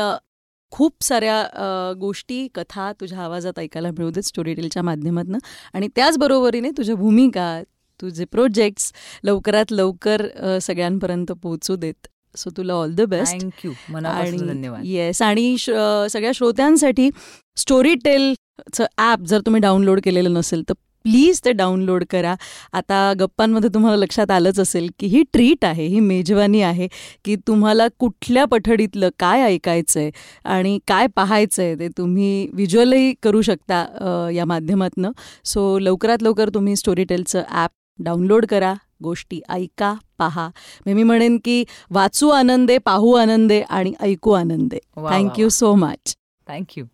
[0.73, 5.39] खूप साऱ्या गोष्टी कथा तुझ्या आवाजात ऐकायला मिळू देत स्टोरी टेलच्या माध्यमातून.
[5.75, 7.63] आणि त्याचबरोबरीने तुझ्या भूमिका
[8.01, 8.93] तुझे प्रोजेक्ट्स
[9.25, 10.27] लवकरात लवकर
[10.63, 12.07] सगळ्यांपर्यंत पोहोचू देत.
[12.35, 14.85] सो तुला ऑल द बेस्ट थँक्यू मनापासून धन्यवाद.
[14.85, 17.11] येस आणि सगळ्या श्रोत्यांसाठी
[17.57, 20.75] स्टोरी टेलचं ॲप जर तुम्ही डाउनलोड केलेलं नसेल तर
[21.05, 22.35] प्लीज ते डाउनलोड करा.
[22.73, 26.89] आता गप्पांमध्ये तुम्हाला लक्षात आलंच असेल की ही ट्रीट आहे ही मेजवानी आहे
[27.25, 30.11] की तुम्हाला कुठल्या पठडीतलं काय ऐकायचं आहे
[30.45, 35.11] आणि काय पाहायचं आहे ते तुम्ही व्हिज्युअलही करू शकता या माध्यमातनं.
[35.45, 38.75] सो लवकरात लवकर तुम्ही स्टोरी टेलचं ॲप डाउनलोड करा.
[39.03, 40.49] गोष्टी ऐका पहा.
[40.87, 44.79] मग मी म्हणेन की वाचू आनंदे पाहू आनंदे आणि ऐकू आनंदे.
[44.99, 45.49] थँक्यू.
[45.49, 46.15] So much
[46.47, 46.85] thank you